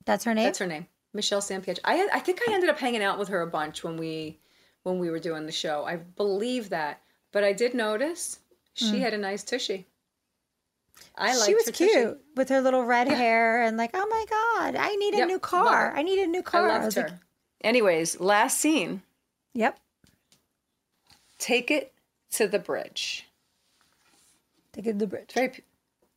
that's 0.05 0.25
her 0.25 0.33
name. 0.33 0.45
That's 0.45 0.61
her 0.61 0.67
name, 0.67 0.87
Michelle 1.13 1.41
San 1.41 1.61
Pietro. 1.61 1.83
I 1.85 2.09
I 2.13 2.21
think 2.21 2.41
I 2.49 2.53
ended 2.53 2.71
up 2.71 2.79
hanging 2.79 3.03
out 3.03 3.19
with 3.19 3.29
her 3.29 3.43
a 3.43 3.47
bunch 3.49 3.83
when 3.83 3.97
we 3.97 4.39
when 4.85 5.01
we 5.01 5.11
were 5.11 5.19
doing 5.19 5.45
the 5.45 5.53
show. 5.53 5.85
I 5.85 5.97
believe 5.97 6.71
that, 6.71 7.03
but 7.33 7.43
I 7.43 7.53
did 7.53 7.75
notice 7.75 8.39
she 8.79 9.01
had 9.01 9.15
a 9.15 9.19
nice 9.19 9.45
tushy. 9.45 9.87
I 11.17 11.35
liked 11.37 11.47
she 11.47 11.55
was 11.55 11.71
cute 11.71 11.93
tushy. 11.93 12.15
with 12.37 12.49
her 12.49 12.61
little 12.61 12.85
red 12.85 13.09
hair 13.09 13.63
and 13.63 13.77
like, 13.77 13.91
oh 13.95 14.07
my 14.09 14.25
God, 14.29 14.77
I 14.77 14.95
need 14.97 15.15
a 15.15 15.19
Yep, 15.19 15.29
new 15.29 15.39
car. 15.39 15.93
I 15.97 16.03
need 16.03 16.19
a 16.21 16.27
new 16.27 16.41
I 16.41 16.43
car. 16.43 16.69
loved 16.69 16.85
was 16.87 16.95
her. 16.95 17.03
like, 17.03 17.13
Anyways, 17.63 18.21
last 18.21 18.59
scene. 18.59 19.03
yep. 19.55 19.79
Take 21.39 21.71
it 21.71 21.93
to 22.33 22.47
the 22.49 22.59
bridge. 22.59 23.27
Take 24.73 24.87
it 24.87 24.93
to 24.95 24.99
the 24.99 25.07
bridge. 25.07 25.25
It's 25.25 25.35
very. 25.35 25.65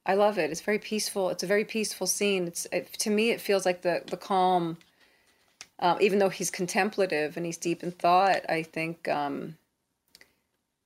I 0.06 0.16
love 0.16 0.40
it. 0.40 0.50
It's 0.50 0.62
very 0.62 0.80
peaceful. 0.80 1.30
It's 1.30 1.44
a 1.44 1.48
very 1.48 1.64
peaceful 1.66 2.08
scene. 2.08 2.48
It's 2.48 2.66
it, 2.72 2.92
to 2.94 3.10
me, 3.12 3.30
it 3.30 3.40
feels 3.42 3.66
like 3.66 3.82
the 3.84 4.02
the 4.08 4.18
calm. 4.18 4.78
Um, 5.80 5.98
even 6.00 6.20
though 6.20 6.30
he's 6.30 6.52
contemplative 6.52 7.38
and 7.38 7.46
he's 7.46 7.58
deep 7.58 7.82
in 7.84 7.92
thought, 7.92 8.42
I 8.50 8.62
think 8.62 9.08
um, 9.08 9.58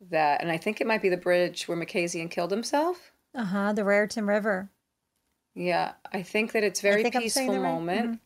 that, 0.10 0.42
and 0.42 0.52
I 0.52 0.58
think 0.58 0.82
it 0.82 0.88
might 0.88 1.02
be 1.02 1.10
the 1.10 1.18
bridge 1.18 1.68
where 1.68 1.78
Makazian 1.78 2.30
killed 2.30 2.52
himself. 2.52 3.12
Uh 3.34 3.46
huh. 3.46 3.74
The 3.74 3.84
Raritan 3.84 4.28
River. 4.28 4.70
Yeah, 5.54 5.94
I 6.12 6.22
think 6.22 6.52
that 6.52 6.64
it's 6.64 6.82
very 6.82 7.04
think 7.04 7.16
I'm 7.16 7.30
saying 7.30 7.50
peaceful 7.50 7.64
right. 7.64 7.74
moment, 7.74 8.20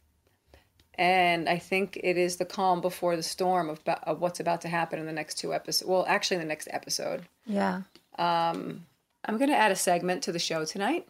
and 0.95 1.47
I 1.47 1.57
think 1.59 1.99
it 2.03 2.17
is 2.17 2.37
the 2.37 2.45
calm 2.45 2.81
before 2.81 3.15
the 3.15 3.23
storm 3.23 3.69
of, 3.69 3.79
of 4.03 4.19
what's 4.19 4.39
about 4.39 4.61
to 4.61 4.67
happen 4.67 4.99
in 4.99 5.05
the 5.05 5.13
next 5.13 5.35
two 5.35 5.53
episodes. 5.53 5.87
Well, 5.87 6.05
actually, 6.07 6.35
in 6.35 6.41
the 6.41 6.47
next 6.47 6.67
episode. 6.71 7.23
Yeah. 7.45 7.81
I'm 8.17 9.37
going 9.37 9.49
to 9.49 9.55
add 9.55 9.71
a 9.71 9.75
segment 9.75 10.23
to 10.23 10.31
the 10.31 10.39
show 10.39 10.65
tonight. 10.65 11.07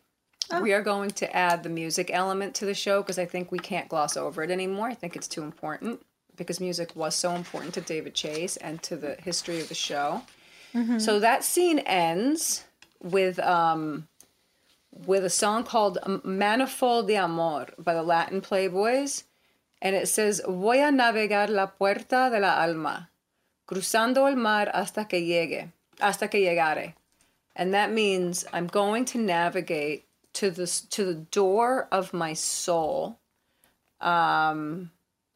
Oh. 0.52 0.62
We 0.62 0.74
are 0.74 0.82
going 0.82 1.12
to 1.12 1.36
add 1.36 1.64
the 1.64 1.70
music 1.70 2.10
element 2.12 2.56
to 2.56 2.66
the 2.66 2.74
show 2.74 3.02
because 3.02 3.20
I 3.20 3.26
think 3.26 3.52
we 3.52 3.60
can't 3.60 3.88
gloss 3.88 4.18
over 4.18 4.44
it 4.44 4.50
anymore. 4.50 4.88
I 4.88 4.96
think 4.96 5.16
it's 5.16 5.28
too 5.28 5.44
important 5.44 6.04
because 6.36 6.60
music 6.60 6.96
was 6.96 7.16
so 7.16 7.36
important 7.36 7.74
to 7.76 7.82
David 7.82 8.16
Chase 8.16 8.58
and 8.58 8.82
to 8.84 8.96
the 8.96 9.16
history 9.16 9.60
of 9.60 9.70
the 9.70 9.76
show. 9.76 10.24
Mm-hmm. 10.74 11.00
So 11.00 11.20
that 11.20 11.44
scene 11.44 11.80
ends 11.80 12.66
with 13.02 13.40
um, 13.40 14.08
with 15.06 15.26
a 15.26 15.30
song 15.30 15.64
called 15.64 15.98
"Manifold 16.24 17.08
de 17.08 17.16
Amor" 17.16 17.68
by 17.78 17.94
the 17.94 18.04
Latin 18.04 18.42
Playboys, 18.42 19.24
and 19.82 19.96
it 19.96 20.08
says 20.08 20.42
"Voy 20.48 20.80
a 20.80 20.92
navegar 20.92 21.50
la 21.50 21.68
puerta 21.68 22.30
de 22.32 22.40
la 22.40 22.62
alma, 22.62 23.10
cruzando 23.68 24.26
el 24.26 24.36
mar 24.36 24.70
hasta 24.74 25.06
que 25.06 25.20
llegue, 25.20 25.72
hasta 26.00 26.28
que 26.28 26.40
llegare." 26.40 26.94
and 27.60 27.74
that 27.74 27.92
means 27.92 28.46
I'm 28.54 28.68
going 28.68 29.04
to 29.06 29.18
navigate 29.18 30.06
to 30.34 30.50
the 30.50 30.66
to 30.92 31.04
the 31.04 31.14
door 31.14 31.90
of 31.92 32.14
my 32.14 32.32
soul, 32.34 33.20
um, 34.00 34.92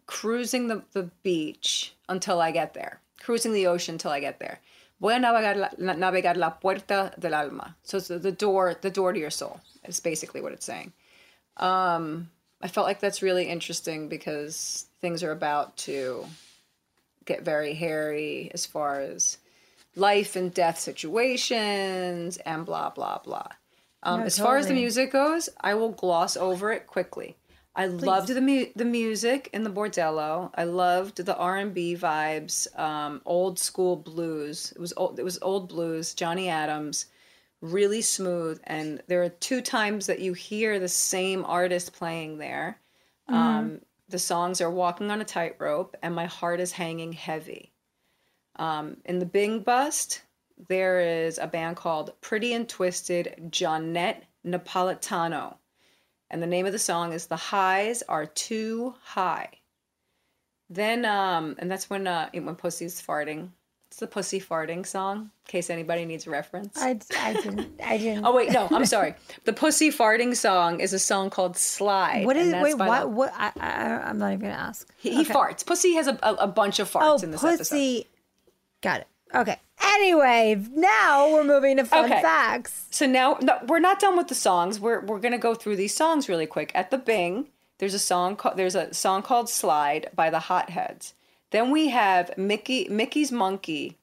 cruising 0.05 0.69
the, 0.69 0.83
the 0.93 1.11
beach 1.21 1.93
until 2.07 2.39
I 2.39 2.51
get 2.51 2.73
there, 2.73 3.01
cruising 3.19 3.51
the 3.51 3.67
ocean 3.67 3.95
until 3.95 4.11
I 4.11 4.21
get 4.21 4.39
there. 4.39 4.61
Voy 5.03 5.15
a 5.15 5.19
navegar 5.19 5.57
la, 5.57 5.69
na- 5.77 5.95
navegar 5.95 6.37
la 6.37 6.51
puerta 6.51 7.11
del 7.19 7.33
alma. 7.33 7.75
So 7.83 7.97
it's 7.97 8.07
the, 8.07 8.19
the 8.19 8.31
door, 8.31 8.75
the 8.79 8.89
door 8.89 9.11
to 9.11 9.19
your 9.19 9.29
soul. 9.31 9.59
Is 9.83 9.99
basically 9.99 10.39
what 10.39 10.53
it's 10.53 10.65
saying. 10.65 10.93
Um, 11.57 12.29
I 12.61 12.69
felt 12.69 12.87
like 12.87 13.01
that's 13.01 13.21
really 13.21 13.49
interesting 13.49 14.07
because 14.07 14.85
things 15.01 15.21
are 15.23 15.31
about 15.31 15.75
to 15.87 16.25
get 17.25 17.43
very 17.43 17.73
hairy 17.73 18.49
as 18.53 18.65
far 18.65 19.01
as 19.01 19.37
life 19.97 20.37
and 20.37 20.53
death 20.53 20.79
situations 20.79 22.37
and 22.37 22.65
blah 22.65 22.89
blah 22.89 23.19
blah. 23.19 23.47
Um, 24.03 24.21
No, 24.21 24.25
as 24.25 24.39
far 24.39 24.55
as 24.57 24.67
the 24.67 24.73
music 24.73 25.11
goes, 25.11 25.49
I 25.59 25.73
will 25.75 25.91
gloss 25.91 26.37
over 26.37 26.71
it 26.71 26.87
quickly. 26.87 27.35
I 27.75 27.87
loved 27.87 28.29
the 28.29 28.41
mu- 28.41 28.71
the 28.75 28.85
music 28.85 29.49
in 29.51 29.63
the 29.63 29.69
bordello. 29.69 30.51
I 30.55 30.63
loved 30.63 31.17
the 31.25 31.35
R 31.35 31.57
and 31.57 31.73
B 31.73 31.95
vibes, 31.95 32.67
um, 32.77 33.21
old 33.25 33.57
school 33.57 33.95
blues. 33.95 34.71
It 34.75 34.79
was 34.79 34.93
old, 34.95 35.17
it 35.19 35.23
was 35.23 35.39
old 35.41 35.69
blues. 35.69 36.13
Johnny 36.13 36.49
Adams, 36.49 37.07
really 37.61 38.01
smooth. 38.01 38.61
And 38.65 39.01
there 39.07 39.23
are 39.23 39.29
two 39.29 39.61
times 39.61 40.05
that 40.05 40.19
you 40.19 40.33
hear 40.33 40.79
the 40.79 40.87
same 40.87 41.43
artist 41.45 41.93
playing 41.93 42.37
there. 42.37 42.79
Um, 43.27 43.81
the 44.09 44.19
songs 44.19 44.61
are 44.61 44.69
"Walking 44.69 45.09
on 45.09 45.21
a 45.21 45.25
Tightrope" 45.25 45.95
and 46.03 46.13
"My 46.13 46.25
Heart 46.25 46.59
Is 46.59 46.73
Hanging 46.73 47.13
Heavy." 47.13 47.71
Um, 48.57 48.97
in 49.05 49.17
the 49.17 49.25
Bing 49.25 49.61
Bust, 49.61 50.21
there 50.67 50.99
is 50.99 51.39
a 51.39 51.47
band 51.47 51.77
called 51.77 52.13
Pretty 52.21 52.53
and 52.53 52.69
Twisted 52.69 53.49
Johnette 53.49 54.21
Napolitano. 54.45 55.57
And 56.33 56.41
the 56.41 56.47
name 56.47 56.65
of 56.65 56.71
the 56.71 56.79
song 56.79 57.13
is 57.13 57.27
The 57.27 57.35
Highs 57.35 58.01
Are 58.09 58.25
Too 58.25 58.95
High. 59.03 59.49
Then, 60.67 61.05
um, 61.05 61.55
and 61.59 61.69
that's 61.69 61.91
when 61.91 62.07
uh, 62.07 62.29
when 62.33 62.55
Pussy's 62.55 62.99
farting. 62.99 63.49
It's 63.87 63.99
the 63.99 64.07
Pussy 64.07 64.41
farting 64.41 64.83
song, 64.87 65.19
in 65.19 65.29
case 65.47 65.69
anybody 65.69 66.05
needs 66.05 66.25
a 66.25 66.31
reference. 66.31 66.75
I, 66.81 66.97
I 67.19 67.33
didn't. 67.33 67.79
I 67.85 67.97
didn't. 67.99 68.25
oh 68.25 68.35
wait, 68.35 68.51
no, 68.51 68.67
I'm 68.71 68.87
sorry. 68.87 69.13
The 69.45 69.53
Pussy 69.53 69.91
farting 69.91 70.35
song 70.35 70.79
is 70.79 70.91
a 70.93 70.97
song 70.97 71.29
called 71.29 71.55
Slide. 71.55 72.25
What 72.25 72.35
is? 72.35 72.51
wait? 72.55 72.79
What? 72.79 73.01
the- 73.01 73.07
What? 73.09 73.31
I, 73.37 73.51
I, 73.59 73.83
I'm 74.09 74.17
not 74.17 74.29
even 74.29 74.39
gonna 74.39 74.53
ask. 74.53 74.89
He, 74.97 75.11
he 75.17 75.23
farts. 75.25 75.63
Pussy 75.63 75.93
has 75.93 76.07
a, 76.07 76.17
a, 76.23 76.33
a 76.33 76.47
bunch 76.47 76.79
of 76.79 76.91
farts 76.91 77.19
Oh, 77.19 77.23
in 77.23 77.29
this 77.29 77.43
episode. 77.43 77.59
pussy. 77.59 78.07
Got 78.81 79.01
it. 79.01 79.07
Okay. 79.35 79.57
Anyway, 79.83 80.63
now 80.73 81.31
we're 81.31 81.43
moving 81.43 81.77
to 81.77 81.85
fun 81.85 82.05
Okay. 82.05 82.21
facts. 82.21 82.87
So 82.91 83.05
now 83.05 83.37
no, 83.41 83.59
we're 83.67 83.79
not 83.79 83.99
done 83.99 84.15
with 84.17 84.27
the 84.27 84.35
songs. 84.35 84.79
We're 84.79 85.01
we're 85.01 85.19
gonna 85.19 85.37
go 85.37 85.55
through 85.55 85.75
these 85.75 85.95
songs 85.95 86.29
really 86.29 86.45
quick. 86.45 86.71
At 86.73 86.91
the 86.91 86.97
Bing, 86.97 87.47
there's 87.79 87.93
a 87.93 87.99
song 87.99 88.35
called 88.35 88.57
there's 88.57 88.75
a 88.75 88.93
song 88.93 89.21
called 89.21 89.49
Slide 89.49 90.09
by 90.15 90.29
the 90.29 90.39
Hotheads. 90.39 91.13
Then 91.51 91.71
we 91.71 91.89
have 91.89 92.37
Mickey 92.37 92.87
Mickey's 92.89 93.31
Monkey, 93.31 93.97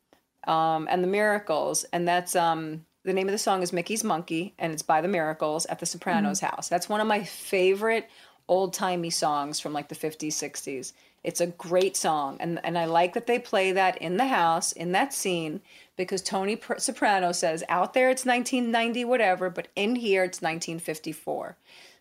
um, 0.47 0.87
and 0.91 1.03
the 1.03 1.09
Miracles, 1.09 1.85
and 1.93 2.07
that's 2.07 2.37
um 2.37 2.85
the 3.05 3.13
name 3.15 3.29
of 3.29 3.33
the 3.33 3.39
song 3.39 3.63
is 3.63 3.73
Mickey's 3.73 4.05
Monkey, 4.05 4.55
and 4.59 4.73
it's 4.73 4.83
by 4.83 5.01
the 5.01 5.09
Miracles 5.09 5.65
at 5.67 5.79
the 5.79 5.87
Sopranos 5.87 6.41
house. 6.41 6.69
That's 6.69 6.89
one 6.89 7.01
of 7.01 7.07
my 7.07 7.25
favorite 7.25 8.09
old 8.47 8.75
timey 8.75 9.11
songs 9.11 9.59
from 9.61 9.73
like 9.73 9.89
the 9.89 9.95
50s, 9.95 10.33
60s. 10.33 10.93
It's 11.23 11.41
a 11.41 11.49
great 11.49 11.97
song, 11.97 12.39
and 12.41 12.61
and 12.65 12.79
I 12.79 12.87
like 12.87 13.13
that 13.13 13.27
they 13.27 13.39
play 13.39 13.73
that 13.73 13.99
in 13.99 14.17
the 14.17 14.29
house 14.29 14.73
in 14.73 14.93
that 14.93 15.13
scene 15.13 15.61
because 15.97 16.23
Tony 16.23 16.57
Pr- 16.57 16.79
Soprano 16.79 17.33
says 17.33 17.63
out 17.69 17.93
there 17.93 18.09
it's 18.09 18.25
1990 18.25 19.05
whatever, 19.05 19.51
but 19.51 19.69
in 19.77 19.97
here 19.97 20.25
it's 20.25 20.41
1954. 20.41 21.57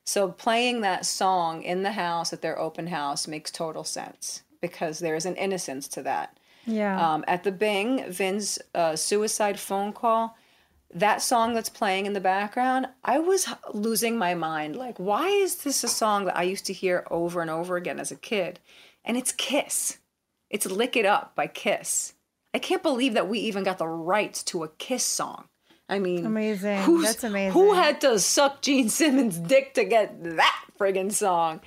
So 0.06 0.32
playing 0.32 0.82
that 0.82 1.06
song 1.06 1.62
in 1.64 1.84
the 1.84 1.92
house 1.92 2.34
at 2.34 2.42
their 2.42 2.58
open 2.58 2.88
house 2.88 3.28
makes 3.28 3.52
total 3.52 3.84
sense 3.84 4.42
because 4.62 5.00
there 5.00 5.16
is 5.16 5.26
an 5.26 5.36
innocence 5.36 5.88
to 5.90 6.02
that. 6.04 6.38
Yeah. 6.66 7.14
Um, 7.14 7.24
at 7.28 7.44
the 7.44 7.52
Bing, 7.52 8.10
Vin's 8.10 8.58
uh, 8.74 8.96
suicide 8.96 9.60
phone 9.60 9.94
call, 9.94 10.38
that 10.94 11.22
song 11.22 11.54
that's 11.54 11.70
playing 11.70 12.06
in 12.06 12.14
the 12.14 12.20
background, 12.20 12.88
I 13.04 13.20
was 13.20 13.48
losing 13.74 14.18
my 14.18 14.34
mind. 14.34 14.76
Like, 14.76 14.98
why 14.98 15.28
is 15.28 15.58
this 15.58 15.84
a 15.84 15.88
song 15.88 16.26
that 16.26 16.38
I 16.38 16.44
used 16.44 16.66
to 16.66 16.74
hear 16.74 17.06
over 17.12 17.42
and 17.42 17.50
over 17.50 17.76
again 17.78 18.00
as 18.00 18.12
a 18.12 18.16
kid? 18.16 18.60
And 19.10 19.18
it's 19.18 19.32
Kiss. 19.32 19.98
It's 20.52 20.68
Lick 20.68 20.96
It 20.96 21.04
Up 21.04 21.34
by 21.36 21.48
Kiss. 21.48 22.14
I 22.54 22.60
can't 22.60 22.84
believe 22.84 23.16
that 23.16 23.28
we 23.28 23.40
even 23.40 23.64
got 23.64 23.80
the 23.80 23.88
rights 23.88 24.44
to 24.44 24.64
a 24.64 24.68
Kiss 24.68 25.04
song. 25.04 25.46
I 25.90 25.98
mean, 25.98 26.28
Amazing. 26.28 27.02
That's 27.02 27.24
amazing. 27.24 27.54
Who 27.54 27.74
had 27.74 28.02
to 28.02 28.20
suck 28.20 28.62
Gene 28.62 28.88
Simmons' 28.88 29.40
dick 29.40 29.74
to 29.74 29.84
get 29.84 30.24
that 30.36 30.64
friggin' 30.80 31.12
song? 31.12 31.62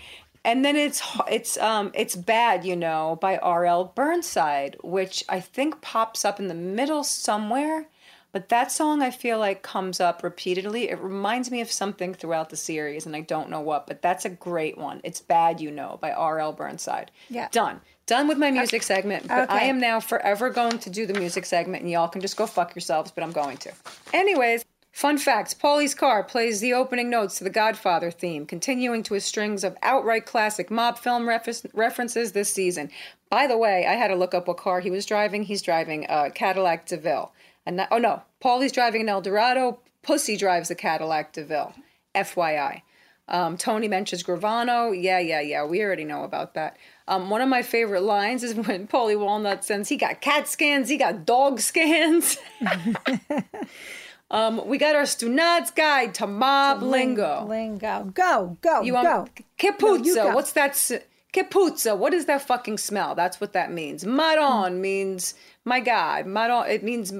And 0.44 0.64
then 0.64 0.76
it's 0.76 1.02
it's 1.28 1.58
um 1.58 1.90
it's 1.94 2.14
bad, 2.14 2.64
you 2.64 2.76
know, 2.76 3.18
by 3.20 3.38
R.L. 3.38 3.92
Burnside, 3.96 4.76
which 4.84 5.24
I 5.28 5.40
think 5.40 5.80
pops 5.80 6.24
up 6.24 6.38
in 6.38 6.46
the 6.46 6.54
middle 6.54 7.02
somewhere. 7.02 7.88
But 8.32 8.48
that 8.48 8.72
song 8.72 9.02
I 9.02 9.10
feel 9.10 9.38
like 9.38 9.62
comes 9.62 10.00
up 10.00 10.22
repeatedly. 10.22 10.88
It 10.88 10.98
reminds 10.98 11.50
me 11.50 11.60
of 11.60 11.70
something 11.70 12.14
throughout 12.14 12.48
the 12.48 12.56
series, 12.56 13.04
and 13.04 13.14
I 13.14 13.20
don't 13.20 13.50
know 13.50 13.60
what, 13.60 13.86
but 13.86 14.00
that's 14.00 14.24
a 14.24 14.30
great 14.30 14.78
one. 14.78 15.02
It's 15.04 15.20
Bad 15.20 15.60
You 15.60 15.70
Know 15.70 15.98
by 16.00 16.12
R.L. 16.12 16.54
Burnside. 16.54 17.10
Yeah. 17.28 17.48
Done. 17.52 17.82
Done 18.06 18.26
with 18.26 18.38
my 18.38 18.50
music 18.50 18.82
segment, 18.82 19.28
but 19.28 19.50
I 19.50 19.64
am 19.64 19.78
now 19.78 20.00
forever 20.00 20.50
going 20.50 20.78
to 20.80 20.90
do 20.90 21.06
the 21.06 21.14
music 21.14 21.44
segment, 21.44 21.82
and 21.82 21.90
y'all 21.90 22.08
can 22.08 22.20
just 22.20 22.36
go 22.36 22.46
fuck 22.46 22.74
yourselves, 22.74 23.12
but 23.12 23.22
I'm 23.22 23.32
going 23.32 23.58
to. 23.58 23.72
Anyways, 24.12 24.64
fun 24.90 25.18
facts 25.18 25.54
Paulie's 25.54 25.94
car 25.94 26.24
plays 26.24 26.60
the 26.60 26.72
opening 26.72 27.10
notes 27.10 27.38
to 27.38 27.44
the 27.44 27.50
Godfather 27.50 28.10
theme, 28.10 28.44
continuing 28.44 29.02
to 29.04 29.14
a 29.14 29.20
strings 29.20 29.62
of 29.62 29.76
outright 29.82 30.26
classic 30.26 30.70
mob 30.70 30.98
film 30.98 31.28
refer- 31.28 31.68
references 31.74 32.32
this 32.32 32.52
season. 32.52 32.90
By 33.30 33.46
the 33.46 33.56
way, 33.56 33.86
I 33.86 33.92
had 33.92 34.08
to 34.08 34.16
look 34.16 34.34
up 34.34 34.48
what 34.48 34.56
car 34.56 34.80
he 34.80 34.90
was 34.90 35.06
driving. 35.06 35.44
He's 35.44 35.62
driving 35.62 36.06
a 36.08 36.30
Cadillac 36.30 36.86
DeVille. 36.86 37.30
And 37.66 37.86
oh 37.90 37.98
no, 37.98 38.22
Paulie's 38.42 38.72
driving 38.72 39.02
an 39.02 39.08
Eldorado. 39.08 39.80
Pussy 40.02 40.36
drives 40.36 40.70
a 40.70 40.74
Cadillac 40.74 41.32
DeVille. 41.32 41.74
FYI. 42.14 42.82
Um, 43.28 43.56
Tony 43.56 43.88
mentions 43.88 44.22
Gravano. 44.22 44.92
Yeah, 45.00 45.18
yeah, 45.18 45.40
yeah. 45.40 45.64
We 45.64 45.82
already 45.82 46.04
know 46.04 46.24
about 46.24 46.54
that. 46.54 46.76
Um, 47.08 47.30
one 47.30 47.40
of 47.40 47.48
my 47.48 47.62
favorite 47.62 48.02
lines 48.02 48.42
is 48.42 48.54
when 48.66 48.86
Paulie 48.86 49.18
Walnut 49.18 49.64
says 49.64 49.88
he 49.88 49.96
got 49.96 50.20
cat 50.20 50.48
scans, 50.48 50.88
he 50.88 50.96
got 50.96 51.24
dog 51.24 51.60
scans. 51.60 52.38
um, 54.30 54.66
we 54.66 54.78
got 54.78 54.96
our 54.96 55.02
Stunad's 55.02 55.70
guide 55.70 56.14
to 56.14 56.26
mob 56.26 56.82
lingo. 56.82 57.46
Lingo. 57.48 58.10
Go. 58.12 58.56
Go. 58.60 58.82
You 58.82 58.92
go. 58.92 59.02
want 59.02 59.40
Kipuzza? 59.58 60.04
you. 60.04 60.34
What's 60.34 60.52
that? 60.52 60.70
s-. 60.70 60.92
What 61.34 62.12
is 62.12 62.26
that 62.26 62.42
fucking 62.42 62.76
smell? 62.76 63.14
That's 63.14 63.40
what 63.40 63.54
that 63.54 63.72
means. 63.72 64.04
Madon 64.04 64.80
means 64.80 65.34
my 65.64 65.80
God. 65.80 66.26
Madon. 66.26 66.68
It 66.68 66.82
means 66.82 67.14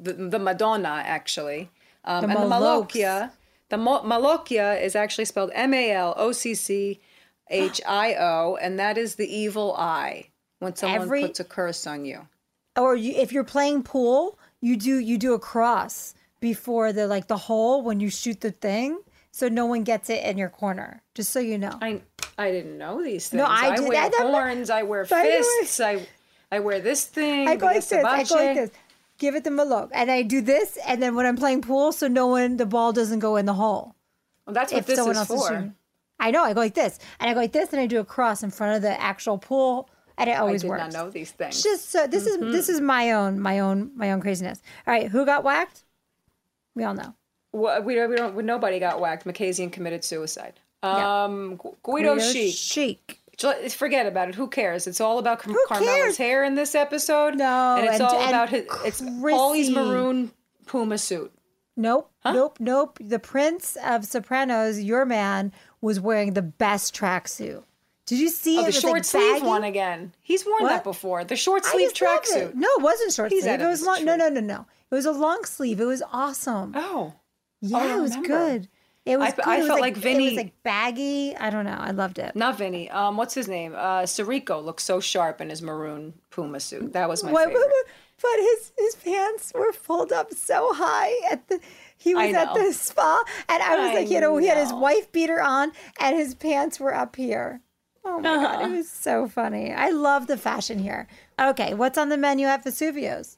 the, 0.00 0.12
the 0.14 0.38
Madonna 0.38 1.02
actually. 1.04 1.70
Um, 2.04 2.22
The 2.26 2.28
and 2.30 2.38
the. 2.50 2.54
Malocchia. 2.54 3.30
The 3.70 3.76
Mo- 3.76 4.02
Malocchia 4.02 4.80
is 4.82 4.96
actually 4.96 5.26
spelled 5.26 5.50
M 5.54 5.74
A 5.74 5.90
L 5.92 6.14
O 6.16 6.32
C 6.32 6.54
C 6.54 7.00
H 7.50 7.80
I 7.86 8.14
O, 8.14 8.56
and 8.60 8.78
that 8.78 8.96
is 8.96 9.16
the 9.16 9.26
evil 9.34 9.74
eye 9.76 10.28
when 10.60 10.74
someone 10.76 11.02
Every- 11.02 11.22
puts 11.22 11.40
a 11.40 11.44
curse 11.44 11.86
on 11.86 12.04
you. 12.04 12.26
Or 12.76 12.94
you, 12.94 13.12
if 13.16 13.32
you're 13.32 13.44
playing 13.44 13.82
pool, 13.82 14.38
you 14.60 14.76
do 14.76 14.98
you 14.98 15.18
do 15.18 15.34
a 15.34 15.38
cross 15.38 16.14
before 16.40 16.92
the 16.92 17.06
like 17.06 17.26
the 17.26 17.36
hole 17.36 17.82
when 17.82 17.98
you 18.00 18.08
shoot 18.08 18.40
the 18.40 18.52
thing, 18.52 19.00
so 19.32 19.48
no 19.48 19.66
one 19.66 19.82
gets 19.82 20.08
it 20.08 20.22
in 20.24 20.38
your 20.38 20.48
corner. 20.48 21.02
Just 21.14 21.30
so 21.30 21.40
you 21.40 21.58
know. 21.58 21.76
I 21.82 22.00
I 22.38 22.50
didn't 22.52 22.78
know 22.78 23.02
these 23.02 23.28
things. 23.28 23.38
No, 23.38 23.46
I 23.46 23.74
did- 23.76 23.88
wear 23.88 23.98
I 24.04 24.08
horns. 24.22 24.70
I 24.70 24.82
wear 24.84 25.04
By 25.04 25.22
the 25.24 25.28
way- 25.28 25.42
fists. 25.60 25.80
I 25.80 26.06
I 26.52 26.60
wear 26.60 26.80
this 26.80 27.04
thing. 27.04 27.48
I 27.48 27.56
go 27.56 27.66
like 27.66 27.76
this. 27.76 27.92
I 27.92 28.22
go 28.24 28.34
like 28.36 28.54
this. 28.56 28.70
Give 29.18 29.34
it 29.34 29.44
them 29.44 29.58
a 29.58 29.64
look, 29.64 29.90
and 29.92 30.10
I 30.10 30.22
do 30.22 30.40
this, 30.40 30.78
and 30.86 31.02
then 31.02 31.14
when 31.16 31.26
I'm 31.26 31.36
playing 31.36 31.62
pool, 31.62 31.90
so 31.92 32.06
no 32.08 32.28
one 32.28 32.56
the 32.56 32.66
ball 32.66 32.92
doesn't 32.92 33.18
go 33.18 33.36
in 33.36 33.46
the 33.46 33.54
hole. 33.54 33.94
Well, 34.46 34.54
that's 34.54 34.72
what 34.72 34.78
if 34.80 34.86
this 34.86 34.98
is 34.98 35.06
is 35.18 35.26
for. 35.26 35.48
shooting. 35.48 35.74
I 36.20 36.30
know. 36.30 36.44
I 36.44 36.52
go 36.54 36.60
like 36.60 36.74
this, 36.74 36.98
and 37.18 37.28
I 37.28 37.34
go 37.34 37.40
like 37.40 37.52
this, 37.52 37.72
and 37.72 37.80
I 37.80 37.86
do 37.86 37.98
a 37.98 38.04
cross 38.04 38.42
in 38.42 38.50
front 38.50 38.76
of 38.76 38.82
the 38.82 39.00
actual 39.00 39.36
pool, 39.38 39.90
and 40.16 40.30
it 40.30 40.34
I 40.34 40.36
always 40.36 40.62
did 40.62 40.68
works. 40.68 40.80
not 40.80 40.92
know 40.92 41.10
these 41.10 41.32
things. 41.32 41.62
Just 41.62 41.90
so 41.90 42.06
this 42.06 42.26
is 42.26 42.38
this 42.52 42.68
is 42.68 42.80
my 42.80 43.12
own 43.12 43.40
my 43.40 43.58
own 43.60 43.90
my 43.96 44.12
own 44.12 44.20
craziness. 44.20 44.62
All 44.86 44.94
right, 44.94 45.08
who 45.08 45.26
got 45.26 45.42
whacked? 45.44 45.84
We 46.74 46.84
all 46.84 46.94
know. 46.94 47.14
Well, 47.52 47.82
we 47.82 47.94
don't, 47.96 48.10
we 48.10 48.16
don't, 48.16 48.44
nobody 48.44 48.78
got 48.78 49.00
whacked. 49.00 49.24
Makazian 49.26 49.72
committed 49.72 50.04
suicide. 50.04 50.60
Yeah. 50.84 51.24
Um, 51.24 51.56
Gu- 51.56 51.76
Guido, 51.82 52.14
Guido 52.14 52.32
Chic. 52.32 52.54
Chic. 52.54 53.20
Forget 53.40 54.06
about 54.06 54.28
it. 54.28 54.34
Who 54.34 54.48
cares? 54.48 54.86
It's 54.86 55.00
all 55.00 55.18
about 55.18 55.38
Car- 55.40 55.52
Who 55.52 55.64
Carmela's 55.68 56.16
hair 56.16 56.44
in 56.44 56.54
this 56.54 56.74
episode. 56.74 57.36
No, 57.36 57.76
and 57.76 57.86
it's 57.86 57.94
and- 57.94 58.02
all 58.02 58.18
and 58.20 58.28
about 58.30 58.48
his. 58.50 58.66
It's 58.84 59.00
Paulie's 59.00 59.70
maroon 59.70 60.32
Puma 60.66 60.98
suit. 60.98 61.32
Nope, 61.76 62.10
nope, 62.24 62.56
nope. 62.58 62.98
The 63.00 63.20
Prince 63.20 63.76
of 63.84 64.04
Sopranos, 64.04 64.80
your 64.80 65.04
man, 65.04 65.52
was 65.80 66.00
wearing 66.00 66.32
the 66.34 66.42
best 66.42 66.92
tracksuit. 66.94 67.62
Did 68.06 68.18
you 68.18 68.30
see 68.30 68.58
Oh, 68.58 68.64
the 68.64 68.72
short 68.72 68.94
like, 68.94 69.04
sleeve 69.04 69.42
one 69.44 69.62
again. 69.64 70.12
He's 70.22 70.44
worn 70.44 70.62
What? 70.64 70.70
that 70.70 70.82
before. 70.82 71.22
The 71.24 71.36
short 71.36 71.64
sleeve 71.64 71.92
tracksuit. 71.92 72.54
No, 72.54 72.66
it 72.78 72.82
wasn't 72.82 73.12
short 73.12 73.30
He's 73.30 73.44
sleeve. 73.44 73.60
It 73.60 73.66
was 73.66 73.84
long. 73.84 74.04
No, 74.04 74.16
tree. 74.16 74.24
no, 74.24 74.28
no, 74.30 74.40
no. 74.40 74.66
It 74.90 74.94
was 74.94 75.04
a 75.06 75.12
long 75.12 75.44
sleeve. 75.44 75.78
It 75.80 75.84
was 75.84 76.02
awesome. 76.10 76.72
Oh, 76.74 77.12
yeah, 77.60 77.76
oh, 77.76 77.80
I 77.94 77.98
it 77.98 78.00
was 78.00 78.16
good. 78.16 78.68
It 79.06 79.18
was. 79.18 79.32
I- 79.32 79.36
good. 79.36 79.44
I 79.46 79.54
It 79.56 79.58
was 79.60 79.66
felt 79.68 79.80
like 79.80 79.96
It 79.96 80.00
Vinny- 80.00 80.24
was 80.26 80.34
like 80.36 80.62
baggy. 80.62 81.34
I 81.36 81.50
don't 81.50 81.64
know. 81.64 81.78
I 81.78 81.90
loved 81.92 82.18
it. 82.18 82.34
not 82.36 82.58
Vinny. 82.58 82.90
Um, 82.90 83.16
what's 83.16 83.34
his 83.34 83.48
name? 83.48 83.74
Uh, 83.74 84.02
Sirico 84.02 84.62
looks 84.62 84.84
so 84.84 85.00
sharp 85.00 85.40
in 85.40 85.48
his 85.50 85.62
maroon 85.62 86.14
Puma 86.30 86.60
suit. 86.60 86.92
That 86.92 87.08
was 87.08 87.24
my 87.24 87.32
What- 87.32 87.48
favorite. 87.48 87.64
but 88.20 88.36
his 88.38 88.72
his 88.76 88.94
pants 88.96 89.52
were 89.54 89.72
pulled 89.72 90.12
up 90.12 90.32
so 90.34 90.72
high 90.74 91.12
at 91.30 91.48
the. 91.48 91.60
He 91.96 92.14
was 92.14 92.32
at 92.34 92.54
the 92.54 92.72
spa, 92.72 93.22
and 93.48 93.62
I 93.62 93.76
was 93.76 93.90
I 93.90 93.94
like, 93.94 94.10
you 94.10 94.20
know, 94.20 94.36
he 94.36 94.46
had 94.46 94.56
his 94.58 94.70
know. 94.70 94.78
wife 94.78 95.10
beater 95.10 95.40
on, 95.40 95.72
and 95.98 96.14
his 96.16 96.34
pants 96.34 96.78
were 96.78 96.94
up 96.94 97.16
here. 97.16 97.60
Oh 98.04 98.20
my 98.20 98.22
god, 98.22 98.44
Uh-huh. 98.56 98.66
it 98.66 98.70
was 98.76 98.88
so 98.90 99.26
funny. 99.26 99.72
I 99.72 99.88
love 99.90 100.26
the 100.28 100.36
fashion 100.36 100.78
here. 100.78 101.08
Okay, 101.40 101.74
what's 101.74 101.98
on 101.98 102.08
the 102.08 102.16
menu 102.16 102.46
at 102.46 102.64
Vesuvio's? 102.64 103.37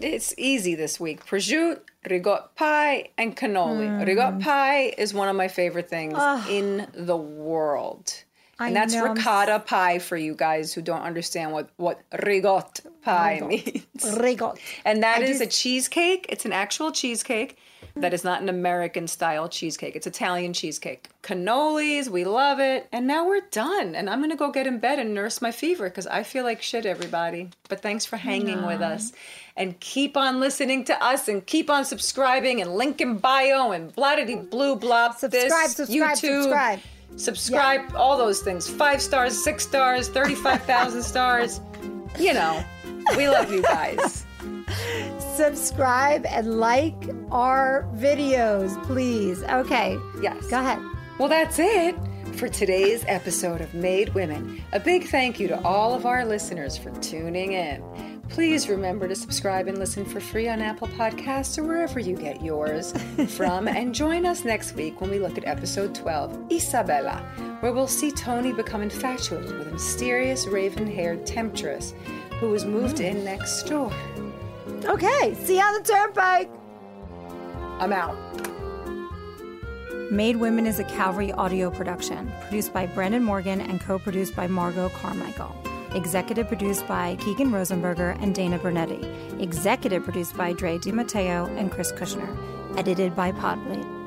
It's 0.00 0.34
easy 0.38 0.74
this 0.74 0.98
week. 1.00 1.24
Prosciutto, 1.26 1.80
rigot 2.08 2.54
pie, 2.56 3.10
and 3.18 3.36
cannoli. 3.36 3.88
Hmm. 3.88 4.04
Rigot 4.04 4.40
pie 4.40 4.94
is 4.96 5.12
one 5.12 5.28
of 5.28 5.36
my 5.36 5.48
favorite 5.48 5.88
things 5.88 6.18
in 6.48 6.86
the 6.94 7.16
world. 7.16 8.12
I 8.60 8.68
And 8.68 8.76
that's 8.76 8.92
know, 8.94 9.12
ricotta 9.12 9.60
pie 9.60 9.98
for 10.00 10.16
you 10.16 10.34
guys 10.34 10.72
who 10.72 10.82
don't 10.82 11.02
understand 11.02 11.52
what, 11.52 11.70
what 11.76 12.00
rigot 12.24 12.80
pie 13.02 13.40
means. 13.46 13.86
Rigot. 14.18 14.58
And 14.84 15.02
that 15.04 15.20
I 15.20 15.24
is 15.24 15.38
do- 15.38 15.44
a 15.44 15.46
cheesecake. 15.46 16.26
It's 16.28 16.44
an 16.44 16.52
actual 16.52 16.90
cheesecake 16.90 17.56
that 18.00 18.14
is 18.14 18.24
not 18.24 18.42
an 18.42 18.48
American 18.48 19.06
style 19.08 19.48
cheesecake. 19.48 19.96
It's 19.96 20.06
Italian 20.06 20.52
cheesecake. 20.52 21.08
Cannolis, 21.22 22.08
we 22.08 22.24
love 22.24 22.60
it. 22.60 22.88
And 22.92 23.06
now 23.06 23.26
we're 23.26 23.42
done. 23.50 23.94
And 23.94 24.08
I'm 24.08 24.20
going 24.20 24.30
to 24.30 24.36
go 24.36 24.50
get 24.50 24.66
in 24.66 24.78
bed 24.78 24.98
and 24.98 25.14
nurse 25.14 25.42
my 25.42 25.50
fever 25.50 25.88
because 25.88 26.06
I 26.06 26.22
feel 26.22 26.44
like 26.44 26.62
shit, 26.62 26.86
everybody. 26.86 27.50
But 27.68 27.82
thanks 27.82 28.04
for 28.04 28.16
hanging 28.16 28.64
with 28.66 28.80
us. 28.80 29.12
And 29.56 29.78
keep 29.80 30.16
on 30.16 30.40
listening 30.40 30.84
to 30.84 31.04
us 31.04 31.28
and 31.28 31.44
keep 31.44 31.68
on 31.70 31.84
subscribing 31.84 32.60
and 32.60 32.74
link 32.74 33.00
in 33.00 33.18
bio 33.18 33.72
and 33.72 33.94
bloody 33.94 34.36
blue 34.36 34.76
blob. 34.76 35.16
Subscribe, 35.16 35.68
this, 35.68 35.76
subscribe, 35.76 36.16
YouTube. 36.16 36.42
subscribe. 36.42 36.80
Subscribe, 37.16 37.96
all 37.96 38.16
those 38.16 38.40
things. 38.40 38.68
Five 38.68 39.02
stars, 39.02 39.42
six 39.42 39.64
stars, 39.64 40.08
35,000 40.08 41.02
stars. 41.02 41.60
You 42.18 42.34
know, 42.34 42.64
we 43.16 43.28
love 43.28 43.52
you 43.52 43.62
guys. 43.62 44.24
Subscribe 45.36 46.26
and 46.26 46.58
like 46.58 46.94
our 47.30 47.88
videos, 47.94 48.82
please. 48.84 49.42
Okay. 49.44 49.98
Yes. 50.20 50.46
Go 50.48 50.58
ahead. 50.58 50.80
Well, 51.18 51.28
that's 51.28 51.58
it 51.58 51.96
for 52.34 52.48
today's 52.48 53.04
episode 53.08 53.60
of 53.60 53.74
Made 53.74 54.14
Women. 54.14 54.62
A 54.72 54.78
big 54.78 55.08
thank 55.08 55.40
you 55.40 55.48
to 55.48 55.60
all 55.62 55.94
of 55.94 56.06
our 56.06 56.24
listeners 56.24 56.76
for 56.76 56.90
tuning 57.00 57.52
in. 57.52 57.82
Please 58.28 58.68
remember 58.68 59.08
to 59.08 59.16
subscribe 59.16 59.66
and 59.66 59.78
listen 59.78 60.04
for 60.04 60.20
free 60.20 60.48
on 60.48 60.60
Apple 60.60 60.86
Podcasts 60.88 61.58
or 61.58 61.64
wherever 61.64 61.98
you 61.98 62.14
get 62.14 62.42
yours 62.42 62.92
from. 63.28 63.66
and 63.66 63.94
join 63.94 64.26
us 64.26 64.44
next 64.44 64.74
week 64.74 65.00
when 65.00 65.10
we 65.10 65.18
look 65.18 65.38
at 65.38 65.46
episode 65.46 65.94
12, 65.94 66.52
Isabella, 66.52 67.16
where 67.60 67.72
we'll 67.72 67.88
see 67.88 68.12
Tony 68.12 68.52
become 68.52 68.82
infatuated 68.82 69.58
with 69.58 69.66
a 69.66 69.72
mysterious 69.72 70.46
raven 70.46 70.86
haired 70.86 71.26
temptress 71.26 71.94
who 72.38 72.50
was 72.50 72.64
moved 72.64 72.98
mm. 72.98 73.10
in 73.10 73.24
next 73.24 73.64
door. 73.64 73.92
Okay. 74.84 75.34
See 75.44 75.56
you 75.56 75.62
on 75.62 75.82
the 75.82 75.88
turnpike. 75.88 76.50
I'm 77.80 77.92
out. 77.92 78.16
Made 80.10 80.36
Women 80.36 80.66
is 80.66 80.78
a 80.78 80.84
Cavalry 80.84 81.32
audio 81.32 81.70
production, 81.70 82.32
produced 82.40 82.72
by 82.72 82.86
Brandon 82.86 83.22
Morgan 83.22 83.60
and 83.60 83.80
co 83.80 83.98
produced 83.98 84.34
by 84.34 84.46
Margot 84.46 84.88
Carmichael. 84.88 85.54
Executive 85.94 86.48
produced 86.48 86.86
by 86.88 87.16
Keegan 87.16 87.50
Rosenberger 87.50 88.20
and 88.22 88.34
Dana 88.34 88.58
Bernetti. 88.58 89.40
Executive 89.40 90.04
produced 90.04 90.36
by 90.36 90.52
Drea 90.52 90.78
de 90.78 90.92
Matteo 90.92 91.46
and 91.56 91.70
Chris 91.70 91.92
Kushner. 91.92 92.36
Edited 92.76 93.14
by 93.14 93.32
Podblade. 93.32 93.97